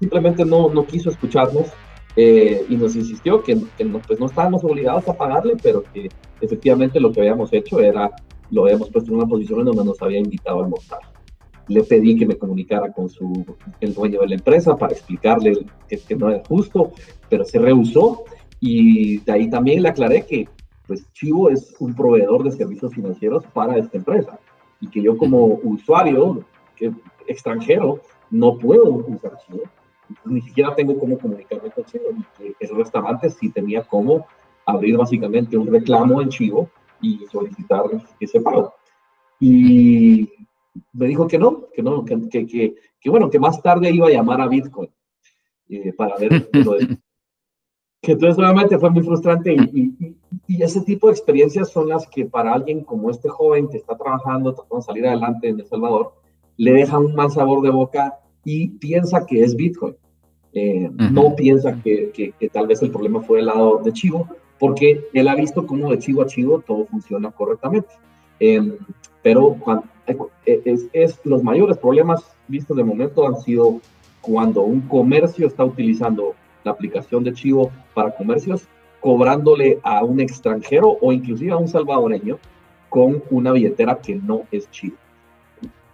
simplemente 0.00 0.44
no, 0.44 0.68
no 0.70 0.84
quiso 0.84 1.10
escucharnos 1.10 1.68
eh, 2.16 2.64
y 2.68 2.76
nos 2.76 2.96
insistió 2.96 3.42
que, 3.42 3.58
que 3.76 3.84
no, 3.84 4.00
pues 4.00 4.18
no 4.18 4.26
estábamos 4.26 4.64
obligados 4.64 5.08
a 5.08 5.16
pagarle, 5.16 5.56
pero 5.62 5.82
que 5.92 6.08
efectivamente 6.40 7.00
lo 7.00 7.12
que 7.12 7.20
habíamos 7.20 7.52
hecho 7.52 7.80
era, 7.80 8.10
lo 8.50 8.64
habíamos 8.64 8.90
puesto 8.90 9.10
en 9.10 9.18
una 9.18 9.26
posición 9.26 9.60
en 9.60 9.66
donde 9.66 9.84
nos 9.84 10.02
había 10.02 10.18
invitado 10.18 10.60
a 10.60 10.64
almorzar. 10.64 11.00
Le 11.68 11.82
pedí 11.84 12.16
que 12.16 12.26
me 12.26 12.36
comunicara 12.36 12.92
con 12.92 13.08
su, 13.08 13.44
el 13.80 13.94
dueño 13.94 14.20
de 14.20 14.28
la 14.28 14.34
empresa 14.34 14.76
para 14.76 14.92
explicarle 14.92 15.64
que, 15.88 15.98
que 15.98 16.16
no 16.16 16.28
era 16.28 16.42
justo, 16.48 16.92
pero 17.28 17.44
se 17.44 17.58
rehusó 17.58 18.24
y 18.58 19.18
de 19.18 19.32
ahí 19.32 19.48
también 19.48 19.82
le 19.82 19.88
aclaré 19.88 20.26
que 20.26 20.48
pues 20.86 21.10
Chivo 21.12 21.50
es 21.50 21.74
un 21.78 21.94
proveedor 21.94 22.42
de 22.42 22.50
servicios 22.50 22.92
financieros 22.92 23.44
para 23.54 23.78
esta 23.78 23.96
empresa 23.96 24.40
y 24.80 24.88
que 24.88 25.00
yo 25.00 25.16
como 25.16 25.60
usuario 25.62 26.44
que, 26.74 26.92
extranjero 27.28 28.00
no 28.30 28.58
puedo 28.58 28.94
usar 29.06 29.38
Chivo. 29.46 29.62
Ni 30.24 30.40
siquiera 30.42 30.74
tengo 30.74 30.98
cómo 30.98 31.18
comunicarme 31.18 31.70
con 31.70 31.84
Chivo. 31.84 32.10
Y 32.38 32.54
que 32.54 32.66
el 32.66 32.76
restaurante 32.76 33.30
sí 33.30 33.50
tenía 33.50 33.82
cómo 33.82 34.26
abrir 34.66 34.96
básicamente 34.96 35.56
un 35.56 35.66
reclamo 35.66 36.20
en 36.20 36.28
Chivo 36.28 36.70
y 37.00 37.26
solicitar 37.30 37.84
ese 38.18 38.40
pago. 38.40 38.74
Y 39.38 40.28
me 40.92 41.06
dijo 41.06 41.26
que 41.26 41.38
no, 41.38 41.68
que 41.74 41.82
no, 41.82 42.04
que, 42.04 42.28
que, 42.28 42.74
que, 43.00 43.10
bueno, 43.10 43.30
que 43.30 43.38
más 43.38 43.60
tarde 43.62 43.90
iba 43.90 44.06
a 44.06 44.10
llamar 44.10 44.40
a 44.40 44.48
Bitcoin 44.48 44.90
eh, 45.68 45.92
para 45.92 46.16
ver 46.16 46.48
lo 46.52 46.72
de, 46.72 46.98
que 48.02 48.12
entonces 48.12 48.38
obviamente 48.38 48.78
fue 48.78 48.90
muy 48.90 49.02
frustrante 49.02 49.52
y, 49.52 50.16
y, 50.46 50.62
ese 50.62 50.80
tipo 50.82 51.06
de 51.06 51.12
experiencias 51.12 51.70
son 51.70 51.88
las 51.88 52.06
que 52.06 52.24
para 52.24 52.52
alguien 52.52 52.82
como 52.82 53.10
este 53.10 53.28
joven 53.28 53.68
que 53.68 53.76
está 53.76 53.96
trabajando, 53.96 54.54
tratando 54.54 54.76
de 54.76 54.82
salir 54.82 55.06
adelante 55.06 55.48
en 55.48 55.60
El 55.60 55.66
Salvador, 55.66 56.14
le 56.56 56.72
dejan 56.72 57.04
un 57.04 57.14
mal 57.14 57.30
sabor 57.30 57.62
de 57.62 57.70
boca 57.70 58.18
y 58.44 58.68
piensa 58.68 59.26
que 59.26 59.42
es 59.42 59.54
Bitcoin. 59.54 59.96
Eh, 60.52 60.90
no 61.12 61.36
piensa 61.36 61.80
que, 61.82 62.10
que, 62.12 62.48
tal 62.48 62.66
vez 62.66 62.82
el 62.82 62.90
problema 62.90 63.22
fue 63.22 63.38
del 63.38 63.46
lado 63.46 63.80
de 63.84 63.92
Chivo, 63.92 64.28
porque 64.58 65.04
él 65.12 65.28
ha 65.28 65.34
visto 65.34 65.66
cómo 65.66 65.90
de 65.90 65.98
Chivo 65.98 66.22
a 66.22 66.26
Chivo 66.26 66.60
todo 66.60 66.86
funciona 66.86 67.30
correctamente. 67.30 67.88
Em, 68.40 68.76
pero 69.22 69.56
eh, 70.46 70.62
es, 70.64 70.88
es, 70.92 71.20
los 71.24 71.42
mayores 71.42 71.78
problemas 71.78 72.24
vistos 72.48 72.76
de 72.76 72.84
momento 72.84 73.26
han 73.26 73.40
sido 73.40 73.80
cuando 74.20 74.62
un 74.62 74.80
comercio 74.82 75.46
está 75.46 75.64
utilizando 75.64 76.34
la 76.64 76.72
aplicación 76.72 77.22
de 77.24 77.32
Chivo 77.32 77.70
para 77.94 78.14
comercios, 78.14 78.66
cobrándole 79.00 79.78
a 79.82 80.04
un 80.04 80.20
extranjero 80.20 80.98
o 81.00 81.12
inclusive 81.12 81.52
a 81.52 81.56
un 81.56 81.68
salvadoreño 81.68 82.38
con 82.88 83.22
una 83.30 83.52
billetera 83.52 84.00
que 84.00 84.16
no 84.16 84.42
es 84.50 84.70
Chivo. 84.70 84.96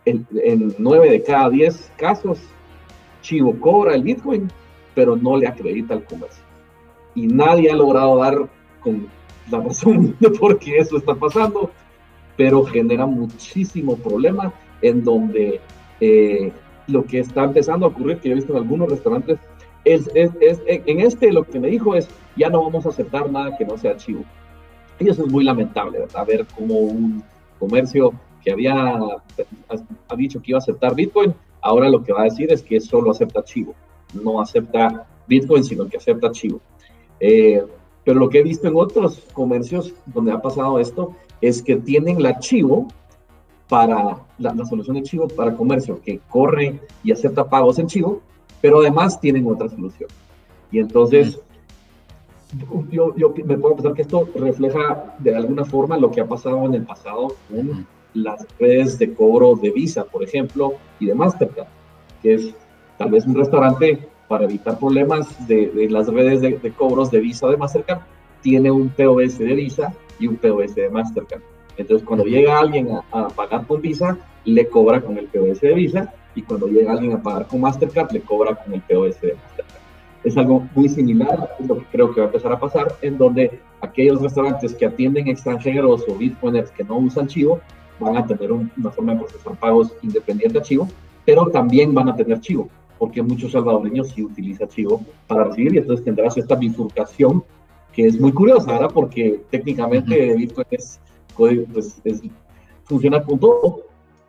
En, 0.06 0.26
en 0.42 0.74
9 0.78 1.10
de 1.10 1.22
cada 1.22 1.50
10 1.50 1.92
casos, 1.96 2.38
Chivo 3.20 3.58
cobra 3.58 3.94
el 3.94 4.02
Bitcoin, 4.02 4.48
pero 4.94 5.16
no 5.16 5.36
le 5.36 5.46
acredita 5.46 5.94
al 5.94 6.04
comercio. 6.04 6.42
Y 7.14 7.26
nadie 7.26 7.70
ha 7.70 7.76
logrado 7.76 8.18
dar 8.18 8.48
con 8.80 9.08
la 9.50 9.60
razón 9.60 10.16
de 10.20 10.30
por 10.30 10.58
qué 10.58 10.78
eso 10.78 10.96
está 10.96 11.14
pasando, 11.14 11.70
pero 12.36 12.64
genera 12.64 13.06
muchísimo 13.06 13.96
problema 13.96 14.52
en 14.82 15.02
donde 15.04 15.60
eh, 16.00 16.52
lo 16.86 17.04
que 17.04 17.20
está 17.20 17.44
empezando 17.44 17.86
a 17.86 17.88
ocurrir, 17.88 18.18
que 18.18 18.28
yo 18.28 18.32
he 18.32 18.36
visto 18.36 18.52
en 18.52 18.58
algunos 18.58 18.90
restaurantes, 18.90 19.38
es, 19.84 20.10
en 20.14 21.00
este 21.00 21.32
lo 21.32 21.44
que 21.44 21.60
me 21.60 21.68
dijo 21.68 21.94
es, 21.94 22.08
ya 22.36 22.48
no 22.50 22.62
vamos 22.62 22.86
a 22.86 22.88
aceptar 22.88 23.30
nada 23.30 23.56
que 23.56 23.64
no 23.64 23.78
sea 23.78 23.96
chivo. 23.96 24.24
Y 24.98 25.08
eso 25.08 25.24
es 25.24 25.30
muy 25.30 25.44
lamentable, 25.44 26.00
¿verdad? 26.00 26.26
Ver 26.26 26.46
cómo 26.56 26.74
un 26.74 27.22
comercio 27.58 28.12
que 28.46 28.52
había 28.52 28.96
ha 30.08 30.16
dicho 30.16 30.40
que 30.40 30.52
iba 30.52 30.58
a 30.58 30.62
aceptar 30.62 30.94
Bitcoin, 30.94 31.34
ahora 31.60 31.90
lo 31.90 32.04
que 32.04 32.12
va 32.12 32.20
a 32.20 32.24
decir 32.24 32.52
es 32.52 32.62
que 32.62 32.80
solo 32.80 33.10
acepta 33.10 33.42
chivo, 33.42 33.74
no 34.14 34.40
acepta 34.40 35.04
Bitcoin, 35.26 35.64
sino 35.64 35.88
que 35.88 35.96
acepta 35.96 36.30
chivo. 36.30 36.60
Eh, 37.18 37.60
pero 38.04 38.20
lo 38.20 38.28
que 38.28 38.38
he 38.38 38.42
visto 38.44 38.68
en 38.68 38.76
otros 38.76 39.24
comercios 39.32 39.92
donde 40.06 40.30
ha 40.30 40.40
pasado 40.40 40.78
esto 40.78 41.16
es 41.40 41.60
que 41.60 41.74
tienen 41.74 42.22
la 42.22 42.38
chivo 42.38 42.86
para 43.68 44.16
la, 44.38 44.54
la 44.54 44.64
solución 44.64 44.94
de 44.94 45.02
chivo 45.02 45.26
para 45.26 45.56
comercio 45.56 46.00
que 46.00 46.20
corre 46.30 46.78
y 47.02 47.10
acepta 47.10 47.48
pagos 47.48 47.80
en 47.80 47.88
chivo, 47.88 48.20
pero 48.60 48.78
además 48.78 49.20
tienen 49.20 49.44
otra 49.48 49.68
solución. 49.68 50.08
Y 50.70 50.78
entonces, 50.78 51.40
yo, 52.92 53.12
yo, 53.16 53.34
me 53.44 53.58
puedo 53.58 53.74
pensar 53.74 53.94
que 53.94 54.02
esto 54.02 54.28
refleja 54.36 55.16
de 55.18 55.34
alguna 55.34 55.64
forma 55.64 55.96
lo 55.96 56.12
que 56.12 56.20
ha 56.20 56.28
pasado 56.28 56.64
en 56.64 56.74
el 56.74 56.84
pasado 56.84 57.34
las 58.16 58.46
redes 58.58 58.98
de 58.98 59.12
cobro 59.12 59.54
de 59.56 59.70
Visa, 59.70 60.04
por 60.04 60.22
ejemplo, 60.22 60.74
y 60.98 61.06
de 61.06 61.14
Mastercard, 61.14 61.68
que 62.22 62.34
es 62.34 62.54
tal 62.98 63.10
vez 63.10 63.26
un 63.26 63.34
restaurante 63.34 63.98
para 64.28 64.44
evitar 64.44 64.78
problemas 64.78 65.46
de, 65.46 65.68
de 65.68 65.90
las 65.90 66.08
redes 66.08 66.40
de, 66.40 66.72
cobros 66.72 67.10
de 67.10 67.20
Visa 67.20 67.46
de 67.48 67.56
Mastercard, 67.56 68.00
tiene 68.42 68.70
un 68.70 68.88
POS 68.88 69.38
de 69.38 69.54
Visa 69.54 69.92
y 70.18 70.26
un 70.26 70.36
POS 70.36 70.74
de 70.74 70.88
Mastercard. 70.88 71.42
Entonces, 71.76 72.06
cuando 72.06 72.24
llega 72.24 72.58
alguien 72.58 72.88
a, 72.90 73.04
a 73.12 73.28
pagar 73.28 73.66
con 73.66 73.80
Visa, 73.80 74.18
le 74.44 74.66
cobra 74.68 75.00
con 75.00 75.18
el 75.18 75.26
POS 75.26 75.60
de 75.60 75.74
Visa 75.74 76.12
y 76.34 76.42
cuando 76.42 76.68
llega 76.68 76.92
alguien 76.92 77.12
a 77.12 77.22
pagar 77.22 77.46
con 77.46 77.60
Mastercard 77.60 78.12
le 78.12 78.20
cobra 78.20 78.54
con 78.54 78.72
el 78.72 78.80
POS 78.82 79.20
de 79.20 79.34
Mastercard. 79.34 79.76
Es 80.24 80.36
algo 80.36 80.66
muy 80.74 80.88
similar, 80.88 81.54
es 81.60 81.68
lo 81.68 81.78
que 81.78 81.84
creo 81.92 82.12
que 82.12 82.20
va 82.20 82.26
a 82.26 82.30
empezar 82.30 82.52
a 82.52 82.58
pasar, 82.58 82.96
en 83.02 83.16
donde 83.16 83.60
aquellos 83.80 84.20
restaurantes 84.20 84.74
que 84.74 84.86
atienden 84.86 85.28
extranjeros 85.28 86.04
o 86.08 86.14
bitcoiners 86.14 86.70
que 86.70 86.82
no 86.82 86.96
usan 86.98 87.28
Chivo 87.28 87.60
van 87.98 88.16
a 88.16 88.26
tener 88.26 88.52
una 88.52 88.90
forma 88.90 89.14
de 89.14 89.20
procesar 89.20 89.56
pagos 89.58 89.92
independiente 90.02 90.58
a 90.58 90.62
Chivo, 90.62 90.88
pero 91.24 91.46
también 91.50 91.94
van 91.94 92.08
a 92.08 92.16
tener 92.16 92.40
Chivo, 92.40 92.68
porque 92.98 93.22
muchos 93.22 93.52
salvadoreños 93.52 94.10
sí 94.10 94.22
utilizan 94.22 94.68
Chivo 94.68 95.02
para 95.26 95.44
recibir 95.44 95.74
y 95.74 95.78
entonces 95.78 96.04
tendrás 96.04 96.36
esta 96.36 96.54
bifurcación 96.54 97.42
que 97.92 98.06
es 98.06 98.20
muy 98.20 98.30
curiosa, 98.30 98.72
¿verdad? 98.72 98.90
Porque 98.92 99.42
técnicamente 99.50 100.34
Bitcoin 100.34 100.66
es, 100.70 101.00
pues, 101.34 101.66
funciona 102.84 103.22
con 103.24 103.38
todo, 103.38 103.84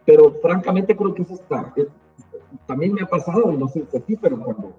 pero 0.05 0.33
francamente 0.41 0.95
creo 0.95 1.13
que 1.13 1.23
eso 1.23 1.33
está. 1.33 1.73
también 2.65 2.93
me 2.93 3.01
ha 3.01 3.05
pasado, 3.05 3.51
no 3.51 3.67
sé 3.67 3.85
si 3.91 3.99
ti, 3.99 4.15
pero 4.15 4.39
cuando, 4.39 4.73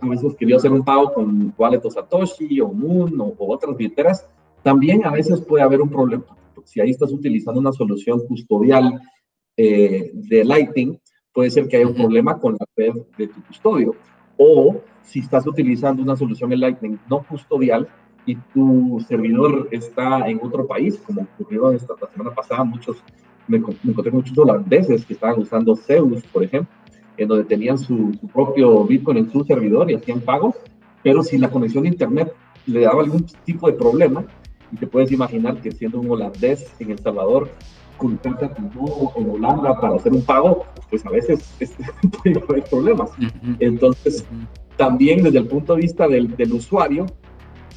a 0.00 0.06
veces 0.06 0.34
quería 0.36 0.56
hacer 0.56 0.70
un 0.70 0.84
pago 0.84 1.14
con 1.14 1.54
Wallet 1.56 1.84
o 1.84 1.90
Satoshi 1.90 2.60
o 2.60 2.68
Moon 2.68 3.18
o, 3.20 3.34
otras 3.38 3.74
billeteras, 3.74 4.26
también 4.62 5.06
a 5.06 5.10
veces 5.10 5.40
puede 5.40 5.64
haber 5.64 5.80
un 5.80 5.88
problema. 5.88 6.24
Si 6.64 6.80
ahí 6.80 6.90
estás 6.90 7.12
utilizando 7.12 7.60
una 7.60 7.72
solución 7.72 8.20
custodial 8.26 9.00
eh, 9.56 10.10
de 10.12 10.44
Lightning, 10.44 10.98
puede 11.32 11.50
ser 11.50 11.68
que 11.68 11.76
haya 11.76 11.86
un 11.86 11.94
problema 11.94 12.38
con 12.38 12.56
la 12.58 12.66
red 12.76 12.94
de 13.18 13.28
tu 13.28 13.42
custodio. 13.44 13.94
O 14.36 14.80
si 15.02 15.20
estás 15.20 15.46
utilizando 15.46 16.02
una 16.02 16.16
solución 16.16 16.52
en 16.52 16.60
Lightning 16.60 16.98
no 17.08 17.22
custodial 17.22 17.88
y 18.26 18.36
tu 18.54 19.04
servidor 19.06 19.68
está 19.70 20.28
en 20.28 20.40
otro 20.42 20.66
país, 20.66 20.98
como 21.04 21.22
ocurrió 21.22 21.72
esta 21.72 21.94
la 22.00 22.08
semana 22.08 22.34
pasada, 22.34 22.64
muchos, 22.64 22.96
me, 23.46 23.58
encontré 23.58 24.10
muchos 24.10 24.36
holandeses 24.38 25.04
que 25.04 25.12
estaban 25.12 25.40
usando 25.40 25.76
Zeus, 25.76 26.22
por 26.32 26.42
ejemplo, 26.42 26.72
en 27.16 27.28
donde 27.28 27.44
tenían 27.44 27.78
su, 27.78 28.12
propio 28.32 28.84
Bitcoin 28.84 29.18
en 29.18 29.30
su 29.30 29.44
servidor 29.44 29.90
y 29.90 29.94
hacían 29.94 30.20
pagos, 30.20 30.56
pero 31.02 31.22
si 31.22 31.36
la 31.38 31.50
conexión 31.50 31.84
a 31.84 31.88
Internet 31.88 32.32
le 32.66 32.80
daba 32.80 33.02
algún 33.02 33.26
tipo 33.44 33.66
de 33.66 33.74
problema, 33.74 34.24
y 34.72 34.76
te 34.76 34.86
puedes 34.86 35.12
imaginar 35.12 35.60
que 35.60 35.72
siendo 35.72 36.00
un 36.00 36.10
holandés 36.10 36.72
en 36.78 36.90
El 36.90 36.98
Salvador, 36.98 37.50
contacta 37.96 38.48
con 38.50 38.70
en 39.16 39.30
Holanda 39.30 39.80
para 39.80 39.96
hacer 39.96 40.12
un 40.12 40.22
pago, 40.22 40.66
pues 40.90 41.04
a 41.06 41.10
veces 41.10 41.54
puede 42.22 42.42
haber 42.48 42.64
problemas. 42.64 43.10
Entonces, 43.60 44.24
también 44.76 45.22
desde 45.22 45.38
el 45.38 45.46
punto 45.46 45.74
de 45.74 45.82
vista 45.82 46.08
del, 46.08 46.36
del 46.36 46.52
usuario, 46.52 47.06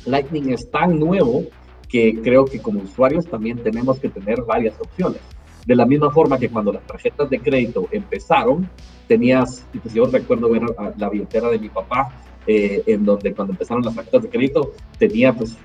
Lightning 0.06 0.52
es 0.52 0.70
tan 0.72 1.00
nuevo 1.00 1.44
que 1.88 2.20
creo 2.22 2.46
que 2.46 2.60
como 2.60 2.82
usuarios 2.82 3.26
también 3.28 3.58
tenemos 3.60 4.00
que 4.00 4.10
tener 4.10 4.42
varias 4.44 4.80
opciones. 4.80 5.22
De 5.66 5.76
la 5.76 5.86
misma 5.86 6.10
forma 6.12 6.38
que 6.38 6.50
cuando 6.50 6.72
las 6.72 6.86
tarjetas 6.88 7.30
de 7.30 7.40
crédito 7.40 7.88
empezaron, 7.92 8.70
tenías, 9.08 9.66
pues 9.82 9.94
yo 9.94 10.06
recuerdo 10.06 10.50
ver 10.50 10.64
la 10.98 11.10
billetera 11.10 11.50
de 11.50 11.60
mi 11.60 11.70
papá, 11.70 12.14
eh, 12.46 12.84
en 12.88 13.04
donde 13.04 13.34
cuando 13.34 13.54
empezaron 13.54 13.84
las 13.84 13.96
tarjetas 13.96 14.24
de 14.24 14.30
crédito 14.30 14.72
tenía 14.98 15.34
pues 15.34 15.58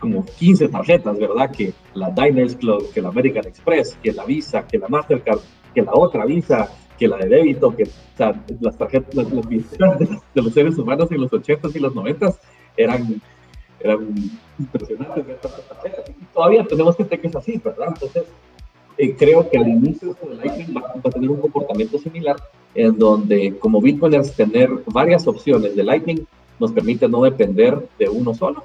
como 0.00 0.24
15 0.24 0.68
tarjetas, 0.68 1.18
¿verdad? 1.18 1.50
Que 1.50 1.72
la 1.94 2.10
Diners 2.10 2.56
Club, 2.56 2.90
que 2.92 3.02
la 3.02 3.08
American 3.08 3.46
Express, 3.46 3.98
que 4.02 4.12
la 4.12 4.24
Visa, 4.24 4.66
que 4.66 4.78
la 4.78 4.88
Mastercard, 4.88 5.40
que 5.74 5.82
la 5.82 5.92
otra 5.94 6.24
Visa, 6.24 6.68
que 6.98 7.08
la 7.08 7.16
de 7.16 7.28
débito, 7.28 7.74
que 7.74 7.88
las 8.60 8.76
tarjetas, 8.76 9.14
las, 9.14 9.32
las 9.32 9.98
de, 9.98 10.42
los 10.42 10.52
seres 10.52 10.78
humanos 10.78 11.10
en 11.12 11.20
los 11.20 11.30
80s 11.30 11.74
y 11.74 11.78
los 11.78 11.94
90s 11.94 12.36
eran 12.76 13.20
eran 13.80 14.14
impresionantes 14.58 15.24
Y 16.20 16.24
todavía 16.34 16.64
tenemos 16.64 16.96
gente 16.96 17.18
que 17.18 17.28
es 17.28 17.36
así, 17.36 17.60
¿verdad? 17.64 17.88
Entonces, 17.88 18.24
eh, 18.96 19.14
creo 19.16 19.48
que 19.48 19.58
al 19.58 19.68
inicio 19.68 20.16
de 20.20 20.34
Lightning 20.34 20.76
va, 20.76 20.92
a 21.04 21.10
tener 21.10 21.30
un 21.30 21.40
comportamiento 21.40 21.98
similar, 21.98 22.36
en 22.74 22.98
donde 22.98 23.56
como 23.58 23.80
Bitcoiners 23.80 24.34
tener 24.34 24.70
varias 24.86 25.26
opciones 25.26 25.76
de 25.76 25.84
Lightning 25.84 26.26
nos 26.58 26.72
permite 26.72 27.08
no 27.08 27.22
depender 27.22 27.88
de 27.98 28.08
uno 28.08 28.34
solo. 28.34 28.64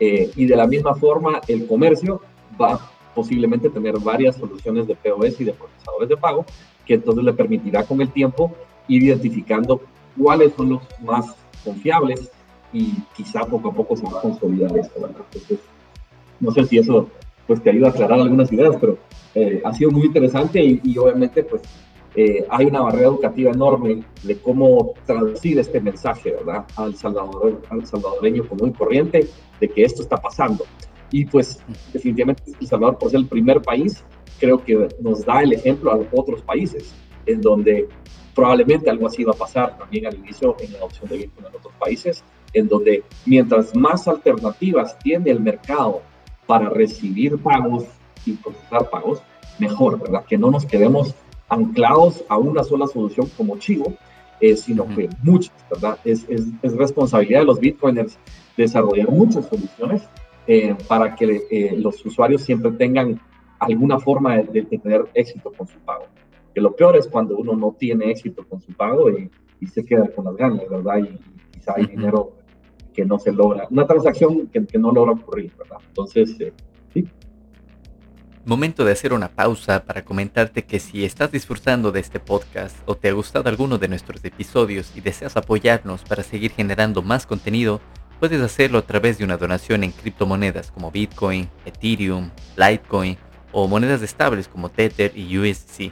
Eh, 0.00 0.30
y 0.34 0.46
de 0.46 0.56
la 0.56 0.66
misma 0.66 0.94
forma, 0.94 1.40
el 1.48 1.66
comercio 1.66 2.20
va 2.60 2.90
posiblemente 3.14 3.68
tener 3.70 3.98
varias 3.98 4.36
soluciones 4.36 4.86
de 4.86 4.96
POS 4.96 5.40
y 5.40 5.44
de 5.44 5.52
procesadores 5.52 6.08
de 6.08 6.16
pago, 6.16 6.44
que 6.86 6.94
entonces 6.94 7.24
le 7.24 7.32
permitirá 7.32 7.84
con 7.84 8.00
el 8.00 8.10
tiempo 8.10 8.52
ir 8.88 9.02
identificando 9.02 9.80
cuáles 10.18 10.52
son 10.54 10.70
los 10.70 10.82
más 11.00 11.36
confiables, 11.64 12.30
y 12.72 12.94
quizá 13.14 13.44
poco 13.44 13.68
a 13.68 13.72
poco 13.72 13.96
se 13.96 14.04
va 14.04 14.18
a 14.18 14.22
consolidar 14.22 14.76
esto, 14.76 15.06
Entonces, 15.06 15.58
no 16.40 16.50
sé 16.50 16.64
si 16.64 16.78
eso 16.78 17.08
pues 17.46 17.62
te 17.62 17.70
ayuda 17.70 17.88
a 17.88 17.90
aclarar 17.90 18.20
algunas 18.20 18.52
ideas, 18.52 18.76
pero 18.80 18.98
eh, 19.34 19.60
ha 19.64 19.72
sido 19.72 19.90
muy 19.90 20.06
interesante 20.06 20.62
y, 20.62 20.96
obviamente 20.96 21.42
pues 21.42 21.62
eh, 22.14 22.46
hay 22.50 22.66
una 22.66 22.82
barrera 22.82 23.08
educativa 23.08 23.50
enorme 23.50 24.04
de 24.22 24.36
cómo 24.38 24.94
traducir 25.06 25.58
este 25.58 25.80
mensaje, 25.80 26.30
¿verdad? 26.32 26.64
Al, 26.76 26.94
salvador, 26.94 27.60
al 27.70 27.86
salvadoreño 27.86 28.46
común 28.46 28.70
y 28.70 28.72
corriente 28.72 29.28
de 29.62 29.68
que 29.68 29.84
esto 29.84 30.02
está 30.02 30.16
pasando. 30.16 30.66
Y 31.12 31.24
pues 31.24 31.62
definitivamente 31.92 32.42
El 32.60 32.66
Salvador, 32.66 32.98
por 32.98 33.10
ser 33.10 33.20
el 33.20 33.26
primer 33.26 33.62
país, 33.62 34.04
creo 34.40 34.62
que 34.62 34.88
nos 35.00 35.24
da 35.24 35.42
el 35.42 35.52
ejemplo 35.52 35.92
a 35.92 36.00
otros 36.12 36.42
países, 36.42 36.92
en 37.26 37.40
donde 37.40 37.88
probablemente 38.34 38.90
algo 38.90 39.06
así 39.06 39.22
va 39.22 39.32
a 39.32 39.36
pasar 39.36 39.78
también 39.78 40.06
al 40.06 40.16
inicio 40.16 40.56
en 40.58 40.72
la 40.72 40.78
adopción 40.78 41.08
de 41.08 41.18
Bitcoin 41.18 41.46
en 41.46 41.54
otros 41.54 41.74
países, 41.78 42.24
en 42.52 42.66
donde 42.66 43.04
mientras 43.24 43.74
más 43.76 44.08
alternativas 44.08 44.98
tiene 44.98 45.30
el 45.30 45.38
mercado 45.38 46.02
para 46.46 46.68
recibir 46.68 47.38
pagos 47.38 47.84
y 48.26 48.32
procesar 48.32 48.90
pagos, 48.90 49.22
mejor, 49.60 50.00
¿verdad? 50.00 50.24
Que 50.24 50.36
no 50.36 50.50
nos 50.50 50.66
quedemos 50.66 51.14
anclados 51.48 52.24
a 52.28 52.36
una 52.36 52.64
sola 52.64 52.88
solución 52.88 53.28
como 53.36 53.58
Chivo, 53.58 53.94
eh, 54.40 54.56
sino 54.56 54.88
que 54.88 55.08
muchas, 55.22 55.54
¿verdad? 55.70 55.98
Es, 56.04 56.26
es, 56.28 56.46
es, 56.62 56.72
responsabilidad 56.76 57.40
de 57.40 57.46
los 57.46 57.60
bitcoiners 57.60 58.18
desarrollar 58.56 59.10
muchas 59.10 59.46
soluciones 59.46 60.02
eh, 60.46 60.74
para 60.88 61.14
que 61.14 61.46
eh, 61.50 61.76
los 61.76 62.04
usuarios 62.04 62.42
siempre 62.42 62.72
tengan 62.72 63.20
alguna 63.58 63.98
forma 63.98 64.38
de, 64.38 64.62
tener 64.62 65.04
éxito 65.14 65.52
con 65.56 65.66
su 65.66 65.78
pago. 65.80 66.06
Que 66.54 66.60
lo 66.60 66.74
peor 66.74 66.96
es 66.96 67.06
cuando 67.06 67.36
uno 67.36 67.54
no 67.54 67.74
tiene 67.78 68.10
éxito 68.10 68.44
con 68.48 68.60
su 68.60 68.72
pago 68.72 69.10
y, 69.10 69.30
y 69.60 69.66
se 69.66 69.84
queda 69.84 70.08
con 70.08 70.24
las 70.24 70.36
ganas, 70.36 70.68
¿verdad? 70.68 70.98
Y, 70.98 71.18
quizá 71.52 71.74
hay 71.76 71.86
dinero 71.86 72.32
que 72.92 73.04
no 73.04 73.18
se 73.18 73.32
logra, 73.32 73.66
una 73.70 73.86
transacción 73.86 74.48
que, 74.48 74.66
que 74.66 74.78
no 74.78 74.92
logra 74.92 75.12
ocurrir, 75.12 75.52
¿verdad? 75.56 75.78
Entonces, 75.88 76.38
eh, 76.40 76.52
sí. 76.92 77.08
Momento 78.44 78.84
de 78.84 78.90
hacer 78.92 79.12
una 79.12 79.28
pausa 79.28 79.84
para 79.84 80.04
comentarte 80.04 80.64
que 80.64 80.80
si 80.80 81.04
estás 81.04 81.30
disfrutando 81.30 81.92
de 81.92 82.00
este 82.00 82.18
podcast 82.18 82.76
o 82.86 82.96
te 82.96 83.08
ha 83.08 83.12
gustado 83.12 83.48
alguno 83.48 83.78
de 83.78 83.86
nuestros 83.86 84.24
episodios 84.24 84.92
y 84.96 85.00
deseas 85.00 85.36
apoyarnos 85.36 86.02
para 86.02 86.24
seguir 86.24 86.50
generando 86.50 87.02
más 87.02 87.24
contenido, 87.24 87.80
puedes 88.22 88.40
hacerlo 88.40 88.78
a 88.78 88.86
través 88.86 89.18
de 89.18 89.24
una 89.24 89.36
donación 89.36 89.82
en 89.82 89.90
criptomonedas 89.90 90.70
como 90.70 90.92
Bitcoin, 90.92 91.50
Ethereum, 91.66 92.30
Litecoin 92.56 93.18
o 93.50 93.66
monedas 93.66 94.00
estables 94.00 94.46
como 94.46 94.68
Tether 94.68 95.10
y 95.16 95.36
USC. 95.36 95.90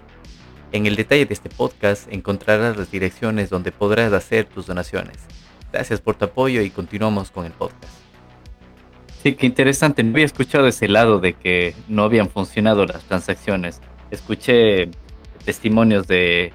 En 0.71 0.87
el 0.87 0.95
detalle 0.95 1.27
de 1.27 1.35
este 1.35 1.49
podcast 1.49 2.07
encontrarás 2.09 2.77
las 2.77 2.89
direcciones 2.89 3.51
donde 3.51 3.73
podrás 3.73 4.13
hacer 4.13 4.45
tus 4.45 4.69
donaciones. 4.69 5.17
Gracias 5.73 6.01
por 6.01 6.15
tu 6.15 6.27
apoyo 6.27 6.63
y 6.63 6.71
continuamos 6.71 7.33
con 7.33 7.47
el 7.47 7.53
podcast. 7.53 7.93
Sí, 9.25 9.35
qué 9.35 9.47
interesante. 9.47 10.05
No 10.05 10.13
había 10.13 10.27
escuchado 10.27 10.69
ese 10.69 10.87
lado 10.87 11.19
de 11.19 11.33
que 11.33 11.75
no 11.89 12.05
habían 12.05 12.31
funcionado 12.31 12.87
las 12.87 13.03
transacciones. 13.03 13.81
Escuché 14.13 14.89
testimonios 15.45 16.07
de 16.07 16.53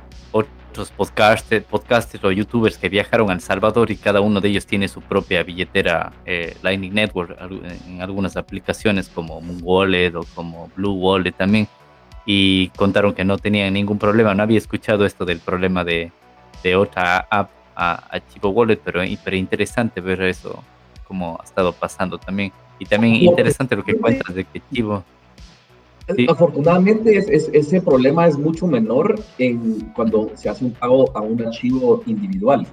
otros 0.75 0.91
podcasters, 0.91 1.63
podcasters 1.63 2.21
o 2.25 2.31
youtubers 2.31 2.77
que 2.77 2.89
viajaron 2.89 3.29
a 3.29 3.33
El 3.33 3.39
Salvador 3.39 3.91
y 3.91 3.95
cada 3.95 4.19
uno 4.19 4.41
de 4.41 4.49
ellos 4.49 4.65
tiene 4.65 4.89
su 4.89 4.99
propia 4.99 5.41
billetera 5.41 6.11
eh, 6.25 6.57
Lightning 6.63 6.93
Network 6.93 7.37
en 7.87 8.01
algunas 8.01 8.35
aplicaciones 8.35 9.07
como 9.07 9.39
Moon 9.39 9.59
Wallet 9.63 10.13
o 10.15 10.25
como 10.35 10.69
Blue 10.75 10.91
Wallet 10.91 11.31
también. 11.31 11.69
Y 12.25 12.69
contaron 12.75 13.13
que 13.13 13.23
no 13.23 13.37
tenían 13.37 13.71
ningún 13.71 13.97
problema. 13.97 14.35
No 14.35 14.43
había 14.43 14.57
escuchado 14.57 15.05
esto 15.05 15.23
del 15.23 15.39
problema 15.39 15.85
de, 15.85 16.11
de 16.61 16.75
otra 16.75 17.25
app 17.29 17.51
a, 17.73 18.19
Chivo 18.33 18.49
Wallet, 18.49 18.81
pero 18.83 18.99
pero 19.23 19.37
interesante 19.37 20.01
ver 20.01 20.23
eso, 20.23 20.61
como 21.07 21.37
ha 21.39 21.45
estado 21.45 21.71
pasando 21.71 22.17
también. 22.17 22.51
Y 22.79 22.85
también 22.85 23.15
interesante 23.15 23.77
lo 23.77 23.83
que 23.85 23.95
cuentas 23.95 24.35
de 24.35 24.43
que 24.43 24.61
Chivo... 24.73 25.05
Afortunadamente 26.29 27.17
es, 27.17 27.49
ese 27.51 27.81
problema 27.81 28.27
es 28.27 28.37
mucho 28.37 28.67
menor 28.67 29.19
en 29.39 29.91
cuando 29.95 30.31
se 30.35 30.49
hace 30.49 30.65
un 30.65 30.71
pago 30.71 31.15
a 31.15 31.21
un 31.21 31.43
archivo 31.43 32.03
individual. 32.05 32.67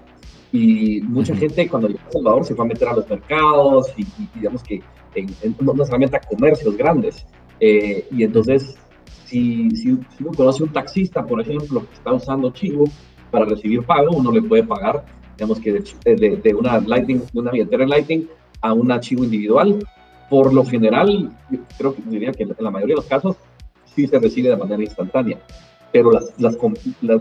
Y 0.52 1.00
mucha 1.02 1.34
gente 1.34 1.66
cuando 1.66 1.88
llegó 1.88 2.00
a 2.08 2.12
Salvador 2.12 2.44
se 2.44 2.54
fue 2.54 2.64
a 2.64 2.68
meter 2.68 2.88
a 2.88 2.94
los 2.94 3.08
mercados 3.08 3.90
y, 3.96 4.04
digamos 4.34 4.62
que 4.62 4.82
en, 5.14 5.56
no 5.60 5.72
necesariamente 5.72 6.16
a 6.16 6.20
comercios 6.20 6.76
grandes. 6.76 7.24
Eh, 7.58 8.06
y 8.10 8.22
entonces, 8.22 8.76
si, 9.24 9.70
si, 9.70 9.96
si, 9.96 10.24
uno 10.24 10.32
conoce 10.36 10.62
un 10.62 10.72
taxista, 10.72 11.24
por 11.24 11.40
ejemplo, 11.40 11.86
que 11.88 11.94
está 11.94 12.12
usando 12.12 12.50
Chivo, 12.50 12.84
para 13.32 13.46
recibir 13.46 13.82
pago, 13.82 14.10
uno 14.14 14.30
le 14.30 14.42
puede 14.42 14.62
pagar, 14.62 15.04
digamos 15.36 15.58
que 15.58 15.72
de, 15.72 16.36
de, 16.36 16.54
una 16.54 16.78
Lightning, 16.78 17.22
de 17.32 17.40
una 17.40 17.50
billetera 17.50 17.86
Lightning 17.86 18.28
a 18.60 18.72
un 18.74 18.92
archivo 18.92 19.24
individual. 19.24 19.84
Por 20.28 20.52
lo 20.52 20.64
general, 20.64 21.30
creo 21.76 21.94
que 21.94 22.02
diría 22.06 22.32
que 22.32 22.44
en 22.44 22.54
la 22.58 22.70
mayoría 22.70 22.94
de 22.94 23.00
los 23.00 23.08
casos 23.08 23.36
sí 23.94 24.06
se 24.06 24.18
recibe 24.18 24.48
de 24.48 24.56
manera 24.56 24.82
instantánea. 24.82 25.38
pero 25.92 26.10
las, 26.10 26.32
las, 26.38 26.56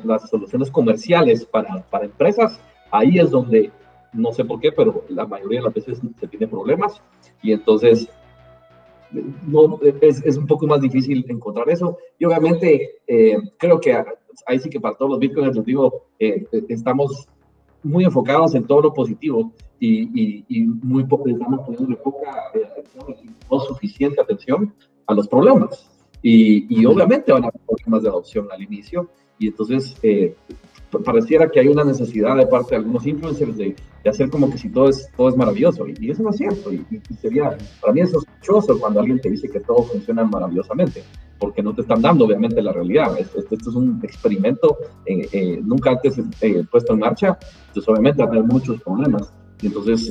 las, 0.05 0.29
soluciones 0.29 0.71
comerciales 0.71 1.45
para, 1.45 1.83
para, 1.89 2.05
empresas, 2.05 2.57
ahí 2.89 3.19
es 3.19 3.29
donde, 3.29 3.69
no 4.13 4.31
sé 4.31 4.45
por 4.45 4.61
qué, 4.61 4.71
pero 4.71 5.03
la 5.09 5.25
mayoría 5.25 5.59
de 5.59 5.65
las 5.65 5.73
veces 5.73 5.99
se 6.19 6.27
tiene 6.27 6.47
problemas 6.47 7.01
y 7.41 7.51
entonces 7.51 8.07
no, 9.45 9.79
es, 10.01 10.25
es 10.25 10.37
un 10.37 10.47
poco 10.47 10.67
más 10.67 10.81
difícil 10.81 11.25
encontrar 11.27 11.69
eso. 11.69 11.97
Y 12.17 12.25
obviamente 12.25 13.01
eh, 13.07 13.37
creo 13.57 13.79
que 13.79 13.93
ahí 14.45 14.59
sí 14.59 14.69
que 14.69 14.79
para 14.79 14.95
todos 14.95 15.11
los 15.11 15.19
bitcoins 15.19 15.55
les 15.55 15.65
digo, 15.65 16.05
eh, 16.19 16.45
estamos 16.69 17.27
muy 17.83 18.05
enfocados 18.05 18.55
en 18.55 18.65
todo 18.65 18.81
lo 18.81 18.93
positivo 18.93 19.51
y, 19.83 20.45
y, 20.47 20.61
muy 20.61 21.03
poco, 21.05 21.27
estamos 21.27 21.61
poniendo 21.65 21.97
poca 22.03 22.29
atención 22.49 23.15
y 23.23 23.29
no 23.51 23.59
suficiente 23.61 24.21
atención 24.21 24.71
a 25.07 25.13
los 25.15 25.27
problemas. 25.27 25.89
Y, 26.21 26.67
y, 26.69 26.85
obviamente 26.85 27.31
van 27.31 27.45
a 27.45 27.47
haber 27.47 27.61
problemas 27.67 28.03
de 28.03 28.09
adopción 28.09 28.47
al 28.51 28.61
inicio. 28.61 29.09
Y 29.39 29.47
entonces 29.47 29.97
eh, 30.03 30.35
pareciera 31.03 31.49
que 31.49 31.59
hay 31.59 31.67
una 31.67 31.83
necesidad 31.83 32.37
de 32.37 32.45
parte 32.45 32.71
de 32.71 32.75
algunos 32.75 33.07
influencers 33.07 33.57
de, 33.57 33.75
de, 34.03 34.09
hacer 34.09 34.29
como 34.29 34.51
que 34.51 34.59
si 34.59 34.69
todo 34.69 34.87
es, 34.87 35.09
todo 35.17 35.29
es 35.29 35.35
maravilloso. 35.35 35.87
Y, 35.87 36.11
eso 36.11 36.21
no 36.21 36.29
es 36.29 36.37
cierto. 36.37 36.71
Y, 36.71 36.85
sería, 37.19 37.57
para 37.81 37.91
mí 37.91 38.01
es 38.01 38.11
sospechoso 38.11 38.79
cuando 38.79 38.99
alguien 38.99 39.19
te 39.19 39.31
dice 39.31 39.49
que 39.49 39.61
todo 39.61 39.81
funciona 39.81 40.23
maravillosamente, 40.25 41.01
porque 41.39 41.63
no 41.63 41.73
te 41.73 41.81
están 41.81 42.03
dando 42.03 42.25
obviamente 42.25 42.61
la 42.61 42.71
realidad. 42.71 43.17
Esto, 43.17 43.39
esto 43.39 43.55
es 43.55 43.75
un 43.75 43.99
experimento 44.03 44.77
eh, 45.07 45.27
eh, 45.31 45.59
nunca 45.63 45.89
antes 45.89 46.21
puesto 46.69 46.93
en 46.93 46.99
marcha. 46.99 47.39
Entonces 47.69 47.89
obviamente 47.89 48.21
va 48.21 48.29
a 48.29 48.31
haber 48.33 48.43
muchos 48.43 48.79
problemas. 48.83 49.33
Y 49.61 49.67
entonces, 49.67 50.09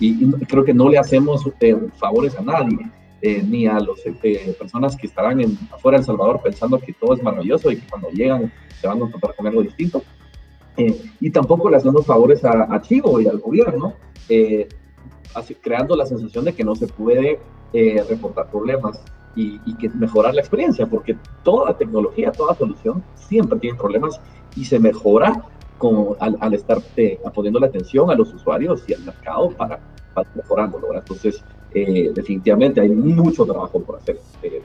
y, 0.00 0.30
creo 0.46 0.64
que 0.64 0.74
no 0.74 0.88
le 0.88 0.98
hacemos 0.98 1.48
favores 1.98 2.36
a 2.36 2.42
nadie. 2.42 2.78
Eh, 3.22 3.42
ni 3.46 3.66
a 3.66 3.74
las 3.74 3.98
eh, 4.06 4.56
personas 4.58 4.96
que 4.96 5.06
estarán 5.06 5.42
en, 5.42 5.58
afuera 5.70 5.98
de 5.98 6.04
Salvador 6.04 6.40
pensando 6.42 6.78
que 6.80 6.94
todo 6.94 7.12
es 7.12 7.22
maravilloso 7.22 7.70
y 7.70 7.76
que 7.76 7.86
cuando 7.86 8.08
llegan 8.08 8.50
se 8.80 8.88
van 8.88 9.02
a 9.02 9.04
encontrar 9.04 9.36
con 9.36 9.46
algo 9.46 9.62
distinto. 9.62 10.02
Eh, 10.78 10.98
y 11.20 11.28
tampoco 11.28 11.68
le 11.68 11.76
hacemos 11.76 12.06
favores 12.06 12.42
a, 12.46 12.80
Chivo 12.80 13.20
y 13.20 13.26
al 13.26 13.38
gobierno, 13.38 13.92
así, 15.34 15.54
creando 15.56 15.96
la 15.96 16.06
sensación 16.06 16.46
de 16.46 16.54
que 16.54 16.64
no 16.64 16.74
se 16.74 16.86
puede 16.86 17.40
reportar 18.08 18.50
problemas 18.50 19.02
y, 19.36 19.60
y, 19.66 19.74
que 19.76 19.90
mejorar 19.90 20.34
la 20.34 20.40
experiencia, 20.40 20.86
porque 20.86 21.14
toda 21.44 21.76
tecnología, 21.76 22.32
toda 22.32 22.54
solución 22.54 23.04
siempre 23.16 23.58
tiene 23.58 23.76
problemas 23.76 24.18
y 24.56 24.64
se 24.64 24.78
mejora 24.78 25.44
con, 25.80 26.14
al, 26.20 26.54
estar 26.54 26.78
poniendo 27.34 27.58
la 27.58 27.66
atención 27.66 28.10
a 28.10 28.14
los 28.14 28.32
usuarios 28.34 28.84
y 28.86 28.92
al 28.92 29.00
mercado 29.00 29.50
para, 29.50 29.80
para 30.12 30.28
mejorándolo. 30.34 30.94
Entonces, 30.94 31.42
eh, 31.74 32.10
definitivamente 32.14 32.82
hay 32.82 32.90
mucho 32.90 33.46
trabajo 33.46 33.80
por 33.80 33.96
hacer, 33.96 34.20
eh. 34.42 34.62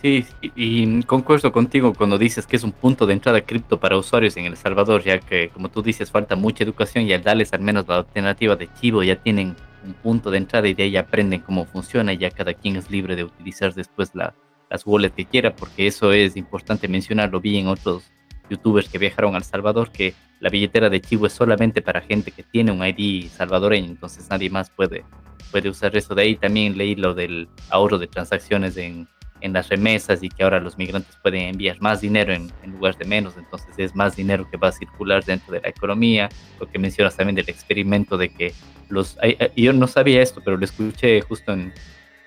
Sí, 0.00 0.26
y 0.42 1.02
concuerdo 1.04 1.50
contigo 1.50 1.94
cuando 1.94 2.18
dices 2.18 2.46
que 2.46 2.56
es 2.56 2.62
un 2.62 2.72
punto 2.72 3.06
de 3.06 3.14
entrada 3.14 3.40
cripto 3.40 3.80
para 3.80 3.96
usuarios 3.96 4.36
en 4.36 4.44
El 4.46 4.56
Salvador, 4.56 5.02
ya 5.02 5.18
que, 5.18 5.48
como 5.48 5.70
tú 5.70 5.82
dices, 5.82 6.10
falta 6.10 6.36
mucha 6.36 6.64
educación 6.64 7.04
y 7.04 7.12
al 7.12 7.22
darles 7.22 7.52
al 7.54 7.60
menos 7.60 7.86
la 7.88 7.96
alternativa 7.98 8.54
de 8.56 8.68
Chivo 8.74 9.02
ya 9.02 9.16
tienen 9.16 9.56
un 9.84 9.94
punto 9.94 10.30
de 10.30 10.38
entrada 10.38 10.68
y 10.68 10.74
de 10.74 10.82
ahí 10.82 10.96
aprenden 10.96 11.40
cómo 11.40 11.64
funciona 11.64 12.12
y 12.12 12.18
ya 12.18 12.30
cada 12.30 12.52
quien 12.52 12.76
es 12.76 12.90
libre 12.90 13.16
de 13.16 13.24
utilizar 13.24 13.72
después 13.72 14.10
la, 14.14 14.34
las 14.70 14.86
wallets 14.86 15.14
que 15.14 15.24
quiera, 15.24 15.54
porque 15.56 15.86
eso 15.86 16.12
es 16.12 16.36
importante 16.36 16.86
mencionarlo. 16.86 17.40
Vi 17.40 17.58
en 17.58 17.68
otros 17.68 18.04
youtubers 18.48 18.88
que 18.88 18.98
viajaron 18.98 19.34
al 19.34 19.44
Salvador 19.44 19.90
que 19.90 20.14
la 20.40 20.50
billetera 20.50 20.90
de 20.90 21.00
Chivo 21.00 21.26
es 21.26 21.32
solamente 21.32 21.80
para 21.82 22.00
gente 22.00 22.30
que 22.30 22.42
tiene 22.42 22.70
un 22.72 22.84
ID 22.84 23.28
salvadoreño, 23.30 23.88
entonces 23.88 24.28
nadie 24.28 24.50
más 24.50 24.70
puede, 24.70 25.04
puede 25.50 25.68
usar 25.68 25.96
eso. 25.96 26.14
De 26.14 26.22
ahí 26.22 26.36
también 26.36 26.76
leí 26.76 26.94
lo 26.94 27.14
del 27.14 27.48
ahorro 27.70 27.98
de 27.98 28.06
transacciones 28.06 28.76
en, 28.76 29.08
en 29.40 29.52
las 29.52 29.68
remesas 29.68 30.22
y 30.22 30.28
que 30.28 30.42
ahora 30.42 30.60
los 30.60 30.76
migrantes 30.76 31.16
pueden 31.22 31.42
enviar 31.42 31.80
más 31.80 32.00
dinero 32.00 32.32
en, 32.32 32.52
en, 32.62 32.72
lugar 32.72 32.96
de 32.98 33.04
menos, 33.04 33.36
entonces 33.36 33.74
es 33.78 33.94
más 33.94 34.16
dinero 34.16 34.48
que 34.50 34.56
va 34.56 34.68
a 34.68 34.72
circular 34.72 35.24
dentro 35.24 35.52
de 35.52 35.60
la 35.60 35.68
economía. 35.68 36.28
Lo 36.60 36.68
que 36.68 36.78
mencionas 36.78 37.16
también 37.16 37.36
del 37.36 37.48
experimento 37.48 38.18
de 38.18 38.28
que 38.28 38.52
los... 38.88 39.16
Yo 39.56 39.72
no 39.72 39.86
sabía 39.86 40.22
esto, 40.22 40.42
pero 40.44 40.56
lo 40.56 40.64
escuché 40.64 41.20
justo 41.22 41.52
en, 41.52 41.72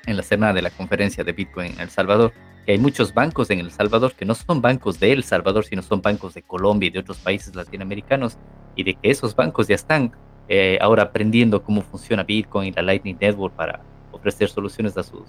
en 0.08 0.18
la 0.18 0.24
semana 0.24 0.54
de 0.54 0.62
la 0.64 0.72
conferencia 0.72 1.24
de 1.24 1.34
Bitcoin 1.34 1.74
en 1.74 1.82
El 1.82 1.90
Salvador, 1.90 2.34
que 2.66 2.72
hay 2.72 2.78
muchos 2.80 3.14
bancos 3.14 3.50
en 3.52 3.60
El 3.60 3.72
Salvador 3.72 4.14
que 4.14 4.26
no 4.26 4.34
son 4.34 4.62
bancos 4.62 5.00
de 5.00 5.12
El 5.12 5.24
Salvador, 5.24 5.66
sino 5.66 5.82
son 5.82 6.02
bancos 6.02 6.34
de 6.34 6.42
Colombia 6.42 6.88
y 6.88 6.90
de 6.90 7.00
otros 7.00 7.18
países 7.18 7.54
latinoamericanos, 7.54 8.38
y 8.76 8.84
de 8.84 8.96
que 8.96 9.12
esos 9.12 9.36
bancos 9.36 9.68
ya 9.68 9.76
están 9.76 10.12
eh, 10.50 10.78
ahora 10.82 11.04
aprendiendo 11.04 11.62
cómo 11.62 11.82
funciona 11.82 12.24
Bitcoin 12.24 12.70
y 12.70 12.72
la 12.72 12.82
Lightning 12.82 13.18
Network 13.20 13.54
para 13.54 13.82
ofrecer 14.12 14.50
soluciones 14.50 14.98
a 14.98 15.04
sus 15.04 15.24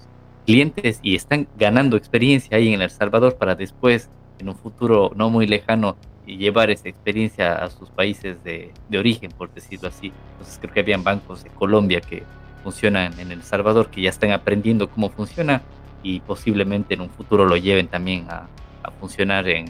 clientes 0.45 0.99
y 1.03 1.15
están 1.15 1.47
ganando 1.57 1.97
experiencia 1.97 2.57
ahí 2.57 2.73
en 2.73 2.81
El 2.81 2.89
Salvador 2.89 3.35
para 3.35 3.55
después, 3.55 4.09
en 4.39 4.49
un 4.49 4.55
futuro 4.55 5.11
no 5.15 5.29
muy 5.29 5.45
lejano, 5.45 5.97
llevar 6.25 6.69
esa 6.69 6.87
experiencia 6.87 7.55
a 7.55 7.69
sus 7.69 7.89
países 7.89 8.43
de, 8.43 8.71
de 8.87 8.97
origen, 8.97 9.31
por 9.31 9.53
decirlo 9.53 9.89
así. 9.89 10.13
Entonces 10.33 10.57
creo 10.61 10.73
que 10.73 10.79
habían 10.79 11.03
bancos 11.03 11.43
de 11.43 11.49
Colombia 11.49 12.01
que 12.01 12.23
funcionan 12.63 13.19
en 13.19 13.31
El 13.31 13.43
Salvador 13.43 13.89
que 13.89 14.01
ya 14.01 14.09
están 14.09 14.31
aprendiendo 14.31 14.89
cómo 14.89 15.09
funciona 15.09 15.61
y 16.03 16.19
posiblemente 16.21 16.93
en 16.93 17.01
un 17.01 17.09
futuro 17.09 17.45
lo 17.45 17.57
lleven 17.57 17.87
también 17.87 18.25
a, 18.29 18.47
a 18.83 18.91
funcionar 18.91 19.47
en, 19.47 19.67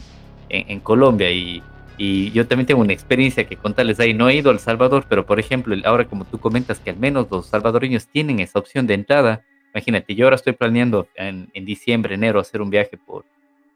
en, 0.49 0.79
Colombia. 0.79 1.31
Y, 1.31 1.63
y, 1.97 2.31
yo 2.31 2.47
también 2.47 2.67
tengo 2.67 2.81
una 2.81 2.93
experiencia 2.93 3.45
que 3.45 3.57
contarles 3.57 3.99
ahí. 3.99 4.13
No 4.13 4.29
he 4.29 4.35
ido 4.35 4.51
a 4.51 4.57
Salvador, 4.59 5.05
pero 5.09 5.25
por 5.25 5.39
ejemplo, 5.39 5.75
ahora 5.85 6.05
como 6.05 6.25
tú 6.25 6.39
comentas 6.39 6.79
que 6.79 6.91
al 6.91 6.97
menos 6.97 7.27
los 7.29 7.47
salvadoreños 7.47 8.07
tienen 8.07 8.39
esa 8.39 8.59
opción 8.59 8.87
de 8.87 8.93
entrada, 8.93 9.41
imagínate, 9.73 10.15
yo 10.15 10.25
ahora 10.25 10.35
estoy 10.35 10.53
planeando 10.53 11.07
en, 11.15 11.49
en 11.53 11.65
diciembre, 11.65 12.15
enero, 12.15 12.39
hacer 12.39 12.61
un 12.61 12.69
viaje 12.69 12.97
por, 12.97 13.25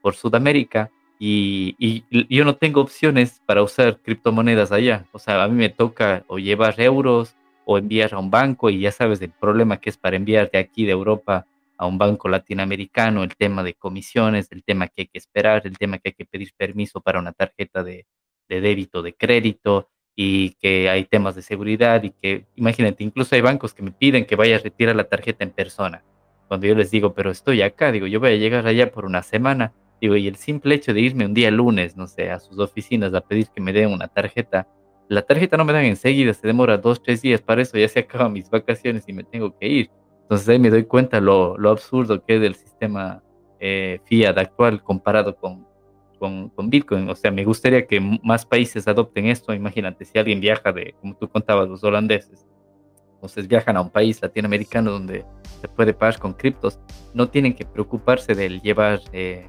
por 0.02 0.16
Sudamérica. 0.16 0.90
Y, 1.20 1.76
y, 1.80 2.04
yo 2.36 2.44
no 2.44 2.56
tengo 2.56 2.82
opciones 2.82 3.42
para 3.46 3.64
usar 3.64 3.98
criptomonedas 4.00 4.72
allá. 4.72 5.06
O 5.12 5.20
sea, 5.20 5.44
a 5.44 5.48
mí 5.48 5.56
me 5.56 5.70
toca 5.70 6.24
o 6.28 6.38
llevar 6.38 6.80
euros 6.82 7.36
o 7.66 7.78
enviar 7.78 8.14
a 8.14 8.20
un 8.20 8.30
banco 8.30 8.70
y 8.70 8.80
ya 8.80 8.92
sabes 8.92 9.22
el 9.22 9.32
problema 9.32 9.78
que 9.78 9.90
es 9.90 9.98
para 9.98 10.16
enviar 10.16 10.50
de 10.52 10.60
aquí 10.60 10.86
de 10.86 10.92
Europa 10.92 11.46
a 11.78 11.86
un 11.86 11.98
banco 11.98 12.30
latinoamericano, 12.30 13.24
el 13.24 13.36
tema 13.36 13.64
de 13.64 13.74
comisiones, 13.74 14.52
el 14.52 14.64
tema 14.64 14.88
que 14.88 15.04
hay 15.04 15.08
que 15.08 15.18
esperar, 15.18 15.64
el 15.66 15.78
tema 15.78 15.98
que 15.98 16.10
hay 16.10 16.14
que 16.14 16.26
pedir 16.26 16.52
permiso 16.56 17.02
para 17.02 17.20
una 17.20 17.32
tarjeta 17.32 17.84
de, 17.84 18.06
de 18.48 18.62
débito, 18.62 19.02
de 19.02 19.14
crédito, 19.14 19.90
y 20.16 20.52
que 20.56 20.90
hay 20.90 21.06
temas 21.06 21.36
de 21.36 21.42
seguridad 21.42 22.04
y 22.04 22.12
que, 22.12 22.46
imagínate, 22.56 23.04
incluso 23.04 23.36
hay 23.36 23.42
bancos 23.42 23.74
que 23.74 23.84
me 23.84 23.92
piden 23.92 24.26
que 24.26 24.36
vaya 24.36 24.58
a 24.58 24.60
retirar 24.60 24.96
la 24.96 25.06
tarjeta 25.06 25.44
en 25.44 25.52
persona. 25.52 26.04
Cuando 26.48 26.68
yo 26.68 26.76
les 26.76 26.92
digo, 26.92 27.14
pero 27.14 27.32
estoy 27.32 27.62
acá, 27.62 27.92
digo, 27.92 28.06
yo 28.06 28.20
voy 28.20 28.32
a 28.32 28.36
llegar 28.36 28.68
allá 28.68 28.92
por 28.92 29.06
una 29.06 29.24
semana, 29.24 29.74
digo, 30.00 30.16
y 30.16 30.28
el 30.28 30.36
simple 30.36 30.76
hecho 30.76 30.94
de 30.94 31.02
irme 31.02 31.26
un 31.26 31.34
día 31.34 31.50
lunes, 31.50 31.96
no 31.98 32.08
sé, 32.08 32.30
a 32.30 32.40
sus 32.40 32.60
oficinas 32.60 33.14
a 33.14 33.22
pedir 33.22 33.48
que 33.48 33.62
me 33.62 33.74
den 33.74 33.92
una 33.92 34.08
tarjeta, 34.08 34.68
la 35.08 35.22
tarjeta 35.22 35.58
no 35.58 35.66
me 35.66 35.74
dan 35.74 35.86
enseguida, 35.86 36.34
se 36.34 36.48
demora 36.48 36.78
dos, 36.78 37.02
tres 37.02 37.22
días, 37.22 37.42
para 37.42 37.62
eso 37.62 37.78
ya 37.78 37.88
se 37.88 38.00
acaban 38.02 38.34
mis 38.34 38.50
vacaciones 38.50 39.04
y 39.08 39.14
me 39.14 39.24
tengo 39.24 39.58
que 39.58 39.68
ir. 39.68 39.92
Entonces 40.24 40.48
ahí 40.50 40.60
me 40.60 40.70
doy 40.70 40.86
cuenta 40.86 41.20
lo, 41.20 41.58
lo 41.58 41.70
absurdo 41.70 42.24
que 42.24 42.38
es 42.38 42.44
el 42.44 42.56
sistema 42.56 43.22
eh, 43.60 44.00
fiat 44.06 44.38
actual 44.38 44.82
comparado 44.84 45.36
con, 45.36 45.66
con, 46.20 46.70
Bitcoin. 46.70 47.10
O 47.10 47.16
sea, 47.16 47.32
me 47.32 47.44
gustaría 47.44 47.86
que 47.86 48.00
más 48.00 48.46
países 48.46 48.88
adopten 48.88 49.26
esto. 49.28 49.54
Imagínate, 49.54 50.06
si 50.06 50.18
alguien 50.18 50.40
viaja 50.40 50.72
de, 50.72 50.96
como 51.02 51.16
tú 51.16 51.28
contabas, 51.28 51.68
los 51.68 51.84
holandeses, 51.84 52.46
entonces 53.16 53.48
viajan 53.48 53.78
a 53.78 53.82
un 53.82 53.90
país 53.90 54.22
latinoamericano 54.22 54.92
donde 54.92 55.26
se 55.62 55.68
puede 55.68 55.94
pagar 55.94 56.20
con 56.20 56.34
criptos, 56.34 56.80
no 57.14 57.30
tienen 57.30 57.54
que 57.54 57.66
preocuparse 57.66 58.36
de 58.36 58.60
llevar 58.60 59.00
eh, 59.12 59.46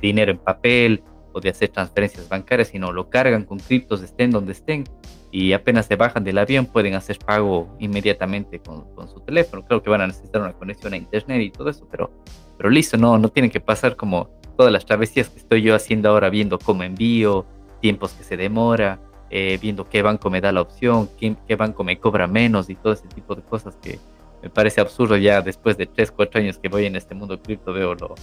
dinero 0.00 0.30
en 0.32 0.38
papel 0.38 1.02
o 1.32 1.40
de 1.40 1.50
hacer 1.50 1.68
transferencias 1.68 2.28
bancarias, 2.28 2.68
sino 2.68 2.92
lo 2.92 3.08
cargan 3.10 3.44
con 3.44 3.58
criptos, 3.58 4.02
estén 4.02 4.30
donde 4.30 4.52
estén, 4.52 4.84
y 5.32 5.52
apenas 5.52 5.86
se 5.86 5.96
bajan 5.96 6.24
del 6.24 6.38
avión 6.38 6.66
pueden 6.66 6.94
hacer 6.94 7.18
pago 7.18 7.76
inmediatamente 7.78 8.58
con, 8.58 8.92
con, 8.94 9.08
su 9.08 9.20
teléfono. 9.20 9.64
Creo 9.64 9.82
que 9.82 9.90
van 9.90 10.00
a 10.00 10.06
necesitar 10.06 10.42
una 10.42 10.52
conexión 10.52 10.92
a 10.92 10.96
internet 10.96 11.40
y 11.42 11.50
todo 11.50 11.70
eso, 11.70 11.86
pero, 11.90 12.10
pero 12.56 12.68
listo, 12.68 12.96
no, 12.96 13.16
no 13.18 13.28
tienen 13.28 13.50
que 13.50 13.60
pasar 13.60 13.96
como 13.96 14.28
todas 14.56 14.72
las 14.72 14.84
travesías 14.84 15.28
que 15.28 15.38
estoy 15.38 15.62
yo 15.62 15.74
haciendo 15.74 16.08
ahora, 16.08 16.30
viendo 16.30 16.58
cómo 16.58 16.82
envío, 16.82 17.46
tiempos 17.80 18.12
que 18.12 18.24
se 18.24 18.36
demora, 18.36 19.00
eh, 19.30 19.58
viendo 19.62 19.88
qué 19.88 20.02
banco 20.02 20.30
me 20.30 20.40
da 20.40 20.50
la 20.50 20.60
opción, 20.60 21.08
qué, 21.16 21.36
qué, 21.46 21.54
banco 21.54 21.84
me 21.84 21.98
cobra 21.98 22.26
menos 22.26 22.68
y 22.68 22.74
todo 22.74 22.92
ese 22.92 23.06
tipo 23.08 23.36
de 23.36 23.42
cosas 23.42 23.76
que 23.76 23.98
me 24.42 24.50
parece 24.50 24.80
absurdo 24.80 25.16
ya 25.16 25.40
después 25.42 25.76
de 25.76 25.86
3, 25.86 26.10
4 26.10 26.40
años 26.40 26.58
que 26.58 26.68
voy 26.68 26.86
en 26.86 26.96
este 26.96 27.14
mundo 27.14 27.40
cripto, 27.40 27.72
veo 27.72 27.94
lo, 27.94 28.14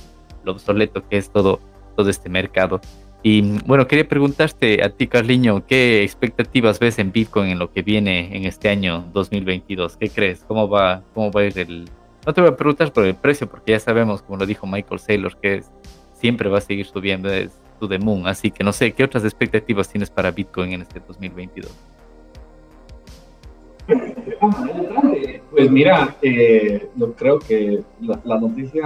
lo 0.44 0.52
obsoleto 0.52 1.08
que 1.08 1.18
es 1.18 1.30
todo, 1.30 1.60
todo 1.98 2.10
este 2.10 2.30
mercado. 2.30 2.80
Y 3.24 3.42
bueno, 3.66 3.88
quería 3.88 4.08
preguntarte 4.08 4.84
a 4.84 4.90
ti, 4.90 5.08
Carliño, 5.08 5.66
¿qué 5.66 6.04
expectativas 6.04 6.80
ves 6.80 7.00
en 7.00 7.12
Bitcoin 7.12 7.50
en 7.50 7.60
lo 7.60 7.74
que 7.74 7.82
viene 7.82 8.38
en 8.38 8.46
este 8.46 8.70
año 8.70 9.06
2022? 9.12 9.98
¿Qué 9.98 10.10
crees? 10.10 10.46
¿Cómo 10.48 10.70
va, 10.70 11.04
cómo 11.14 11.32
va 11.32 11.42
a 11.42 11.46
ir 11.46 11.58
el... 11.60 11.90
No 12.26 12.34
te 12.34 12.42
voy 12.42 12.52
a 12.52 12.56
preguntar 12.56 12.94
por 12.94 13.06
el 13.06 13.16
precio, 13.16 13.50
porque 13.50 13.72
ya 13.72 13.80
sabemos, 13.80 14.22
como 14.22 14.38
lo 14.38 14.46
dijo 14.46 14.68
Michael 14.68 15.00
Saylor, 15.00 15.36
que 15.38 15.64
siempre 16.14 16.48
va 16.48 16.60
a 16.60 16.62
seguir 16.62 16.86
subiendo, 16.86 17.30
es 17.32 17.52
moon. 18.00 18.28
Así 18.28 18.52
que 18.52 18.64
no 18.64 18.72
sé, 18.72 18.92
¿qué 18.92 19.04
otras 19.04 19.24
expectativas 19.24 19.90
tienes 19.90 20.10
para 20.10 20.32
Bitcoin 20.32 20.74
en 20.74 20.82
este 20.84 21.00
2022? 21.00 21.72
Pues 25.52 25.72
mira, 25.72 26.16
eh, 26.22 26.88
yo 26.96 27.14
creo 27.14 27.40
que 27.40 27.84
la 28.00 28.40
noticia 28.40 28.84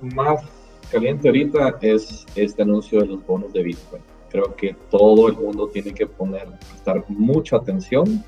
más 0.00 0.42
caliente 0.90 1.28
ahorita 1.28 1.78
es 1.80 2.26
este 2.34 2.62
anuncio 2.62 3.00
de 3.00 3.06
los 3.06 3.26
bonos 3.26 3.52
de 3.52 3.62
Bitcoin. 3.62 4.02
Creo 4.30 4.54
que 4.54 4.76
todo 4.90 5.28
el 5.28 5.36
mundo 5.36 5.68
tiene 5.68 5.92
que 5.92 6.06
poner, 6.06 6.46
prestar 6.70 7.04
mucha 7.08 7.56
atención 7.56 8.22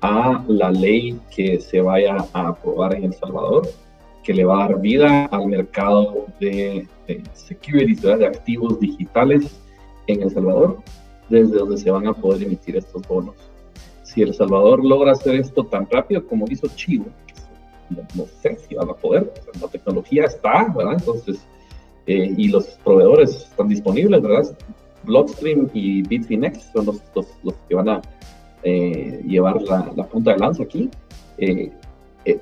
a 0.00 0.44
la 0.48 0.70
ley 0.70 1.18
que 1.34 1.60
se 1.60 1.80
vaya 1.80 2.16
a 2.32 2.48
aprobar 2.48 2.94
en 2.94 3.04
El 3.04 3.14
Salvador, 3.14 3.68
que 4.22 4.34
le 4.34 4.44
va 4.44 4.64
a 4.64 4.68
dar 4.68 4.80
vida 4.80 5.26
al 5.26 5.46
mercado 5.46 6.26
de, 6.40 6.86
securities, 7.34 8.02
de 8.02 8.26
activos 8.26 8.80
digitales 8.80 9.60
en 10.06 10.22
El 10.22 10.30
Salvador, 10.30 10.78
desde 11.28 11.56
donde 11.56 11.78
se 11.78 11.90
van 11.90 12.06
a 12.06 12.14
poder 12.14 12.42
emitir 12.42 12.76
estos 12.76 13.06
bonos. 13.06 13.36
Si 14.02 14.22
El 14.22 14.34
Salvador 14.34 14.84
logra 14.84 15.12
hacer 15.12 15.36
esto 15.36 15.64
tan 15.64 15.88
rápido 15.90 16.26
como 16.26 16.46
hizo 16.48 16.68
Chile, 16.74 17.06
no, 18.14 18.26
sé 18.42 18.56
si 18.56 18.74
van 18.74 18.90
a 18.90 18.94
poder, 18.94 19.32
la 19.60 19.68
tecnología 19.68 20.24
está, 20.24 20.72
¿verdad? 20.74 20.94
Entonces, 20.98 21.46
eh, 22.06 22.34
y 22.36 22.48
los 22.48 22.66
proveedores 22.84 23.30
están 23.30 23.68
disponibles, 23.68 24.22
¿verdad? 24.22 24.56
Blockstream 25.04 25.70
y 25.72 26.02
Bitfinex 26.02 26.70
son 26.72 26.86
los, 26.86 27.02
los, 27.42 27.54
que 27.68 27.74
van 27.74 27.88
a 27.88 28.02
eh, 28.62 29.22
llevar 29.26 29.60
la, 29.62 29.92
la, 29.96 30.06
punta 30.06 30.32
de 30.32 30.38
lanza 30.38 30.62
aquí. 30.62 30.90
Eh, 31.38 31.70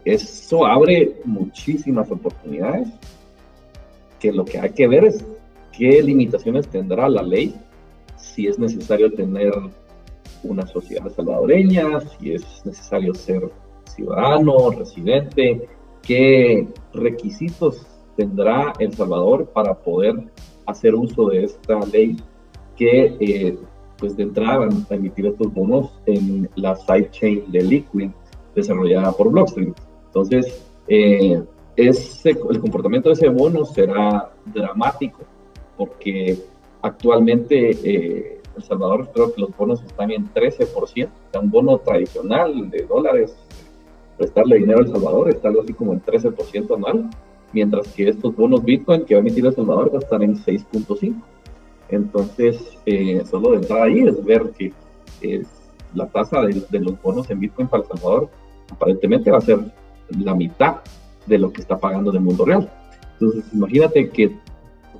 eso 0.04 0.66
abre 0.66 1.16
muchísimas 1.24 2.10
oportunidades, 2.10 2.88
que 4.20 4.32
lo 4.32 4.44
que 4.44 4.58
hay 4.58 4.70
que 4.70 4.86
ver 4.86 5.04
es 5.04 5.24
qué 5.76 6.02
limitaciones 6.02 6.68
tendrá 6.68 7.08
la 7.08 7.22
ley, 7.22 7.54
si 8.16 8.46
es 8.46 8.58
necesario 8.58 9.12
tener 9.12 9.52
una 10.44 10.66
sociedad 10.66 11.10
salvadoreña, 11.14 12.00
si 12.00 12.34
es 12.34 12.64
necesario 12.64 13.14
ser 13.14 13.50
ciudadano, 13.84 14.70
residente, 14.70 15.68
qué 16.02 16.68
requisitos 16.92 17.86
tendrá 18.16 18.72
El 18.78 18.92
Salvador 18.94 19.46
para 19.46 19.74
poder 19.74 20.14
hacer 20.66 20.94
uso 20.94 21.28
de 21.28 21.44
esta 21.44 21.80
ley 21.92 22.16
que 22.76 23.16
eh, 23.20 23.58
pues 23.98 24.16
de 24.16 24.24
entrada 24.24 24.66
a 24.90 24.94
emitir 24.94 25.26
estos 25.26 25.52
bonos 25.52 25.98
en 26.06 26.48
la 26.56 26.74
sidechain 26.76 27.50
de 27.50 27.62
Liquid 27.62 28.10
desarrollada 28.54 29.12
por 29.12 29.30
Blockstream. 29.30 29.74
Entonces, 30.06 30.62
eh, 30.88 31.42
ese, 31.76 32.30
el 32.30 32.60
comportamiento 32.60 33.08
de 33.08 33.14
ese 33.14 33.28
bono 33.28 33.64
será 33.64 34.30
dramático 34.46 35.20
porque 35.76 36.38
actualmente 36.82 37.70
eh, 37.82 38.40
El 38.56 38.62
Salvador 38.62 39.08
creo 39.14 39.32
que 39.32 39.40
los 39.40 39.56
bonos 39.56 39.82
están 39.82 40.10
en 40.10 40.32
13%, 40.32 40.74
o 40.74 40.86
sea, 40.86 41.40
un 41.40 41.50
bono 41.50 41.78
tradicional 41.78 42.70
de 42.70 42.82
dólares 42.82 43.34
prestarle 44.18 44.58
dinero 44.58 44.80
a 44.80 44.82
El 44.82 44.92
Salvador 44.92 45.30
está 45.30 45.48
algo 45.48 45.62
así 45.62 45.72
como 45.72 45.92
el 45.92 46.02
13% 46.04 46.76
anual, 46.76 47.10
mientras 47.52 47.88
que 47.88 48.08
estos 48.08 48.34
bonos 48.34 48.64
Bitcoin 48.64 49.04
que 49.04 49.14
va 49.14 49.18
a 49.18 49.22
emitir 49.22 49.46
El 49.46 49.54
Salvador 49.54 49.90
estar 49.94 50.22
en 50.22 50.36
6.5%. 50.36 51.14
Entonces, 51.88 52.78
eh, 52.86 53.22
solo 53.30 53.50
de 53.50 53.56
entrada 53.58 53.84
ahí 53.84 54.00
es 54.00 54.24
ver 54.24 54.50
que 54.50 54.72
la 55.94 56.06
tasa 56.06 56.40
de, 56.42 56.80
los 56.80 57.00
bonos 57.02 57.30
en 57.30 57.40
Bitcoin 57.40 57.68
para 57.68 57.82
El 57.82 57.88
Salvador 57.88 58.30
aparentemente 58.70 59.30
va 59.30 59.38
a 59.38 59.42
ser 59.42 59.58
la 60.18 60.34
mitad 60.34 60.76
de 61.26 61.38
lo 61.38 61.52
que 61.52 61.60
está 61.60 61.78
pagando 61.78 62.10
en 62.10 62.16
el 62.16 62.22
mundo 62.22 62.44
real. 62.44 62.70
Entonces, 63.14 63.44
imagínate 63.52 64.08
que 64.10 64.36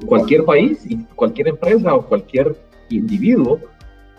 cualquier 0.06 0.44
país 0.44 0.84
y 0.88 1.02
cualquier 1.14 1.48
empresa 1.48 1.94
o 1.94 2.06
cualquier 2.06 2.56
individuo 2.90 3.58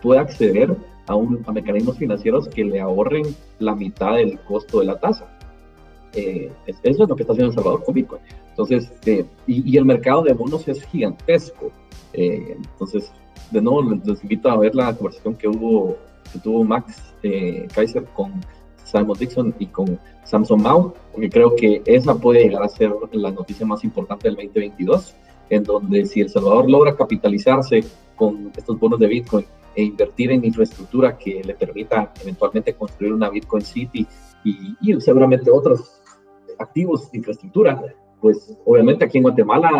puede 0.02 0.20
acceder 0.20 0.76
a, 1.06 1.14
un, 1.14 1.42
a 1.46 1.52
mecanismos 1.52 1.96
financieros 1.96 2.48
que 2.48 2.64
le 2.64 2.80
ahorren 2.80 3.24
la 3.58 3.74
mitad 3.74 4.14
del 4.14 4.38
costo 4.40 4.80
de 4.80 4.86
la 4.86 4.98
tasa. 4.98 5.33
Eh, 6.14 6.50
eso 6.66 6.80
es 6.84 6.98
lo 6.98 7.16
que 7.16 7.22
está 7.22 7.32
haciendo 7.32 7.50
El 7.50 7.56
Salvador 7.56 7.84
con 7.84 7.94
Bitcoin. 7.94 8.22
Entonces, 8.50 8.92
eh, 9.06 9.24
y, 9.46 9.76
el 9.76 9.84
mercado 9.84 10.22
de 10.22 10.32
bonos 10.32 10.66
es 10.68 10.82
gigantesco. 10.84 11.70
Eh, 12.12 12.56
entonces, 12.56 13.12
de 13.50 13.60
nuevo, 13.60 13.82
les 13.82 14.22
invito 14.22 14.48
a 14.50 14.56
ver 14.56 14.74
la 14.74 14.94
conversación 14.94 15.34
que 15.34 15.48
hubo, 15.48 15.96
que 16.32 16.38
tuvo 16.38 16.64
Max 16.64 17.02
Kaiser 17.74 18.04
con 18.14 18.32
Simon 18.84 19.16
Dixon 19.18 19.54
y 19.58 19.66
con 19.66 19.98
Samson 20.24 20.62
Mao, 20.62 20.94
porque 21.12 21.30
creo 21.30 21.56
que 21.56 21.82
esa 21.86 22.14
puede 22.14 22.44
llegar 22.44 22.62
a 22.62 22.68
ser 22.68 22.92
la 23.12 23.30
noticia 23.30 23.66
más 23.66 23.82
importante 23.82 24.28
del 24.28 24.36
2022, 24.36 25.14
en 25.50 25.64
donde 25.64 26.06
si 26.06 26.20
El 26.20 26.28
Salvador 26.28 26.70
logra 26.70 26.94
capitalizarse 26.94 27.84
con 28.16 28.52
estos 28.56 28.78
bonos 28.78 29.00
de 29.00 29.06
Bitcoin 29.08 29.46
e 29.74 29.82
invertir 29.82 30.30
en 30.30 30.44
infraestructura 30.44 31.18
que 31.18 31.42
le 31.42 31.54
permita 31.54 32.12
eventualmente 32.22 32.74
construir 32.74 33.12
una 33.12 33.28
Bitcoin 33.28 33.64
City 33.64 34.06
y, 34.44 35.00
seguramente 35.00 35.50
otros 35.50 36.00
activos 36.58 37.08
infraestructura, 37.12 37.82
pues 38.20 38.56
obviamente 38.64 39.04
aquí 39.04 39.18
en 39.18 39.24
Guatemala, 39.24 39.70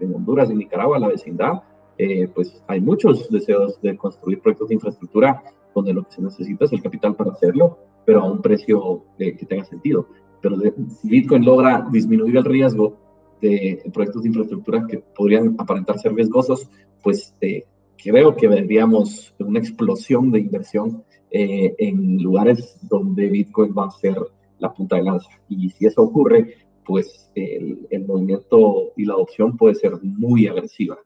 en 0.00 0.14
Honduras, 0.14 0.50
en 0.50 0.58
Nicaragua, 0.58 0.98
la 0.98 1.08
vecindad, 1.08 1.62
eh, 1.98 2.28
pues 2.28 2.62
hay 2.66 2.80
muchos 2.80 3.28
deseos 3.28 3.80
de 3.82 3.96
construir 3.96 4.40
proyectos 4.40 4.68
de 4.68 4.74
infraestructura 4.74 5.42
donde 5.74 5.92
lo 5.92 6.04
que 6.04 6.12
se 6.12 6.22
necesita 6.22 6.64
es 6.64 6.72
el 6.72 6.82
capital 6.82 7.14
para 7.14 7.32
hacerlo, 7.32 7.78
pero 8.04 8.20
a 8.20 8.30
un 8.30 8.40
precio 8.40 9.04
que 9.18 9.46
tenga 9.48 9.64
sentido. 9.64 10.06
Pero 10.40 10.56
si 10.60 11.08
Bitcoin 11.08 11.44
logra 11.44 11.86
disminuir 11.90 12.36
el 12.36 12.44
riesgo 12.44 12.96
de 13.40 13.82
proyectos 13.92 14.22
de 14.22 14.28
infraestructura 14.28 14.86
que 14.86 14.98
podrían 14.98 15.54
aparentar 15.58 15.98
ser 15.98 16.14
riesgosos, 16.14 16.68
pues 17.02 17.34
eh, 17.40 17.64
creo 18.02 18.34
que 18.34 18.48
veríamos 18.48 19.34
una 19.38 19.58
explosión 19.58 20.30
de 20.30 20.40
inversión 20.40 21.04
eh, 21.30 21.74
en 21.78 22.22
lugares 22.22 22.78
donde 22.82 23.28
Bitcoin 23.28 23.74
va 23.76 23.86
a 23.86 23.90
ser 23.90 24.16
la 24.58 24.72
punta 24.72 24.96
de 24.96 25.02
lanza. 25.02 25.30
Y 25.48 25.70
si 25.70 25.86
eso 25.86 26.02
ocurre, 26.02 26.54
pues 26.84 27.30
el, 27.34 28.04
movimiento 28.06 28.92
y 28.96 29.04
la 29.04 29.14
adopción 29.14 29.56
puede 29.56 29.74
ser 29.74 29.92
muy 30.02 30.46
agresiva. 30.46 30.98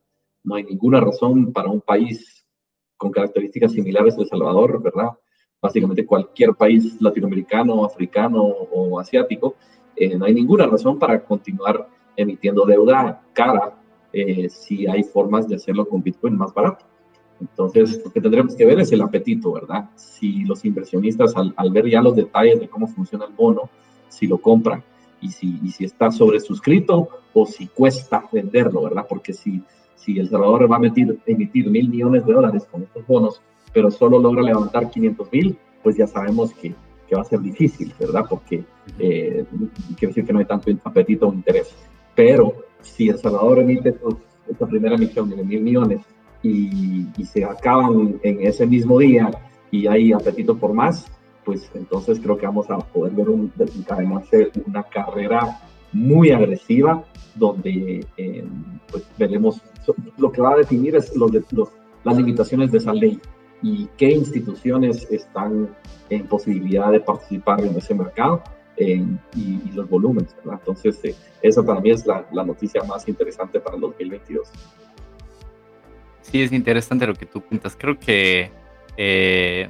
No 0.45 0.55
hay 0.55 0.65
ninguna 0.65 1.01
razón 1.01 1.53
para 1.53 1.69
un 1.69 1.81
país 1.81 2.47
con 2.97 3.11
características 3.11 3.73
similares 3.73 4.17
a 4.17 4.23
El 4.23 4.29
Salvador, 4.29 4.83
¿verdad? 4.83 5.11
Básicamente 5.61 6.07
cualquier 6.07 6.55
país 6.55 7.01
latinoamericano, 7.01 7.85
africano 7.85 8.43
o 8.43 8.99
asiático, 8.99 9.57
eh, 9.97 10.17
no 10.17 10.25
hay 10.25 10.35
ninguna 10.35 10.67
razón 10.67 10.99
para 10.99 11.23
continuar 11.25 11.89
emitiendo 12.17 12.65
deuda 12.65 13.23
cara 13.33 13.79
eh, 14.13 14.49
si 14.49 14.87
hay 14.87 15.03
formas 15.03 15.49
de 15.49 15.57
hacerlo 15.57 15.89
con 15.89 16.03
Bitcoin 16.03 16.37
más 16.37 16.53
barato. 16.53 16.85
Entonces, 17.43 18.01
lo 18.05 18.13
que 18.13 18.21
tendremos 18.21 18.55
que 18.55 18.65
ver 18.65 18.79
es 18.79 18.93
el 18.93 19.03
apetito, 19.03 19.53
¿verdad? 19.53 19.91
Si 19.97 20.45
los 20.45 20.65
inversionistas, 20.65 21.35
al, 21.37 21.73
ver 21.73 21.89
ya 21.89 22.01
los 22.01 22.15
detalles 22.15 22.61
de 22.61 22.69
cómo 22.69 22.87
funciona 22.87 23.25
el 23.25 23.33
bono, 23.33 23.69
si 24.09 24.29
lo 24.29 24.39
compran 24.39 24.85
y 25.21 25.29
si, 25.29 25.59
y 25.63 25.71
si 25.71 25.85
está 25.85 26.13
sobresuscrito 26.13 27.09
o 27.35 27.45
si 27.45 27.67
cuesta 27.67 28.25
venderlo, 28.31 28.83
¿verdad? 28.85 29.07
Porque 29.09 29.33
si, 29.33 29.61
si 29.97 30.21
El 30.21 30.29
Salvador 30.29 30.71
va 30.71 30.77
a 30.77 30.79
emitir, 30.79 31.19
emitir 31.27 31.69
mil 31.69 31.89
millones 31.89 32.25
de 32.25 32.33
dólares 32.33 32.65
con 32.71 32.83
estos 32.83 33.05
bonos, 33.09 33.43
pero 33.73 33.91
solo 33.91 34.21
logra 34.21 34.43
levantar 34.43 34.89
500 34.89 35.33
mil, 35.33 35.59
pues 35.83 35.97
ya 35.97 36.07
sabemos 36.07 36.53
que, 36.55 36.73
que, 37.09 37.17
va 37.17 37.23
a 37.23 37.25
ser 37.25 37.41
difícil, 37.41 37.93
¿verdad? 37.99 38.25
Porque 38.31 38.63
eh, 39.01 39.45
quiere 39.99 40.09
decir 40.09 40.25
que 40.25 40.33
no 40.33 40.39
hay 40.39 40.45
tanto 40.45 40.71
apetito 40.85 41.29
o 41.29 41.33
interés. 41.33 41.75
Pero 42.15 42.55
si 42.83 43.09
El 43.09 43.19
Salvador 43.19 43.59
emite 43.59 43.97
esta 44.49 44.67
primera 44.67 44.95
emisión 44.95 45.29
de 45.29 45.43
mil 45.43 45.61
millones 45.61 46.03
y, 46.43 47.07
se 47.25 47.45
acaban 47.45 48.21
en 48.23 48.47
ese 48.47 48.67
mismo 48.67 48.99
día 48.99 49.31
y 49.71 49.87
hay 49.87 50.13
apetito 50.13 50.57
por 50.57 50.73
más, 50.75 51.07
pues 51.45 51.71
entonces 51.75 52.21
creo 52.21 52.37
que 52.37 52.47
vamos 52.47 52.69
a 52.71 52.79
poder 52.79 53.13
ver 53.15 53.31
un, 53.31 53.53
una 54.67 54.83
carrera 54.83 55.61
muy 55.93 56.31
agresiva 56.31 57.05
donde 57.35 58.05
eh, 58.17 58.45
pues 58.91 59.05
veremos 59.19 59.63
lo 60.19 60.31
que 60.31 60.43
va 60.43 60.53
a 60.53 60.57
definir 60.57 60.97
es 60.97 61.13
las 62.05 62.17
limitaciones 62.17 62.71
de 62.71 62.79
esa 62.79 62.93
ley 62.93 63.21
y 63.63 63.89
qué 63.97 64.11
instituciones 64.11 65.07
están 65.11 65.71
en 66.11 66.27
posibilidad 66.27 66.91
de 66.91 67.01
participar 67.01 67.65
en 67.65 67.77
ese 67.77 67.95
mercado 67.95 68.43
y, 68.77 69.71
los 69.75 69.89
volúmenes, 69.89 70.35
¿verdad? 70.37 70.59
Entonces, 70.59 71.05
eh, 71.05 71.15
esa 71.41 71.63
para 71.63 71.81
mí 71.81 71.91
es 71.91 72.07
la, 72.07 72.27
la, 72.33 72.45
noticia 72.45 72.83
más 72.83 73.07
interesante 73.09 73.61
para 73.61 73.77
el 73.77 73.83
2022. 73.83 74.49
Sí, 76.23 76.43
es 76.43 76.53
interesante 76.53 77.07
lo 77.07 77.15
que 77.15 77.27
tú 77.27 77.43
cuentas. 77.43 77.77
Creo 77.79 77.99
que 77.99 78.51
eh, 78.97 79.69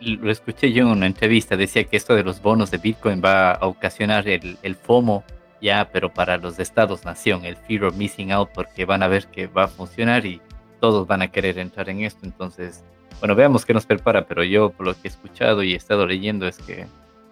lo 0.00 0.30
escuché 0.30 0.72
yo 0.72 0.84
en 0.84 0.90
una 0.90 1.06
entrevista, 1.06 1.56
decía 1.56 1.84
que 1.84 1.96
esto 1.96 2.14
de 2.14 2.24
los 2.24 2.40
bonos 2.40 2.70
de 2.70 2.78
Bitcoin 2.78 3.20
va 3.24 3.52
a 3.52 3.66
ocasionar 3.66 4.28
el, 4.28 4.56
el 4.62 4.74
FOMO 4.76 5.24
ya, 5.60 5.88
pero 5.90 6.12
para 6.12 6.36
los 6.36 6.58
estados-nación, 6.58 7.44
el 7.44 7.56
Fear 7.56 7.84
of 7.84 7.96
Missing 7.96 8.32
Out, 8.32 8.50
porque 8.54 8.84
van 8.84 9.02
a 9.02 9.08
ver 9.08 9.26
que 9.26 9.46
va 9.46 9.64
a 9.64 9.68
funcionar 9.68 10.26
y 10.26 10.40
todos 10.80 11.06
van 11.06 11.22
a 11.22 11.28
querer 11.28 11.58
entrar 11.58 11.88
en 11.88 12.02
esto. 12.02 12.20
Entonces, 12.24 12.84
bueno, 13.20 13.34
veamos 13.34 13.64
qué 13.64 13.72
nos 13.72 13.86
prepara, 13.86 14.26
pero 14.26 14.44
yo 14.44 14.70
por 14.70 14.86
lo 14.86 14.94
que 14.94 15.08
he 15.08 15.08
escuchado 15.08 15.62
y 15.62 15.72
he 15.72 15.76
estado 15.76 16.06
leyendo 16.06 16.46
es 16.46 16.58
que 16.58 16.86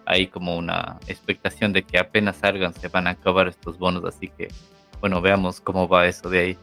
hay 0.05 0.27
como 0.27 0.55
una 0.57 0.99
expectación 1.07 1.73
de 1.73 1.83
que 1.83 1.97
apenas 1.97 2.37
salgan 2.37 2.73
se 2.73 2.87
van 2.87 3.07
a 3.07 3.11
acabar 3.11 3.47
estos 3.47 3.77
bonos, 3.77 4.03
así 4.05 4.27
que 4.29 4.47
bueno, 4.99 5.21
veamos 5.21 5.61
cómo 5.61 5.87
va 5.87 6.07
eso 6.07 6.29
de 6.29 6.39
ahí. 6.39 6.57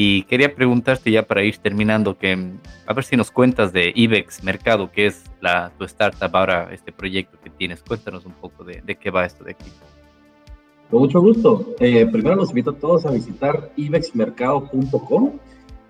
Y 0.00 0.22
quería 0.22 0.54
preguntarte 0.54 1.10
ya 1.10 1.24
para 1.24 1.42
ir 1.42 1.56
terminando 1.56 2.16
que 2.16 2.38
a 2.86 2.92
ver 2.92 3.02
si 3.02 3.16
nos 3.16 3.32
cuentas 3.32 3.72
de 3.72 3.90
IBEX 3.92 4.44
Mercado, 4.44 4.92
que 4.92 5.06
es 5.06 5.24
la, 5.40 5.72
tu 5.76 5.84
startup 5.86 6.30
ahora, 6.36 6.68
este 6.72 6.92
proyecto 6.92 7.36
que 7.42 7.50
tienes. 7.50 7.82
Cuéntanos 7.82 8.24
un 8.24 8.30
poco 8.34 8.62
de, 8.62 8.80
de 8.80 8.94
qué 8.94 9.10
va 9.10 9.26
esto 9.26 9.42
de 9.42 9.50
aquí. 9.50 9.68
Con 10.88 11.00
mucho 11.00 11.20
gusto. 11.20 11.74
Eh, 11.80 12.06
primero 12.06 12.36
los 12.36 12.50
invito 12.50 12.70
a 12.70 12.74
todos 12.74 13.06
a 13.06 13.10
visitar 13.10 13.72
ibexmercado.com. 13.74 15.32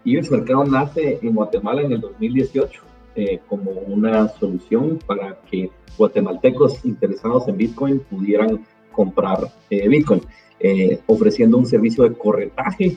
Ibexmercado 0.04 0.64
nace 0.64 1.18
en 1.20 1.34
Guatemala 1.34 1.82
en 1.82 1.92
el 1.92 2.00
2018 2.00 2.80
eh, 3.14 3.40
como 3.46 3.72
una 3.72 4.28
solución 4.28 5.00
para 5.06 5.38
que 5.50 5.70
guatemaltecos 5.98 6.82
interesados 6.86 7.46
en 7.46 7.58
Bitcoin 7.58 8.00
pudieran 8.00 8.64
comprar 8.90 9.52
eh, 9.68 9.86
Bitcoin, 9.86 10.22
eh, 10.60 10.98
ofreciendo 11.06 11.58
un 11.58 11.66
servicio 11.66 12.04
de 12.04 12.14
corretaje, 12.16 12.96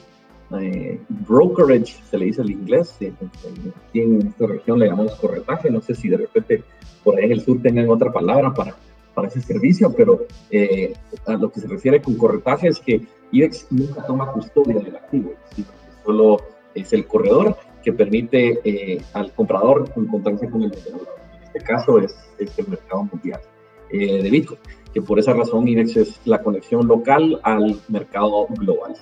brokerage, 1.09 2.01
se 2.09 2.17
le 2.17 2.25
dice 2.25 2.41
en 2.41 2.51
inglés, 2.51 2.97
aquí 3.87 4.01
en 4.01 4.27
esta 4.27 4.47
región 4.47 4.79
le 4.79 4.87
llamamos 4.87 5.15
corretaje, 5.15 5.69
no 5.71 5.81
sé 5.81 5.95
si 5.95 6.09
de 6.09 6.17
repente 6.17 6.63
por 7.03 7.17
ahí 7.17 7.25
en 7.25 7.31
el 7.31 7.41
sur 7.41 7.61
tengan 7.61 7.89
otra 7.89 8.11
palabra 8.11 8.53
para, 8.53 8.75
para 9.13 9.27
ese 9.27 9.41
servicio, 9.41 9.93
pero 9.95 10.25
a 11.25 11.33
lo 11.33 11.51
que 11.51 11.61
se 11.61 11.67
refiere 11.67 12.01
con 12.01 12.15
corretaje 12.15 12.67
es 12.67 12.79
que 12.79 13.01
IBEX 13.31 13.67
nunca 13.71 14.05
toma 14.05 14.31
custodia 14.31 14.79
del 14.79 14.95
activo, 14.95 15.33
solo 16.03 16.37
es 16.73 16.93
el 16.93 17.05
corredor 17.07 17.55
que 17.83 17.93
permite 17.93 18.59
eh, 18.63 19.01
al 19.13 19.31
comprador 19.33 19.91
encontrarse 19.95 20.49
con 20.49 20.63
el 20.63 20.71
vendedor. 20.71 21.07
En 21.35 21.43
este 21.43 21.59
caso 21.61 21.99
es, 21.99 22.15
el 22.39 22.67
mercado 22.67 23.03
mundial 23.03 23.41
eh, 23.89 24.23
de 24.23 24.29
Bitcoin, 24.29 24.59
que 24.93 25.01
por 25.01 25.19
esa 25.19 25.33
razón 25.33 25.67
IDEX 25.67 25.97
es 25.97 26.21
la 26.25 26.41
conexión 26.41 26.87
local 26.87 27.39
al 27.43 27.79
mercado 27.87 28.47
global. 28.49 28.95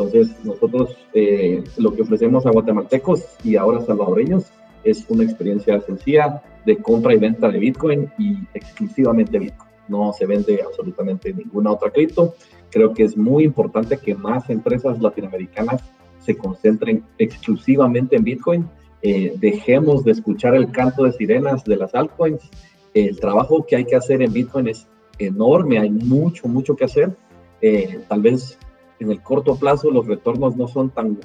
Entonces, 0.00 0.34
nosotros 0.44 0.96
eh, 1.12 1.62
lo 1.76 1.92
que 1.92 2.02
ofrecemos 2.02 2.46
a 2.46 2.50
guatemaltecos 2.50 3.22
y 3.44 3.56
ahora 3.56 3.82
salvadoreños 3.82 4.44
es 4.82 5.04
una 5.10 5.24
experiencia 5.24 5.78
sencilla 5.82 6.42
de 6.64 6.78
compra 6.78 7.12
y 7.12 7.18
venta 7.18 7.50
de 7.50 7.58
Bitcoin 7.58 8.10
y 8.18 8.38
exclusivamente 8.54 9.38
Bitcoin. 9.38 9.70
No 9.88 10.12
se 10.14 10.24
vende 10.24 10.62
absolutamente 10.66 11.34
ninguna 11.34 11.72
otra 11.72 11.90
cripto. 11.90 12.34
Creo 12.70 12.94
que 12.94 13.04
es 13.04 13.14
muy 13.14 13.44
importante 13.44 13.98
que 13.98 14.14
más 14.14 14.48
empresas 14.48 14.98
latinoamericanas 15.02 15.82
se 16.18 16.34
concentren 16.34 17.04
exclusivamente 17.18 18.16
en 18.16 18.24
Bitcoin. 18.24 18.70
Eh, 19.02 19.34
dejemos 19.36 20.02
de 20.04 20.12
escuchar 20.12 20.54
el 20.54 20.70
canto 20.70 21.04
de 21.04 21.12
sirenas 21.12 21.62
de 21.64 21.76
las 21.76 21.94
altcoins. 21.94 22.48
El 22.94 23.20
trabajo 23.20 23.66
que 23.66 23.76
hay 23.76 23.84
que 23.84 23.96
hacer 23.96 24.22
en 24.22 24.32
Bitcoin 24.32 24.68
es 24.68 24.86
enorme, 25.18 25.78
hay 25.78 25.90
mucho, 25.90 26.48
mucho 26.48 26.74
que 26.74 26.84
hacer. 26.84 27.14
Eh, 27.60 28.00
tal 28.08 28.22
vez 28.22 28.58
en 29.00 29.10
el 29.10 29.22
corto 29.22 29.56
plazo 29.56 29.90
los 29.90 30.06
retornos 30.06 30.56
no 30.56 30.68
son 30.68 30.90
tan, 30.90 31.18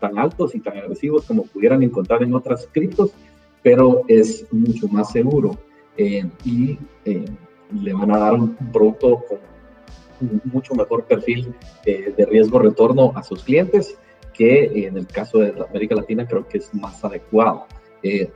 tan 0.00 0.18
altos 0.18 0.54
y 0.54 0.60
tan 0.60 0.76
agresivos 0.76 1.24
como 1.24 1.44
pudieran 1.44 1.82
encontrar 1.82 2.22
en 2.22 2.34
otras 2.34 2.68
criptos, 2.70 3.12
pero 3.62 4.02
es 4.08 4.46
mucho 4.52 4.88
más 4.88 5.10
seguro 5.12 5.56
eh, 5.96 6.28
y 6.44 6.78
le 7.04 7.92
van 7.94 8.10
a 8.12 8.18
dar 8.18 8.34
un 8.34 8.54
producto 8.72 9.22
con 9.28 9.38
un 10.20 10.40
mucho 10.44 10.74
mejor 10.74 11.04
perfil 11.04 11.54
de 11.84 12.26
riesgo-retorno 12.28 13.12
a 13.14 13.22
sus 13.22 13.42
clientes 13.42 13.98
que 14.32 14.86
en 14.86 14.96
el 14.96 15.06
caso 15.06 15.38
de 15.38 15.54
América 15.68 15.94
Latina 15.94 16.26
creo 16.26 16.46
que 16.46 16.58
es 16.58 16.74
más 16.74 17.04
adecuado. 17.04 17.66
Eh, 18.02 18.32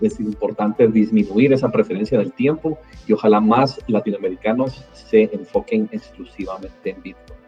es 0.00 0.18
importante 0.18 0.88
disminuir 0.88 1.52
esa 1.52 1.70
preferencia 1.70 2.18
del 2.18 2.32
tiempo 2.32 2.78
y 3.06 3.12
ojalá 3.12 3.40
más 3.40 3.78
latinoamericanos 3.86 4.84
se 4.92 5.30
enfoquen 5.32 5.88
exclusivamente 5.92 6.90
en 6.90 7.02
Bitcoin. 7.02 7.39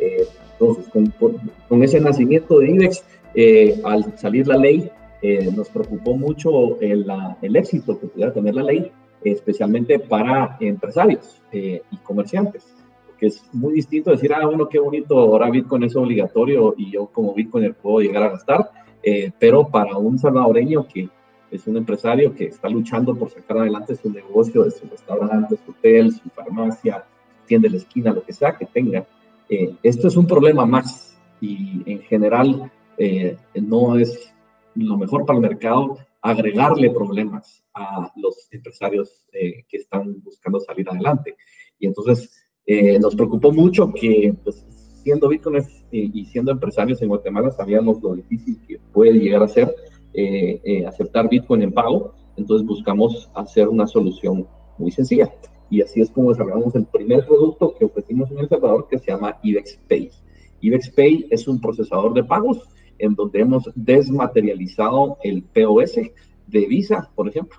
Eh, 0.00 0.26
entonces, 0.52 0.86
con, 1.68 1.82
ese 1.82 2.00
nacimiento 2.00 2.60
de 2.60 2.70
IDEX, 2.70 3.04
eh, 3.34 3.80
al 3.84 4.16
salir 4.16 4.46
la 4.46 4.56
ley, 4.56 4.90
nos 5.56 5.70
preocupó 5.70 6.14
mucho 6.14 6.78
el, 6.82 7.06
el, 7.40 7.56
éxito 7.56 7.98
que 7.98 8.08
pudiera 8.08 8.30
tener 8.30 8.54
la 8.54 8.62
ley, 8.62 8.92
especialmente 9.24 9.98
para 9.98 10.58
empresarios 10.60 11.40
y 11.50 11.96
comerciantes 12.02 12.74
que 13.18 13.26
es 13.26 13.42
muy 13.52 13.74
distinto 13.74 14.10
decir, 14.10 14.32
ah, 14.32 14.44
bueno, 14.46 14.68
qué 14.68 14.78
bonito, 14.78 15.18
ahora 15.18 15.50
Bitcoin 15.50 15.84
es 15.84 15.96
obligatorio 15.96 16.74
y 16.76 16.90
yo 16.90 17.06
como 17.06 17.34
Bitcoiner 17.34 17.74
puedo 17.74 18.00
llegar 18.00 18.24
a 18.24 18.30
gastar, 18.30 18.70
eh, 19.02 19.30
pero 19.38 19.68
para 19.68 19.96
un 19.96 20.18
salvadoreño 20.18 20.86
que 20.86 21.08
es 21.50 21.66
un 21.66 21.76
empresario 21.76 22.34
que 22.34 22.46
está 22.46 22.68
luchando 22.68 23.14
por 23.14 23.30
sacar 23.30 23.58
adelante 23.58 23.94
su 23.94 24.10
negocio, 24.10 24.64
de 24.64 24.70
su 24.72 24.88
restaurante, 24.88 25.56
su 25.64 25.70
hotel, 25.70 26.12
su 26.12 26.28
farmacia, 26.30 27.04
tienda 27.46 27.66
de 27.68 27.72
la 27.72 27.76
esquina, 27.78 28.12
lo 28.12 28.24
que 28.24 28.32
sea 28.32 28.56
que 28.56 28.66
tenga, 28.66 29.06
eh, 29.48 29.76
es 29.82 30.16
un 30.16 30.26
problema 30.26 30.66
más 30.66 31.18
y 31.40 31.82
en 31.86 32.00
general 32.02 32.70
eh, 32.98 33.36
no 33.54 33.98
es 33.98 34.32
lo 34.74 34.96
mejor 34.96 35.24
para 35.24 35.38
el 35.38 35.42
mercado 35.42 35.98
agregarle 36.22 36.90
problemas 36.90 37.62
a 37.74 38.10
los 38.16 38.48
empresarios 38.50 39.26
que 39.30 39.76
están 39.76 40.22
buscando 40.22 40.58
salir 40.60 40.88
adelante. 40.88 41.36
Y 41.78 41.86
entonces, 41.86 42.44
eh, 42.66 42.98
nos 42.98 43.14
preocupó 43.14 43.52
mucho 43.52 43.92
que, 43.92 44.34
pues, 44.42 44.64
siendo 45.02 45.28
bitcoins 45.28 45.84
eh, 45.92 46.10
y 46.12 46.24
siendo 46.24 46.50
empresarios 46.50 47.02
en 47.02 47.08
Guatemala, 47.08 47.50
sabíamos 47.50 48.02
lo 48.02 48.14
difícil 48.14 48.58
que 48.66 48.78
puede 48.92 49.12
llegar 49.12 49.42
a 49.42 49.48
ser 49.48 49.74
eh, 50.14 50.84
aceptar 50.86 51.28
Bitcoin 51.28 51.62
en 51.62 51.72
pago. 51.72 52.14
Entonces 52.36 52.66
buscamos 52.66 53.30
hacer 53.34 53.68
una 53.68 53.86
solución 53.86 54.46
muy 54.78 54.90
sencilla. 54.90 55.32
Y 55.74 55.82
así 55.82 56.00
es 56.00 56.08
como 56.08 56.30
desarrollamos 56.30 56.72
el 56.76 56.86
primer 56.86 57.26
producto 57.26 57.74
que 57.76 57.86
ofrecimos 57.86 58.30
en 58.30 58.38
El 58.38 58.48
Salvador, 58.48 58.86
que 58.88 59.00
se 59.00 59.10
llama 59.10 59.40
IBEX 59.42 59.80
Pay. 59.88 60.08
IBEX 60.60 60.90
Pay 60.90 61.26
es 61.30 61.48
un 61.48 61.60
procesador 61.60 62.14
de 62.14 62.22
pagos 62.22 62.62
en 63.00 63.16
donde 63.16 63.40
hemos 63.40 63.68
desmaterializado 63.74 65.18
el 65.24 65.42
POS 65.42 65.96
de 66.46 66.66
Visa, 66.66 67.10
por 67.16 67.28
ejemplo, 67.28 67.58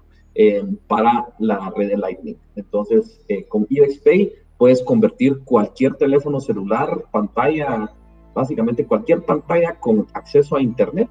para 0.87 1.27
la 1.39 1.73
red 1.75 1.89
de 1.89 1.97
Lightning. 1.97 2.37
Entonces, 2.55 3.19
con 3.49 3.67
IBEX 3.69 3.99
Pay 3.99 4.31
puedes 4.57 4.81
convertir 4.81 5.39
cualquier 5.43 5.95
teléfono 5.95 6.39
celular, 6.39 7.03
pantalla, 7.11 7.93
básicamente 8.33 8.85
cualquier 8.85 9.25
pantalla 9.25 9.77
con 9.77 10.07
acceso 10.13 10.55
a 10.55 10.61
Internet 10.61 11.09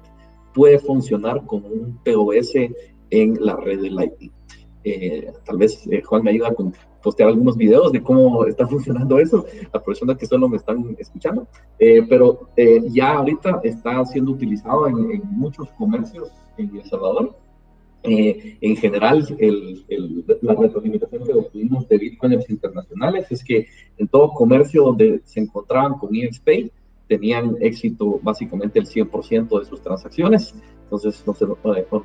puede 0.55 0.79
funcionar 0.79 1.45
como 1.45 1.67
un 1.67 1.99
POS 2.03 2.53
en 3.11 3.45
la 3.45 3.55
red 3.57 3.79
de 3.79 3.91
Lightning. 3.91 4.31
Eh, 4.87 5.33
tal 5.43 5.57
vez 5.57 5.81
eh, 5.89 6.03
Juan 6.03 6.23
me 6.23 6.29
ayuda 6.29 6.53
con 6.53 6.71
postear 7.05 7.29
algunos 7.29 7.55
videos 7.55 7.91
de 7.91 8.01
cómo 8.01 8.45
está 8.45 8.67
funcionando 8.67 9.17
eso, 9.19 9.45
a 9.71 9.79
personas 9.79 10.17
que 10.17 10.25
solo 10.25 10.49
me 10.49 10.57
están 10.57 10.95
escuchando, 10.99 11.47
eh, 11.79 12.05
pero 12.09 12.49
ya 12.89 13.13
ahorita 13.13 13.61
está 13.63 14.03
siendo 14.05 14.31
utilizado 14.31 14.87
en, 14.87 14.97
en 15.11 15.21
muchos 15.31 15.69
comercios 15.77 16.29
en 16.57 16.75
El 16.75 16.83
Salvador 16.83 17.35
eh, 18.07 18.57
en 18.61 18.75
general, 18.75 19.25
el, 19.39 19.83
la 20.41 20.53
retroalimentación 20.53 21.23
que 21.23 21.33
obtuvimos 21.33 21.87
de 21.87 21.97
bitcoins 21.97 22.49
internacionales 22.49 23.25
es 23.31 23.43
que 23.43 23.67
en 23.97 24.07
todo 24.07 24.31
comercio 24.31 24.83
donde 24.83 25.21
se 25.25 25.39
encontraban 25.39 25.95
con 25.97 26.15
EXPay 26.15 26.71
tenían 27.07 27.55
éxito 27.61 28.19
básicamente 28.21 28.77
el 28.77 28.85
100% 28.85 29.59
de 29.59 29.65
sus 29.65 29.81
transacciones. 29.81 30.53
Entonces, 30.83 31.23
nos, 31.25 31.41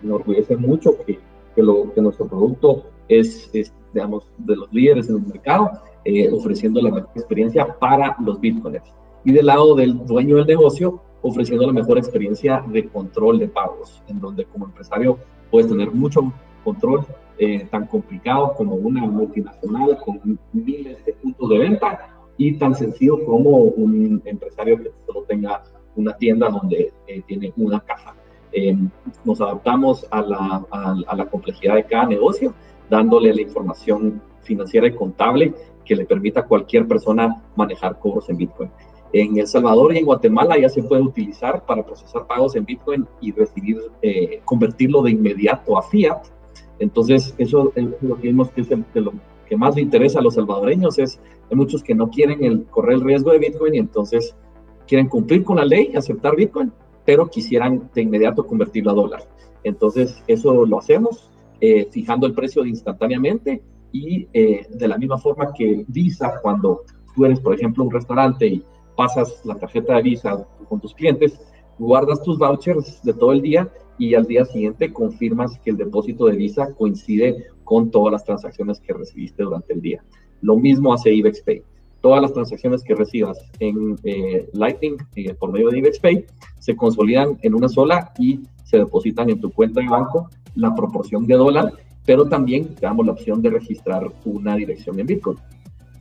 enorgullece 0.02 0.56
mucho 0.56 0.96
que, 1.04 1.18
que, 1.54 1.62
lo, 1.62 1.92
que 1.92 2.00
nuestro 2.00 2.26
producto 2.26 2.86
es, 3.06 3.50
digamos, 3.92 4.28
de 4.38 4.56
los 4.56 4.72
líderes 4.72 5.08
en 5.08 5.16
el 5.16 5.26
mercado, 5.26 5.70
eh, 6.04 6.30
ofreciendo 6.32 6.80
la 6.80 6.90
mejor 6.90 7.10
experiencia 7.14 7.78
para 7.78 8.16
los 8.24 8.40
bitcoins. 8.40 8.82
Y 9.24 9.32
del 9.32 9.46
lado 9.46 9.74
del 9.74 10.04
dueño 10.06 10.36
del 10.36 10.46
negocio, 10.46 11.00
ofreciendo 11.22 11.66
la 11.66 11.72
mejor 11.72 11.98
experiencia 11.98 12.64
de 12.68 12.88
control 12.88 13.38
de 13.38 13.48
pagos, 13.48 14.02
en 14.08 14.20
donde 14.20 14.44
como 14.46 14.66
empresario 14.66 15.18
puedes 15.50 15.68
tener 15.68 15.90
mucho 15.92 16.32
control 16.64 17.04
eh, 17.38 17.66
tan 17.70 17.86
complicado 17.86 18.54
como 18.54 18.74
una 18.74 19.02
multinacional 19.06 19.98
con 20.04 20.38
miles 20.52 21.04
de 21.04 21.12
puntos 21.14 21.48
de 21.48 21.58
venta 21.58 22.10
y 22.36 22.52
tan 22.54 22.74
sencillo 22.74 23.24
como 23.24 23.56
un 23.56 24.22
empresario 24.24 24.76
que 24.78 24.90
solo 25.06 25.22
tenga 25.22 25.62
una 25.96 26.16
tienda 26.16 26.48
donde 26.48 26.92
eh, 27.06 27.22
tiene 27.26 27.52
una 27.56 27.80
caja. 27.80 28.14
Eh, 28.52 28.76
nos 29.24 29.40
adaptamos 29.40 30.06
a 30.10 30.22
la, 30.22 30.66
a 30.70 31.16
la 31.16 31.26
complejidad 31.26 31.76
de 31.76 31.84
cada 31.84 32.06
negocio, 32.06 32.52
dándole 32.90 33.32
la 33.32 33.40
información 33.40 34.20
financiera 34.42 34.88
y 34.88 34.94
contable 34.94 35.54
que 35.84 35.96
le 35.96 36.04
permita 36.04 36.40
a 36.40 36.46
cualquier 36.46 36.86
persona 36.86 37.42
manejar 37.56 37.98
cobros 37.98 38.28
en 38.28 38.36
Bitcoin. 38.36 38.70
En 39.12 39.38
El 39.38 39.46
Salvador 39.46 39.94
y 39.94 39.98
en 39.98 40.04
Guatemala 40.04 40.58
ya 40.58 40.68
se 40.68 40.82
puede 40.82 41.02
utilizar 41.02 41.64
para 41.64 41.84
procesar 41.84 42.26
pagos 42.26 42.54
en 42.54 42.64
Bitcoin 42.64 43.06
y 43.20 43.32
recibir, 43.32 43.78
eh, 44.02 44.40
convertirlo 44.44 45.02
de 45.02 45.12
inmediato 45.12 45.76
a 45.78 45.82
fiat. 45.82 46.22
Entonces, 46.78 47.34
eso 47.38 47.72
es 47.74 47.86
lo 48.02 48.16
que 48.16 48.28
vimos 48.28 48.50
que 48.50 48.60
es 48.60 48.68
lo 48.94 49.12
que 49.48 49.56
más 49.56 49.74
le 49.74 49.82
interesa 49.82 50.20
a 50.20 50.22
los 50.22 50.34
salvadoreños. 50.34 50.98
Es, 50.98 51.20
hay 51.50 51.56
muchos 51.56 51.82
que 51.82 51.94
no 51.94 52.08
quieren 52.08 52.44
el, 52.44 52.64
correr 52.66 52.94
el 52.94 53.04
riesgo 53.04 53.32
de 53.32 53.38
Bitcoin 53.38 53.74
y 53.74 53.78
entonces 53.78 54.36
quieren 54.86 55.08
cumplir 55.08 55.42
con 55.42 55.56
la 55.56 55.64
ley, 55.64 55.92
aceptar 55.96 56.36
Bitcoin, 56.36 56.72
pero 57.04 57.28
quisieran 57.28 57.90
de 57.92 58.02
inmediato 58.02 58.46
convertirlo 58.46 58.92
a 58.92 58.94
dólar. 58.94 59.22
Entonces, 59.64 60.22
eso 60.28 60.64
lo 60.64 60.78
hacemos 60.78 61.29
eh, 61.60 61.88
fijando 61.90 62.26
el 62.26 62.34
precio 62.34 62.64
instantáneamente 62.64 63.62
y 63.92 64.26
eh, 64.32 64.66
de 64.70 64.88
la 64.88 64.98
misma 64.98 65.18
forma 65.18 65.52
que 65.52 65.84
Visa, 65.88 66.34
cuando 66.42 66.82
tú 67.14 67.24
eres, 67.24 67.40
por 67.40 67.54
ejemplo, 67.54 67.84
un 67.84 67.90
restaurante 67.90 68.46
y 68.46 68.64
pasas 68.96 69.40
la 69.44 69.56
tarjeta 69.56 69.96
de 69.96 70.02
Visa 70.02 70.46
con 70.68 70.80
tus 70.80 70.94
clientes, 70.94 71.40
guardas 71.78 72.22
tus 72.22 72.38
vouchers 72.38 73.02
de 73.02 73.12
todo 73.12 73.32
el 73.32 73.42
día 73.42 73.68
y 73.98 74.14
al 74.14 74.26
día 74.26 74.44
siguiente 74.44 74.92
confirmas 74.92 75.58
que 75.58 75.70
el 75.70 75.76
depósito 75.76 76.26
de 76.26 76.36
Visa 76.36 76.72
coincide 76.74 77.46
con 77.64 77.90
todas 77.90 78.12
las 78.12 78.24
transacciones 78.24 78.80
que 78.80 78.92
recibiste 78.92 79.42
durante 79.42 79.74
el 79.74 79.80
día. 79.80 80.02
Lo 80.40 80.56
mismo 80.56 80.92
hace 80.92 81.12
IBEX 81.12 81.42
Pay. 81.42 81.62
todas 82.00 82.22
las 82.22 82.32
transacciones 82.32 82.82
que 82.82 82.94
recibas 82.94 83.38
en 83.58 83.96
eh, 84.04 84.48
Lightning 84.54 84.96
eh, 85.16 85.34
por 85.34 85.52
medio 85.52 85.68
de 85.68 85.78
IBEXPay 85.78 86.24
se 86.58 86.74
consolidan 86.74 87.38
en 87.42 87.54
una 87.54 87.68
sola 87.68 88.12
y 88.18 88.40
se 88.64 88.78
depositan 88.78 89.28
en 89.28 89.40
tu 89.40 89.52
cuenta 89.52 89.82
de 89.82 89.88
banco 89.88 90.30
la 90.54 90.74
proporción 90.74 91.26
de 91.26 91.34
dólar, 91.34 91.72
pero 92.04 92.26
también 92.26 92.74
damos 92.80 93.06
la 93.06 93.12
opción 93.12 93.42
de 93.42 93.50
registrar 93.50 94.10
una 94.24 94.56
dirección 94.56 94.98
en 94.98 95.06
Bitcoin. 95.06 95.38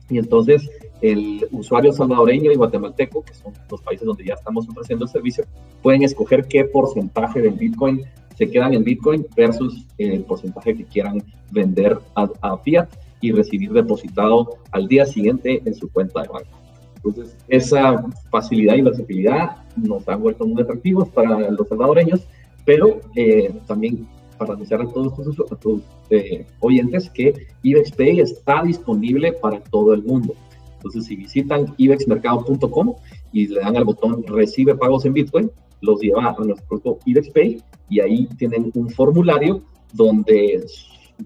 Y 0.08 0.18
entonces 0.18 0.68
el 1.00 1.46
usuario 1.52 1.92
salvadoreño 1.92 2.50
y 2.50 2.56
guatemalteco, 2.56 3.22
que 3.22 3.34
son 3.34 3.52
los 3.70 3.80
países 3.80 4.06
donde 4.06 4.24
ya 4.24 4.34
estamos 4.34 4.68
ofreciendo 4.68 5.04
el 5.04 5.10
servicio, 5.10 5.44
pueden 5.82 6.02
escoger 6.02 6.46
qué 6.46 6.64
porcentaje 6.64 7.40
del 7.40 7.54
Bitcoin 7.54 8.02
se 8.36 8.50
quedan 8.50 8.72
en 8.74 8.84
Bitcoin 8.84 9.26
versus 9.36 9.86
el 9.98 10.24
porcentaje 10.24 10.74
que 10.74 10.84
quieran 10.84 11.22
vender 11.50 11.98
a, 12.14 12.56
fiat 12.58 12.88
y 13.20 13.32
recibir 13.32 13.70
depositado 13.70 14.56
al 14.72 14.88
día 14.88 15.04
siguiente 15.04 15.60
en 15.64 15.74
su 15.74 15.90
cuenta 15.92 16.22
de 16.22 16.28
banco. 16.28 16.58
Entonces, 16.96 17.36
esa 17.48 18.02
facilidad 18.30 18.76
y 18.76 18.82
versatilidad 18.82 19.56
nos 19.76 20.08
han 20.08 20.22
vuelto 20.22 20.46
muy 20.46 20.62
atractivos 20.62 21.08
para 21.10 21.50
los 21.50 21.68
salvadoreños, 21.68 22.26
pero 22.64 23.00
eh, 23.14 23.52
también 23.66 24.06
para 24.40 24.54
anunciar 24.54 24.80
a 24.80 24.86
todos 24.86 25.14
tus, 25.60 25.82
eh, 26.08 26.46
oyentes 26.60 27.10
que 27.10 27.46
IBEXPay 27.62 28.20
está 28.20 28.62
disponible 28.62 29.34
para 29.34 29.60
todo 29.60 29.92
el 29.92 30.02
mundo. 30.02 30.34
Entonces, 30.76 31.04
si 31.04 31.14
visitan 31.14 31.74
ibexmercado.com 31.76 32.94
y 33.34 33.48
le 33.48 33.60
dan 33.60 33.76
al 33.76 33.84
botón 33.84 34.24
Recibe 34.26 34.74
pagos 34.74 35.04
en 35.04 35.12
Bitcoin, 35.12 35.50
los 35.82 36.00
lleva 36.00 36.30
a 36.30 36.42
nuestro 36.42 36.98
IBEXPay 37.04 37.62
y 37.90 38.00
ahí 38.00 38.26
tienen 38.38 38.70
un 38.74 38.88
formulario 38.88 39.60
donde 39.92 40.64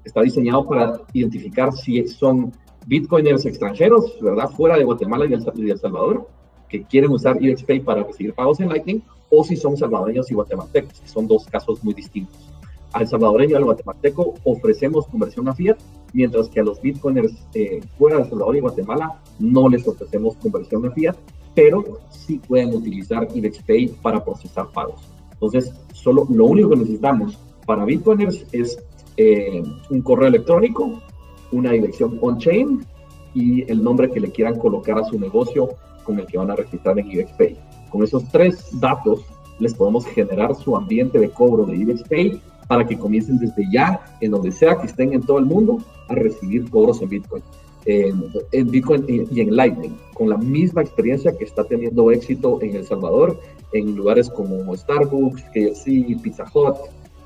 está 0.04 0.22
diseñado 0.22 0.66
para 0.66 1.00
identificar 1.12 1.72
si 1.72 2.06
son 2.08 2.52
bitcoiners 2.88 3.46
extranjeros, 3.46 4.18
¿verdad? 4.20 4.50
Fuera 4.50 4.76
de 4.76 4.82
Guatemala 4.82 5.26
y 5.26 5.28
de 5.28 5.36
El 5.70 5.78
Salvador, 5.78 6.28
que 6.68 6.82
quieren 6.82 7.12
usar 7.12 7.40
IBEXPay 7.40 7.78
para 7.78 8.02
recibir 8.02 8.34
pagos 8.34 8.58
en 8.58 8.70
Lightning, 8.70 9.02
o 9.30 9.44
si 9.44 9.56
son 9.56 9.76
salvadoreños 9.76 10.28
y 10.32 10.34
guatemaltecos, 10.34 11.00
que 11.00 11.08
son 11.08 11.28
dos 11.28 11.46
casos 11.46 11.82
muy 11.84 11.94
distintos. 11.94 12.53
Al 12.94 13.08
salvadoreño 13.08 13.56
al 13.56 13.64
guatemalteco 13.64 14.34
ofrecemos 14.44 15.08
conversión 15.08 15.48
a 15.48 15.52
fiat, 15.52 15.76
mientras 16.12 16.48
que 16.48 16.60
a 16.60 16.62
los 16.62 16.80
bitcoiners 16.80 17.34
eh, 17.52 17.80
fuera 17.98 18.18
de 18.18 18.30
Salvador 18.30 18.54
y 18.54 18.60
Guatemala 18.60 19.20
no 19.40 19.68
les 19.68 19.86
ofrecemos 19.88 20.36
conversión 20.36 20.86
a 20.86 20.92
fiat, 20.92 21.16
pero 21.56 21.98
sí 22.10 22.38
pueden 22.38 22.72
utilizar 22.72 23.26
IBEXPay 23.34 23.88
para 24.00 24.24
procesar 24.24 24.68
pagos. 24.70 25.10
Entonces, 25.32 25.74
solo 25.92 26.24
lo 26.30 26.44
único 26.44 26.70
que 26.70 26.76
necesitamos 26.76 27.36
para 27.66 27.84
Bitcoiners 27.84 28.46
es 28.52 28.78
eh, 29.16 29.64
un 29.90 30.02
correo 30.02 30.28
electrónico, 30.28 31.02
una 31.50 31.72
dirección 31.72 32.16
on-chain 32.22 32.86
y 33.34 33.68
el 33.68 33.82
nombre 33.82 34.08
que 34.08 34.20
le 34.20 34.30
quieran 34.30 34.56
colocar 34.56 35.00
a 35.00 35.04
su 35.04 35.18
negocio 35.18 35.70
con 36.04 36.20
el 36.20 36.26
que 36.26 36.38
van 36.38 36.52
a 36.52 36.56
registrar 36.56 36.96
en 37.00 37.10
IBEXPay. 37.10 37.58
Con 37.90 38.04
esos 38.04 38.30
tres 38.30 38.68
datos 38.78 39.24
les 39.58 39.74
podemos 39.74 40.06
generar 40.06 40.54
su 40.54 40.76
ambiente 40.76 41.18
de 41.18 41.30
cobro 41.30 41.64
de 41.64 41.76
IBEXPay 41.76 42.40
para 42.66 42.86
que 42.86 42.98
comiencen 42.98 43.38
desde 43.38 43.64
ya, 43.72 44.00
en 44.20 44.30
donde 44.30 44.52
sea 44.52 44.76
que 44.76 44.86
estén 44.86 45.12
en 45.12 45.22
todo 45.22 45.38
el 45.38 45.46
mundo, 45.46 45.78
a 46.08 46.14
recibir 46.14 46.68
cobros 46.70 47.00
en 47.02 47.08
Bitcoin 47.08 47.42
en, 47.86 48.70
Bitcoin 48.70 49.04
y, 49.08 49.40
en 49.40 49.54
Lightning, 49.54 49.96
con 50.14 50.30
la 50.30 50.38
misma 50.38 50.82
experiencia 50.82 51.36
que 51.36 51.44
está 51.44 51.64
teniendo 51.64 52.10
éxito 52.10 52.60
en 52.62 52.76
El 52.76 52.84
Salvador, 52.84 53.38
en 53.72 53.94
lugares 53.94 54.30
como 54.30 54.74
Starbucks, 54.74 55.42
KFC, 55.52 56.20
Pizza 56.22 56.44
Hut, 56.52 56.76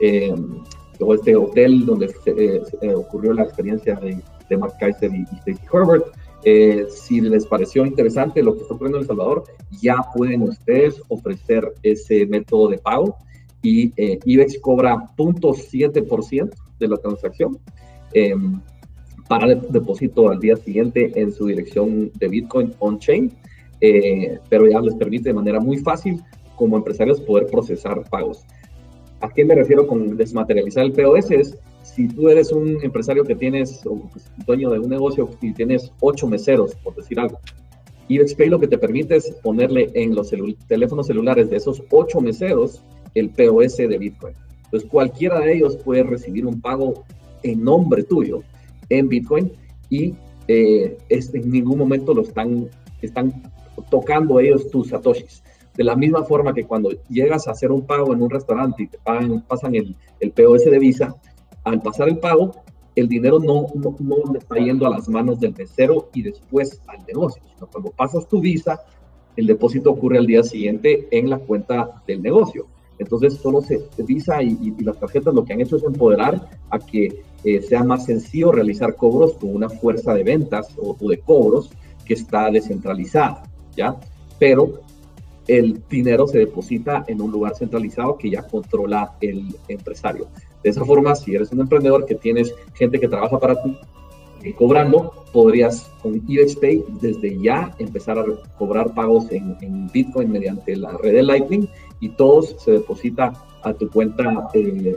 eh, 0.00 0.34
o 1.00 1.14
este 1.14 1.36
hotel 1.36 1.86
donde 1.86 2.06
eh, 2.26 2.62
eh, 2.80 2.94
ocurrió 2.94 3.32
la 3.32 3.44
experiencia 3.44 3.94
de, 3.96 4.20
de 4.48 4.56
Mark 4.56 4.74
Kaiser 4.80 5.12
y, 5.14 5.24
Stacey 5.26 5.58
Herbert. 5.72 6.06
Eh, 6.44 6.86
si 6.88 7.20
les 7.20 7.46
pareció 7.46 7.84
interesante 7.84 8.42
lo 8.42 8.54
que 8.54 8.62
está 8.62 8.74
ocurriendo 8.74 8.98
en 8.98 9.02
El 9.02 9.08
Salvador, 9.08 9.44
ya 9.80 9.96
pueden 10.14 10.42
ustedes 10.42 11.00
ofrecer 11.08 11.72
ese 11.82 12.26
método 12.26 12.68
de 12.68 12.78
pago 12.78 13.16
y 13.68 13.92
IBEX 14.24 14.58
cobra 14.60 14.96
0.7% 15.16 16.50
de 16.78 16.88
la 16.88 16.96
transacción 16.96 17.58
para 19.28 19.52
el 19.52 19.60
depósito 19.70 20.30
al 20.30 20.40
día 20.40 20.56
siguiente 20.56 21.12
en 21.14 21.32
su 21.32 21.46
dirección 21.46 22.10
de 22.18 22.28
Bitcoin 22.28 22.74
on-chain, 22.78 23.30
eh, 23.80 24.38
pero 24.48 24.66
ya 24.66 24.80
les 24.80 24.94
permite 24.94 25.28
de 25.28 25.34
manera 25.34 25.60
muy 25.60 25.76
fácil 25.78 26.20
como 26.56 26.76
empresarios 26.76 27.20
poder 27.20 27.46
procesar 27.46 28.02
pagos. 28.10 28.44
¿A 29.20 29.28
qué 29.28 29.44
me 29.44 29.54
refiero 29.54 29.86
con 29.86 30.16
desmaterializar 30.16 30.84
el 30.84 30.92
POS? 30.92 31.30
Es 31.30 31.58
si 31.82 32.08
tú 32.08 32.28
eres 32.28 32.52
un 32.52 32.78
empresario 32.82 33.24
que 33.24 33.34
tienes, 33.34 33.84
o 33.84 34.08
pues, 34.10 34.30
dueño 34.46 34.70
de 34.70 34.78
un 34.78 34.88
negocio 34.88 35.28
y 35.42 35.52
tienes 35.52 35.92
ocho 36.00 36.26
meseros, 36.26 36.74
por 36.76 36.94
decir 36.94 37.20
algo, 37.20 37.38
EBEXPay 38.08 38.48
lo 38.48 38.58
que 38.58 38.68
te 38.68 38.78
permite 38.78 39.16
es 39.16 39.30
ponerle 39.42 39.90
en 39.94 40.14
los 40.14 40.32
teléfonos 40.66 41.06
celulares 41.06 41.50
de 41.50 41.56
esos 41.56 41.82
ocho 41.90 42.20
meseros 42.20 42.82
el 43.18 43.30
POS 43.30 43.76
de 43.76 43.98
Bitcoin. 43.98 44.34
Entonces 44.64 44.88
cualquiera 44.90 45.40
de 45.40 45.54
ellos 45.54 45.76
puede 45.76 46.02
recibir 46.02 46.46
un 46.46 46.60
pago 46.60 47.04
en 47.42 47.62
nombre 47.62 48.02
tuyo 48.02 48.42
en 48.88 49.08
Bitcoin 49.08 49.52
y 49.88 50.14
eh, 50.46 50.96
en 51.08 51.50
ningún 51.50 51.78
momento 51.78 52.14
lo 52.14 52.22
están, 52.22 52.68
están 53.00 53.42
tocando 53.90 54.40
ellos 54.40 54.70
tus 54.70 54.88
satoshis. 54.88 55.42
De 55.76 55.84
la 55.84 55.94
misma 55.94 56.24
forma 56.24 56.52
que 56.52 56.64
cuando 56.64 56.90
llegas 57.08 57.46
a 57.46 57.52
hacer 57.52 57.70
un 57.70 57.86
pago 57.86 58.12
en 58.12 58.22
un 58.22 58.30
restaurante 58.30 58.82
y 58.82 58.86
te 58.88 58.98
pasan 59.46 59.74
el, 59.74 59.94
el 60.18 60.32
POS 60.32 60.64
de 60.64 60.78
Visa, 60.78 61.14
al 61.64 61.80
pasar 61.80 62.08
el 62.08 62.18
pago, 62.18 62.52
el 62.96 63.08
dinero 63.08 63.38
no, 63.38 63.66
no, 63.74 63.94
no, 64.00 64.34
está 64.36 64.56
yendo 64.56 64.86
a 64.86 64.90
las 64.90 65.08
manos 65.08 65.38
del 65.38 65.54
mesero 65.56 66.08
y 66.14 66.22
después 66.22 66.80
al 66.88 67.04
negocio, 67.06 67.42
sino 67.54 67.68
cuando 67.68 67.90
pasas 67.90 68.28
tu 68.28 68.40
Visa, 68.40 68.80
el 69.36 69.46
depósito 69.46 69.92
ocurre 69.92 70.18
al 70.18 70.26
día 70.26 70.42
siguiente 70.42 71.06
en 71.12 71.30
la 71.30 71.38
cuenta 71.38 72.02
del 72.08 72.22
negocio. 72.22 72.66
Entonces, 72.98 73.34
solo 73.34 73.60
se 73.60 73.80
Visa 73.98 74.42
y, 74.42 74.74
y, 74.78 74.82
las 74.82 74.98
tarjetas 74.98 75.34
lo 75.34 75.44
que 75.44 75.52
han 75.52 75.60
hecho 75.60 75.76
es 75.76 75.84
empoderar 75.84 76.48
a 76.70 76.78
que 76.78 77.22
eh, 77.44 77.62
sea 77.62 77.84
más 77.84 78.04
sencillo 78.06 78.50
realizar 78.50 78.96
cobros 78.96 79.34
con 79.34 79.54
una 79.54 79.68
fuerza 79.68 80.12
de 80.14 80.24
ventas 80.24 80.68
o, 80.76 80.96
de 81.08 81.18
cobros 81.18 81.70
que 82.04 82.14
está 82.14 82.50
descentralizada, 82.50 83.44
¿ya? 83.76 83.96
Pero 84.38 84.80
el 85.46 85.80
dinero 85.88 86.26
se 86.26 86.38
deposita 86.38 87.04
en 87.06 87.20
un 87.20 87.30
lugar 87.30 87.54
centralizado 87.56 88.18
que 88.18 88.30
ya 88.30 88.42
controla 88.42 89.14
el 89.20 89.54
empresario. 89.68 90.26
De 90.62 90.70
esa 90.70 90.84
forma, 90.84 91.14
si 91.14 91.34
eres 91.34 91.52
un 91.52 91.60
emprendedor 91.60 92.04
que 92.04 92.16
tienes 92.16 92.52
gente 92.74 92.98
que 92.98 93.08
trabaja 93.08 93.38
para 93.38 93.62
ti 93.62 93.78
eh, 94.48 94.54
cobrando, 94.54 95.12
podrías 95.32 95.90
con 96.02 96.22
IBEXPay 96.26 96.84
desde 97.00 97.38
ya 97.40 97.74
empezar 97.78 98.18
a 98.18 98.24
cobrar 98.58 98.94
pagos 98.94 99.30
en, 99.30 99.56
en, 99.60 99.88
Bitcoin 99.88 100.30
mediante 100.30 100.76
la 100.76 100.96
red 100.96 101.14
de 101.14 101.22
Lightning 101.22 101.68
y 102.00 102.08
todos 102.10 102.56
se 102.58 102.72
deposita 102.72 103.32
a 103.62 103.72
tu 103.72 103.90
cuenta 103.90 104.48
eh, 104.54 104.96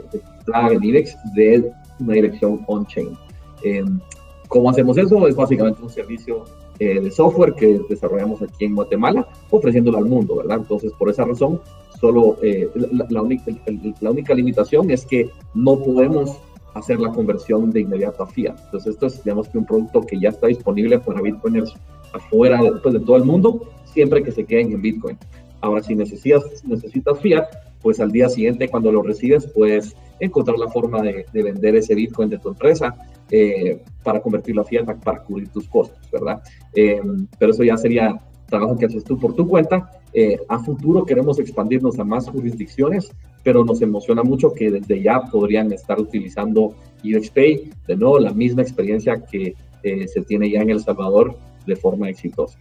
en 0.70 0.84
IBEX 0.84 1.16
de 1.34 1.72
una 2.00 2.14
dirección 2.14 2.60
on-chain. 2.66 3.16
Em, 3.62 4.00
¿Cómo 4.48 4.70
hacemos 4.70 4.98
eso? 4.98 5.26
Es 5.26 5.34
básicamente 5.34 5.82
un 5.82 5.90
servicio 5.90 6.44
eh, 6.78 7.00
de 7.00 7.10
software 7.10 7.54
que 7.54 7.80
desarrollamos 7.88 8.42
aquí 8.42 8.64
en 8.64 8.74
Guatemala, 8.74 9.26
ofreciéndolo 9.50 9.98
al 9.98 10.06
mundo, 10.06 10.36
¿verdad? 10.36 10.58
Entonces, 10.58 10.92
por 10.98 11.08
esa 11.10 11.24
razón, 11.24 11.60
solo 12.00 12.36
eh, 12.42 12.68
la, 13.08 13.22
única, 13.22 13.52
la 14.00 14.10
única 14.10 14.34
limitación 14.34 14.90
es 14.90 15.06
que 15.06 15.30
no 15.54 15.78
podemos 15.78 16.38
hacer 16.74 17.00
la 17.00 17.10
conversión 17.10 17.70
de 17.70 17.80
inmediato 17.80 18.22
a 18.22 18.26
fiat. 18.26 18.58
Entonces, 18.64 18.94
esto 18.94 19.06
es, 19.06 19.22
digamos 19.22 19.48
que 19.48 19.58
un 19.58 19.66
producto 19.66 20.00
que 20.02 20.18
ya 20.18 20.30
está 20.30 20.46
disponible 20.46 20.98
para 20.98 21.20
bitcoiners 21.20 21.74
afuera 22.12 22.60
pues, 22.82 22.94
de 22.94 23.00
todo 23.00 23.16
el 23.16 23.24
mundo, 23.24 23.68
siempre 23.84 24.22
que 24.22 24.32
se 24.32 24.44
queden 24.44 24.72
en 24.72 24.82
Bitcoin. 24.82 25.18
Ahora, 25.60 25.82
si 25.82 25.94
necesitas, 25.94 26.64
necesitas 26.64 27.18
fiat, 27.20 27.46
pues 27.80 28.00
al 28.00 28.12
día 28.12 28.28
siguiente 28.28 28.68
cuando 28.68 28.92
lo 28.92 29.02
recibes 29.02 29.46
puedes 29.46 29.94
encontrar 30.20 30.58
la 30.58 30.68
forma 30.68 31.02
de, 31.02 31.26
vender 31.32 31.76
ese 31.76 31.94
Bitcoin 31.94 32.28
de 32.28 32.38
tu 32.38 32.50
empresa 32.50 32.94
eh, 33.30 33.82
para 34.04 34.20
convertirlo 34.20 34.62
a 34.62 34.64
fiat 34.64 34.84
para 35.02 35.22
cubrir 35.24 35.48
tus 35.48 35.68
costos, 35.68 35.98
¿verdad? 36.10 36.42
Eh, 36.74 37.00
pero 37.38 37.52
eso 37.52 37.64
ya 37.64 37.76
sería 37.76 38.20
trabajo 38.46 38.76
que 38.76 38.86
haces 38.86 39.02
tú 39.04 39.18
por 39.18 39.34
tu 39.34 39.48
cuenta. 39.48 39.90
Eh, 40.12 40.38
a 40.48 40.58
futuro 40.58 41.04
queremos 41.04 41.38
expandirnos 41.38 41.98
a 41.98 42.04
más 42.04 42.28
jurisdicciones, 42.28 43.10
pero 43.42 43.64
nos 43.64 43.82
emociona 43.82 44.22
mucho 44.22 44.52
que 44.52 44.70
desde 44.70 45.02
ya 45.02 45.20
podrían 45.22 45.72
estar 45.72 46.00
utilizando 46.00 46.74
UXPay, 47.04 47.70
de 47.86 47.96
nuevo 47.96 48.18
la 48.18 48.32
misma 48.32 48.62
experiencia 48.62 49.22
que 49.24 49.54
se 49.82 50.22
tiene 50.22 50.48
ya 50.50 50.60
en 50.60 50.70
El 50.70 50.80
Salvador 50.80 51.36
de 51.66 51.76
forma 51.76 52.08
exitosa. 52.08 52.58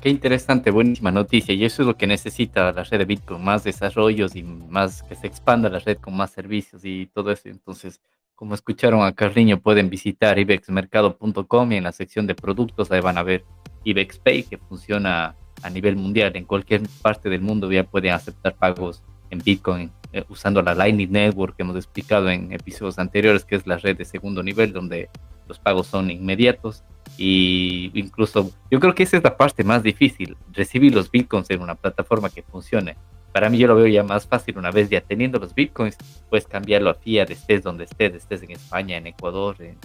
Qué 0.00 0.10
interesante, 0.10 0.70
buenísima 0.70 1.10
noticia. 1.10 1.54
Y 1.54 1.64
eso 1.64 1.82
es 1.82 1.86
lo 1.88 1.96
que 1.96 2.06
necesita 2.06 2.72
la 2.72 2.84
red 2.84 2.98
de 2.98 3.04
Bitcoin, 3.04 3.42
más 3.42 3.64
desarrollos 3.64 4.36
y 4.36 4.42
más 4.42 5.02
que 5.02 5.16
se 5.16 5.26
expanda 5.26 5.68
la 5.68 5.78
red 5.80 5.98
con 5.98 6.16
más 6.16 6.30
servicios 6.30 6.84
y 6.84 7.06
todo 7.06 7.32
eso. 7.32 7.48
Entonces, 7.48 8.00
como 8.34 8.54
escucharon 8.54 9.02
a 9.02 9.14
Carliño, 9.14 9.60
pueden 9.60 9.88
visitar 9.90 10.38
ibexmercado.com 10.38 11.72
y 11.72 11.76
en 11.76 11.84
la 11.84 11.92
sección 11.92 12.26
de 12.26 12.34
productos 12.34 12.92
ahí 12.92 13.00
van 13.00 13.18
a 13.18 13.22
ver 13.22 13.44
IBEXPay, 13.84 14.44
que 14.44 14.58
funciona 14.58 15.34
a 15.62 15.70
nivel 15.70 15.96
mundial. 15.96 16.36
En 16.36 16.44
cualquier 16.44 16.82
parte 17.02 17.28
del 17.28 17.40
mundo 17.40 17.70
ya 17.70 17.84
pueden 17.84 18.12
aceptar 18.12 18.54
pagos 18.54 19.02
en 19.30 19.38
Bitcoin 19.38 19.90
eh, 20.12 20.24
usando 20.28 20.62
la 20.62 20.74
Lightning 20.74 21.10
Network 21.10 21.56
que 21.56 21.62
hemos 21.62 21.76
explicado 21.76 22.30
en 22.30 22.52
episodios 22.52 22.98
anteriores, 22.98 23.44
que 23.44 23.56
es 23.56 23.66
la 23.66 23.76
red 23.76 23.96
de 23.96 24.04
segundo 24.04 24.42
nivel 24.42 24.72
donde 24.72 25.10
los 25.48 25.58
pagos 25.58 25.86
son 25.86 26.10
inmediatos 26.10 26.82
y 27.18 27.90
incluso 27.94 28.50
yo 28.70 28.80
creo 28.80 28.94
que 28.94 29.04
esa 29.04 29.16
es 29.16 29.24
la 29.24 29.36
parte 29.36 29.64
más 29.64 29.82
difícil, 29.82 30.36
recibir 30.52 30.94
los 30.94 31.10
bitcoins 31.10 31.50
en 31.50 31.62
una 31.62 31.74
plataforma 31.74 32.30
que 32.30 32.42
funcione. 32.42 32.96
Para 33.32 33.50
mí 33.50 33.58
yo 33.58 33.68
lo 33.68 33.76
veo 33.76 33.86
ya 33.86 34.02
más 34.02 34.26
fácil 34.26 34.58
una 34.58 34.70
vez 34.70 34.88
ya 34.88 35.00
teniendo 35.00 35.38
los 35.38 35.54
bitcoins, 35.54 35.96
puedes 36.30 36.46
cambiarlo 36.46 36.90
a 36.90 36.94
fiat, 36.94 37.30
estés 37.30 37.62
donde 37.62 37.84
estés, 37.84 38.14
estés 38.14 38.42
en 38.42 38.52
España, 38.52 38.96
en 38.96 39.06
Ecuador, 39.06 39.56
en, 39.60 39.76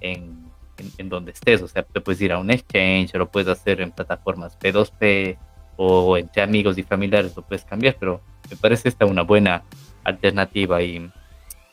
en, 0.00 0.43
donde 1.04 1.32
estés, 1.32 1.62
o 1.62 1.68
sea, 1.68 1.82
te 1.82 2.00
puedes 2.00 2.20
ir 2.20 2.32
a 2.32 2.38
un 2.38 2.50
exchange, 2.50 3.14
lo 3.14 3.30
puedes 3.30 3.48
hacer 3.48 3.80
en 3.80 3.90
plataformas 3.90 4.58
P2P 4.58 5.38
o 5.76 6.16
entre 6.16 6.42
amigos 6.42 6.78
y 6.78 6.82
familiares 6.82 7.34
lo 7.36 7.42
puedes 7.42 7.64
cambiar, 7.64 7.96
pero 7.98 8.20
me 8.50 8.56
parece 8.56 8.88
esta 8.88 9.06
una 9.06 9.22
buena 9.22 9.64
alternativa 10.04 10.82
y 10.82 11.10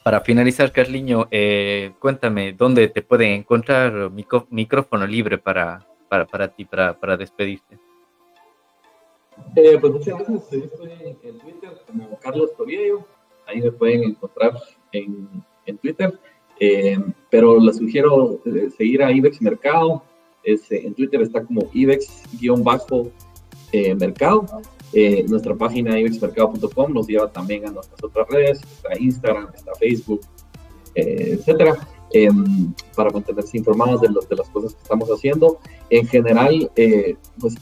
para 0.03 0.21
finalizar, 0.21 0.71
Carliño, 0.71 1.27
eh, 1.29 1.93
cuéntame 1.99 2.53
dónde 2.53 2.87
te 2.87 3.03
pueden 3.03 3.33
encontrar 3.33 4.09
micrófono 4.49 5.05
libre 5.05 5.37
para, 5.37 5.85
para, 6.09 6.25
para 6.25 6.47
ti, 6.47 6.65
para, 6.65 6.99
para 6.99 7.17
despedirte. 7.17 7.77
Eh, 9.55 9.77
pues 9.79 9.93
muchas 9.93 10.17
gracias. 10.17 10.53
Estoy 10.53 10.91
en 11.23 11.37
Twitter 11.39 11.69
como 11.85 12.17
Carlos 12.19 12.55
Toriello. 12.57 13.05
Ahí 13.45 13.61
me 13.61 13.71
pueden 13.71 14.03
encontrar 14.03 14.53
en, 14.91 15.43
en 15.67 15.77
Twitter. 15.77 16.19
Eh, 16.63 16.95
pero 17.31 17.59
les 17.59 17.77
sugiero 17.77 18.39
seguir 18.77 19.01
a 19.01 19.11
IBEX 19.11 19.41
Mercado. 19.41 20.03
Es, 20.43 20.71
en 20.71 20.93
Twitter 20.93 21.19
está 21.21 21.43
como 21.43 21.67
IBEX-mercado. 21.73 24.45
Eh, 24.93 25.25
nuestra 25.27 25.55
página 25.55 25.99
ibexmercado.com 25.99 26.93
nos 26.93 27.07
lleva 27.07 27.31
también 27.31 27.65
a 27.65 27.71
nuestras 27.71 28.03
otras 28.03 28.27
redes, 28.27 28.61
está 28.61 28.89
Instagram, 28.99 29.47
está 29.55 29.73
Facebook, 29.75 30.19
eh, 30.95 31.37
etcétera, 31.39 31.77
em, 32.11 32.73
para 32.93 33.09
mantenerse 33.09 33.57
informados 33.57 34.01
de, 34.01 34.09
de, 34.09 34.35
las 34.35 34.49
cosas 34.49 34.73
que 34.73 34.81
estamos 34.81 35.07
haciendo. 35.09 35.59
En 35.89 36.05
general, 36.07 36.69
eh, 36.75 37.15
pues 37.39 37.55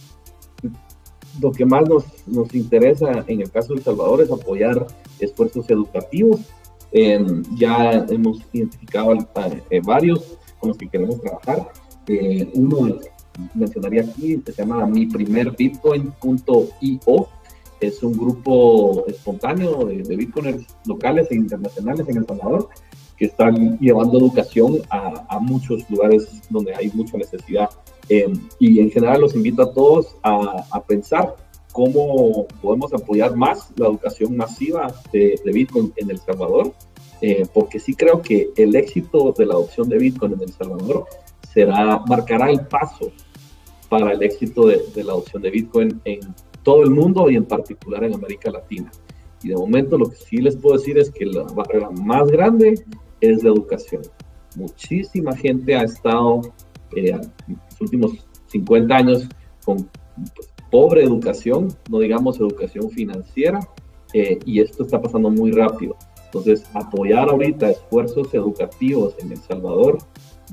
lo 1.39 1.51
que 1.51 1.65
más 1.65 1.87
nos, 1.87 2.27
nos, 2.27 2.55
interesa 2.55 3.23
en 3.27 3.41
el 3.41 3.51
caso 3.51 3.73
de 3.73 3.79
El 3.79 3.85
Salvador 3.85 4.21
es 4.21 4.31
apoyar 4.31 4.87
esfuerzos 5.19 5.69
educativos. 5.69 6.41
Em, 6.91 7.43
ya 7.55 8.05
hemos 8.09 8.41
identificado 8.51 9.13
varios 9.83 10.37
con 10.59 10.69
los 10.69 10.77
que 10.77 10.89
queremos 10.89 11.21
trabajar. 11.21 11.71
uno 12.53 12.99
mencionaría 13.53 14.01
aquí, 14.01 14.41
se 14.45 14.53
llama 14.53 14.85
mi 14.85 15.05
primer 15.05 15.55
bitcoin.io. 15.55 17.27
Es 17.79 18.03
un 18.03 18.13
grupo 18.13 19.05
espontáneo 19.07 19.85
de, 19.85 20.03
de 20.03 20.15
bitcoiners 20.17 20.65
locales 20.85 21.31
e 21.31 21.35
internacionales 21.35 22.07
en 22.09 22.17
El 22.17 22.25
Salvador 22.25 22.69
que 23.19 23.25
están 23.25 23.77
llevando 23.79 24.17
educación 24.17 24.79
a, 24.89 25.25
a 25.29 25.39
muchos 25.39 25.87
lugares 25.89 26.41
donde 26.49 26.73
hay 26.73 26.89
mucha 26.93 27.17
necesidad. 27.17 27.69
Em, 28.07 28.33
y 28.59 28.79
en 28.79 28.89
general 28.89 29.21
los 29.21 29.35
invito 29.35 29.61
a 29.61 29.73
todos 29.73 30.15
a, 30.23 30.65
a, 30.71 30.83
pensar 30.83 31.35
cómo 31.79 32.45
podemos 32.61 32.93
apoyar 32.93 33.37
más 33.37 33.71
la 33.77 33.87
educación 33.87 34.35
masiva 34.35 34.93
de, 35.13 35.39
de 35.45 35.51
Bitcoin 35.53 35.93
en 35.95 36.11
El 36.11 36.17
Salvador, 36.17 36.73
eh, 37.21 37.45
porque 37.53 37.79
sí 37.79 37.95
creo 37.95 38.21
que 38.21 38.49
el 38.57 38.75
éxito 38.75 39.33
de 39.37 39.45
la 39.45 39.53
adopción 39.53 39.87
de 39.87 39.97
Bitcoin 39.97 40.33
en 40.33 40.41
El 40.41 40.51
Salvador 40.51 41.05
será, 41.53 41.99
marcará 42.05 42.49
el 42.49 42.67
paso 42.67 43.13
para 43.87 44.11
el 44.11 44.21
éxito 44.23 44.67
de, 44.67 44.81
la 45.05 45.13
adopción 45.13 45.41
de 45.41 45.51
Bitcoin 45.51 46.01
en 46.03 46.19
todo 46.63 46.83
el 46.83 46.89
mundo 46.89 47.29
y 47.29 47.37
en 47.37 47.45
particular 47.45 48.03
en 48.03 48.13
América 48.13 48.51
Latina. 48.51 48.91
Y 49.41 49.47
de 49.47 49.55
momento 49.55 49.97
lo 49.97 50.09
que 50.09 50.17
sí 50.17 50.39
les 50.39 50.57
puedo 50.57 50.77
decir 50.77 50.97
es 50.97 51.09
que 51.09 51.25
la 51.25 51.43
barrera 51.43 51.89
más 51.91 52.27
grande 52.27 52.73
es 53.21 53.41
la 53.41 53.51
educación. 53.51 54.01
Muchísima 54.57 55.33
gente 55.33 55.77
ha 55.77 55.83
estado 55.83 56.41
eh, 56.93 57.11
en 57.11 57.21
los 57.47 57.81
últimos 57.81 58.27
50 58.47 58.93
años 58.93 59.29
con 59.63 59.89
pues, 60.35 60.49
pobre 60.71 61.03
educación, 61.03 61.69
no 61.89 61.99
digamos 61.99 62.39
educación 62.39 62.89
financiera, 62.89 63.59
eh, 64.13 64.39
y 64.45 64.59
esto 64.59 64.83
está 64.83 65.01
pasando 65.01 65.29
muy 65.29 65.51
rápido. 65.51 65.95
Entonces, 66.25 66.63
apoyar 66.73 67.29
ahorita 67.29 67.71
esfuerzos 67.71 68.33
educativos 68.33 69.15
en 69.19 69.31
El 69.31 69.37
Salvador 69.37 69.97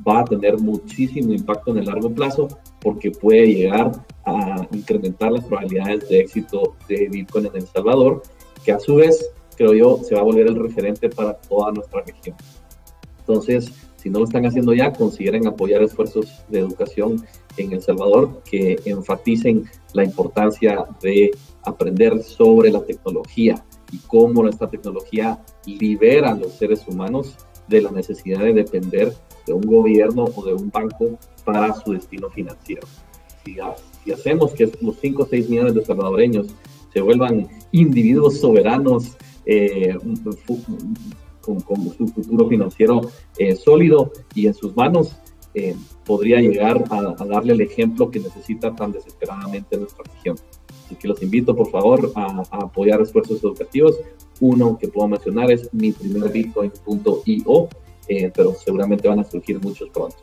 va 0.06 0.20
a 0.20 0.24
tener 0.24 0.58
muchísimo 0.58 1.32
impacto 1.32 1.70
en 1.70 1.78
el 1.78 1.86
largo 1.86 2.10
plazo 2.10 2.48
porque 2.80 3.10
puede 3.10 3.46
llegar 3.46 3.92
a 4.24 4.66
incrementar 4.72 5.32
las 5.32 5.44
probabilidades 5.44 6.08
de 6.08 6.20
éxito 6.20 6.76
de 6.88 7.08
Bitcoin 7.08 7.46
en 7.46 7.56
El 7.56 7.66
Salvador, 7.66 8.22
que 8.64 8.72
a 8.72 8.78
su 8.78 8.96
vez, 8.96 9.30
creo 9.56 9.74
yo, 9.74 10.00
se 10.02 10.14
va 10.14 10.20
a 10.20 10.24
volver 10.24 10.46
el 10.46 10.56
referente 10.56 11.08
para 11.08 11.34
toda 11.34 11.72
nuestra 11.72 12.02
región. 12.02 12.36
Entonces, 13.20 13.72
si 14.06 14.10
no 14.10 14.20
lo 14.20 14.26
están 14.26 14.46
haciendo 14.46 14.72
ya, 14.72 14.92
consideren 14.92 15.48
apoyar 15.48 15.82
esfuerzos 15.82 16.44
de 16.48 16.60
educación 16.60 17.26
en 17.56 17.72
El 17.72 17.82
Salvador 17.82 18.40
que 18.48 18.78
enfaticen 18.84 19.64
la 19.94 20.04
importancia 20.04 20.86
de 21.02 21.32
aprender 21.64 22.22
sobre 22.22 22.70
la 22.70 22.84
tecnología 22.84 23.64
y 23.90 23.98
cómo 24.06 24.44
nuestra 24.44 24.70
tecnología 24.70 25.42
libera 25.64 26.30
a 26.30 26.36
los 26.36 26.52
seres 26.52 26.86
humanos 26.86 27.34
de 27.66 27.82
la 27.82 27.90
necesidad 27.90 28.38
de 28.38 28.52
depender 28.52 29.12
de 29.44 29.52
un 29.52 29.62
gobierno 29.62 30.26
o 30.36 30.44
de 30.44 30.54
un 30.54 30.70
banco 30.70 31.18
para 31.44 31.74
su 31.74 31.92
destino 31.92 32.30
financiero. 32.30 32.86
Si, 33.44 34.12
hacemos 34.12 34.52
que 34.52 34.70
los 34.82 35.00
5 35.00 35.24
o 35.24 35.26
6 35.26 35.50
millones 35.50 35.74
de 35.74 35.84
salvadoreños 35.84 36.46
se 36.92 37.00
vuelvan 37.00 37.48
individuos 37.72 38.38
soberanos 38.38 39.16
eh, 39.46 39.98
con, 41.46 41.60
su 41.96 42.08
futuro 42.08 42.48
financiero 42.48 43.00
eh, 43.38 43.54
sólido 43.54 44.12
y 44.34 44.46
en 44.46 44.54
sus 44.54 44.76
manos, 44.76 45.16
eh, 45.54 45.74
podría 46.04 46.40
llegar 46.40 46.84
a, 46.90 47.24
darle 47.24 47.54
el 47.54 47.62
ejemplo 47.62 48.10
que 48.10 48.20
necesita 48.20 48.74
tan 48.74 48.92
desesperadamente 48.92 49.78
nuestra 49.78 50.04
región. 50.12 50.36
Así 50.84 50.96
que 50.96 51.08
los 51.08 51.22
invito, 51.22 51.56
por 51.56 51.70
favor, 51.70 52.12
a, 52.14 52.42
a 52.50 52.58
apoyar 52.64 53.00
esfuerzos 53.00 53.42
educativos. 53.42 53.96
Uno 54.40 54.76
que 54.78 54.88
puedo 54.88 55.08
mencionar 55.08 55.50
es 55.50 55.72
mi 55.72 55.92
primer 55.92 56.30
bitcoin.io 56.30 57.68
eh, 58.08 58.30
pero 58.34 58.54
seguramente 58.54 59.08
van 59.08 59.20
a 59.20 59.24
surgir 59.24 59.60
muchos 59.60 59.88
pronto. 59.90 60.16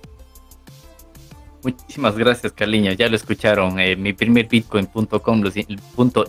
Muchísimas 1.64 2.18
gracias, 2.18 2.52
Carliño. 2.52 2.92
Ya 2.94 3.08
lo 3.08 3.16
escucharon. 3.16 3.80
Eh, 3.80 3.96
mi 3.96 4.14
primer 4.14 4.48
bitcoin.com, 4.48 5.44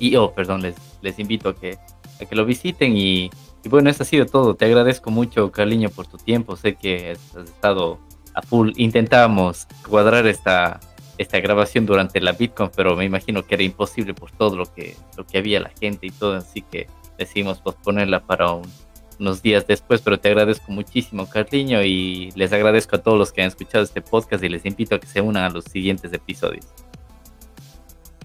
.io, 0.00 0.32
perdón, 0.32 0.62
les, 0.62 0.76
les 1.02 1.18
invito 1.18 1.48
a 1.50 1.56
que, 1.56 1.76
a 2.20 2.24
que 2.24 2.36
lo 2.36 2.44
visiten. 2.44 2.96
Y, 2.96 3.30
y, 3.64 3.68
bueno, 3.68 3.90
eso 3.90 4.02
ha 4.02 4.06
sido 4.06 4.26
todo. 4.26 4.54
Te 4.54 4.66
agradezco 4.66 5.10
mucho, 5.10 5.50
Carliño, 5.50 5.90
por 5.90 6.06
tu 6.06 6.18
tiempo. 6.18 6.56
Sé 6.56 6.74
que 6.74 7.12
has 7.12 7.36
estado 7.36 7.98
a 8.34 8.42
full. 8.42 8.72
Intentábamos 8.76 9.66
cuadrar 9.88 10.26
esta, 10.26 10.80
esta 11.18 11.40
grabación 11.40 11.86
durante 11.86 12.20
la 12.20 12.32
Bitcoin, 12.32 12.70
pero 12.74 12.96
me 12.96 13.04
imagino 13.04 13.44
que 13.44 13.54
era 13.54 13.64
imposible 13.64 14.14
por 14.14 14.30
todo 14.30 14.56
lo 14.56 14.72
que, 14.72 14.96
lo 15.16 15.26
que 15.26 15.38
había 15.38 15.60
la 15.60 15.70
gente 15.80 16.06
y 16.06 16.10
todo. 16.10 16.36
Así 16.36 16.62
que 16.62 16.86
decidimos 17.18 17.60
posponerla 17.60 18.24
para 18.26 18.52
un 18.52 18.64
unos 19.18 19.42
días 19.42 19.66
después, 19.66 20.00
pero 20.00 20.18
te 20.18 20.28
agradezco 20.28 20.72
muchísimo, 20.72 21.28
Carliño, 21.28 21.82
y 21.82 22.30
les 22.34 22.52
agradezco 22.52 22.96
a 22.96 23.02
todos 23.02 23.18
los 23.18 23.32
que 23.32 23.42
han 23.42 23.48
escuchado 23.48 23.84
este 23.84 24.00
podcast 24.00 24.42
y 24.42 24.48
les 24.48 24.64
invito 24.66 24.94
a 24.94 25.00
que 25.00 25.06
se 25.06 25.20
unan 25.20 25.44
a 25.44 25.50
los 25.50 25.64
siguientes 25.64 26.12
episodios. 26.12 26.66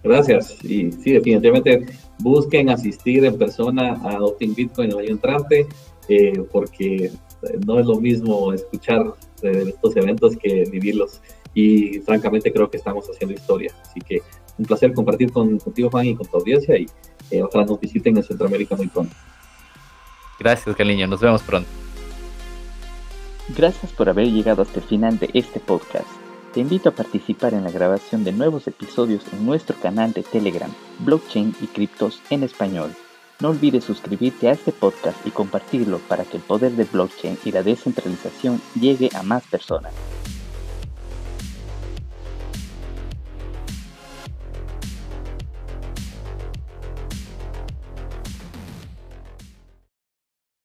Gracias. 0.03 0.63
Y 0.63 0.91
sí, 0.91 1.13
definitivamente 1.13 1.85
busquen 2.19 2.69
asistir 2.69 3.25
en 3.25 3.37
persona 3.37 3.99
a 4.03 4.15
Adopting 4.15 4.55
Bitcoin 4.55 4.91
el 4.91 4.99
año 4.99 5.09
entrante, 5.09 5.67
eh, 6.07 6.43
porque 6.51 7.11
no 7.65 7.79
es 7.79 7.85
lo 7.85 7.99
mismo 7.99 8.53
escuchar 8.53 9.13
estos 9.41 9.95
eventos 9.95 10.35
que 10.37 10.63
vivirlos. 10.69 11.21
Y 11.53 11.99
francamente 11.99 12.51
creo 12.51 12.69
que 12.69 12.77
estamos 12.77 13.09
haciendo 13.09 13.33
historia. 13.33 13.73
Así 13.81 13.99
que 14.01 14.21
un 14.57 14.65
placer 14.65 14.93
compartir 14.93 15.31
con, 15.31 15.57
contigo, 15.59 15.89
Juan, 15.89 16.05
y 16.05 16.15
con 16.15 16.27
tu 16.27 16.37
audiencia. 16.37 16.77
Y 16.77 16.85
eh, 17.31 17.41
ojalá 17.41 17.65
nos 17.65 17.79
visiten 17.79 18.17
en 18.17 18.23
Centroamérica 18.23 18.75
muy 18.75 18.87
pronto. 18.87 19.15
Gracias, 20.39 20.75
cariño. 20.75 21.07
Nos 21.07 21.19
vemos 21.19 21.41
pronto. 21.41 21.69
Gracias 23.57 23.91
por 23.93 24.09
haber 24.09 24.27
llegado 24.27 24.61
hasta 24.61 24.79
el 24.79 24.85
final 24.85 25.17
de 25.17 25.29
este 25.33 25.59
podcast. 25.59 26.28
Te 26.59 26.63
invito 26.63 26.89
a 26.89 26.91
participar 26.91 27.53
en 27.53 27.63
la 27.63 27.71
grabación 27.71 28.25
de 28.25 28.33
nuevos 28.33 28.67
episodios 28.67 29.23
en 29.31 29.45
nuestro 29.45 29.77
canal 29.77 30.11
de 30.11 30.23
Telegram, 30.23 30.69
Blockchain 30.99 31.55
y 31.61 31.67
Criptos 31.67 32.21
en 32.29 32.43
Español. 32.43 32.93
No 33.39 33.51
olvides 33.51 33.85
suscribirte 33.85 34.49
a 34.49 34.51
este 34.51 34.73
podcast 34.73 35.25
y 35.25 35.31
compartirlo 35.31 35.99
para 35.99 36.25
que 36.25 36.35
el 36.35 36.43
poder 36.43 36.73
del 36.73 36.87
blockchain 36.87 37.37
y 37.45 37.53
la 37.53 37.63
descentralización 37.63 38.61
llegue 38.77 39.09
a 39.15 39.23
más 39.23 39.47
personas. 39.47 39.93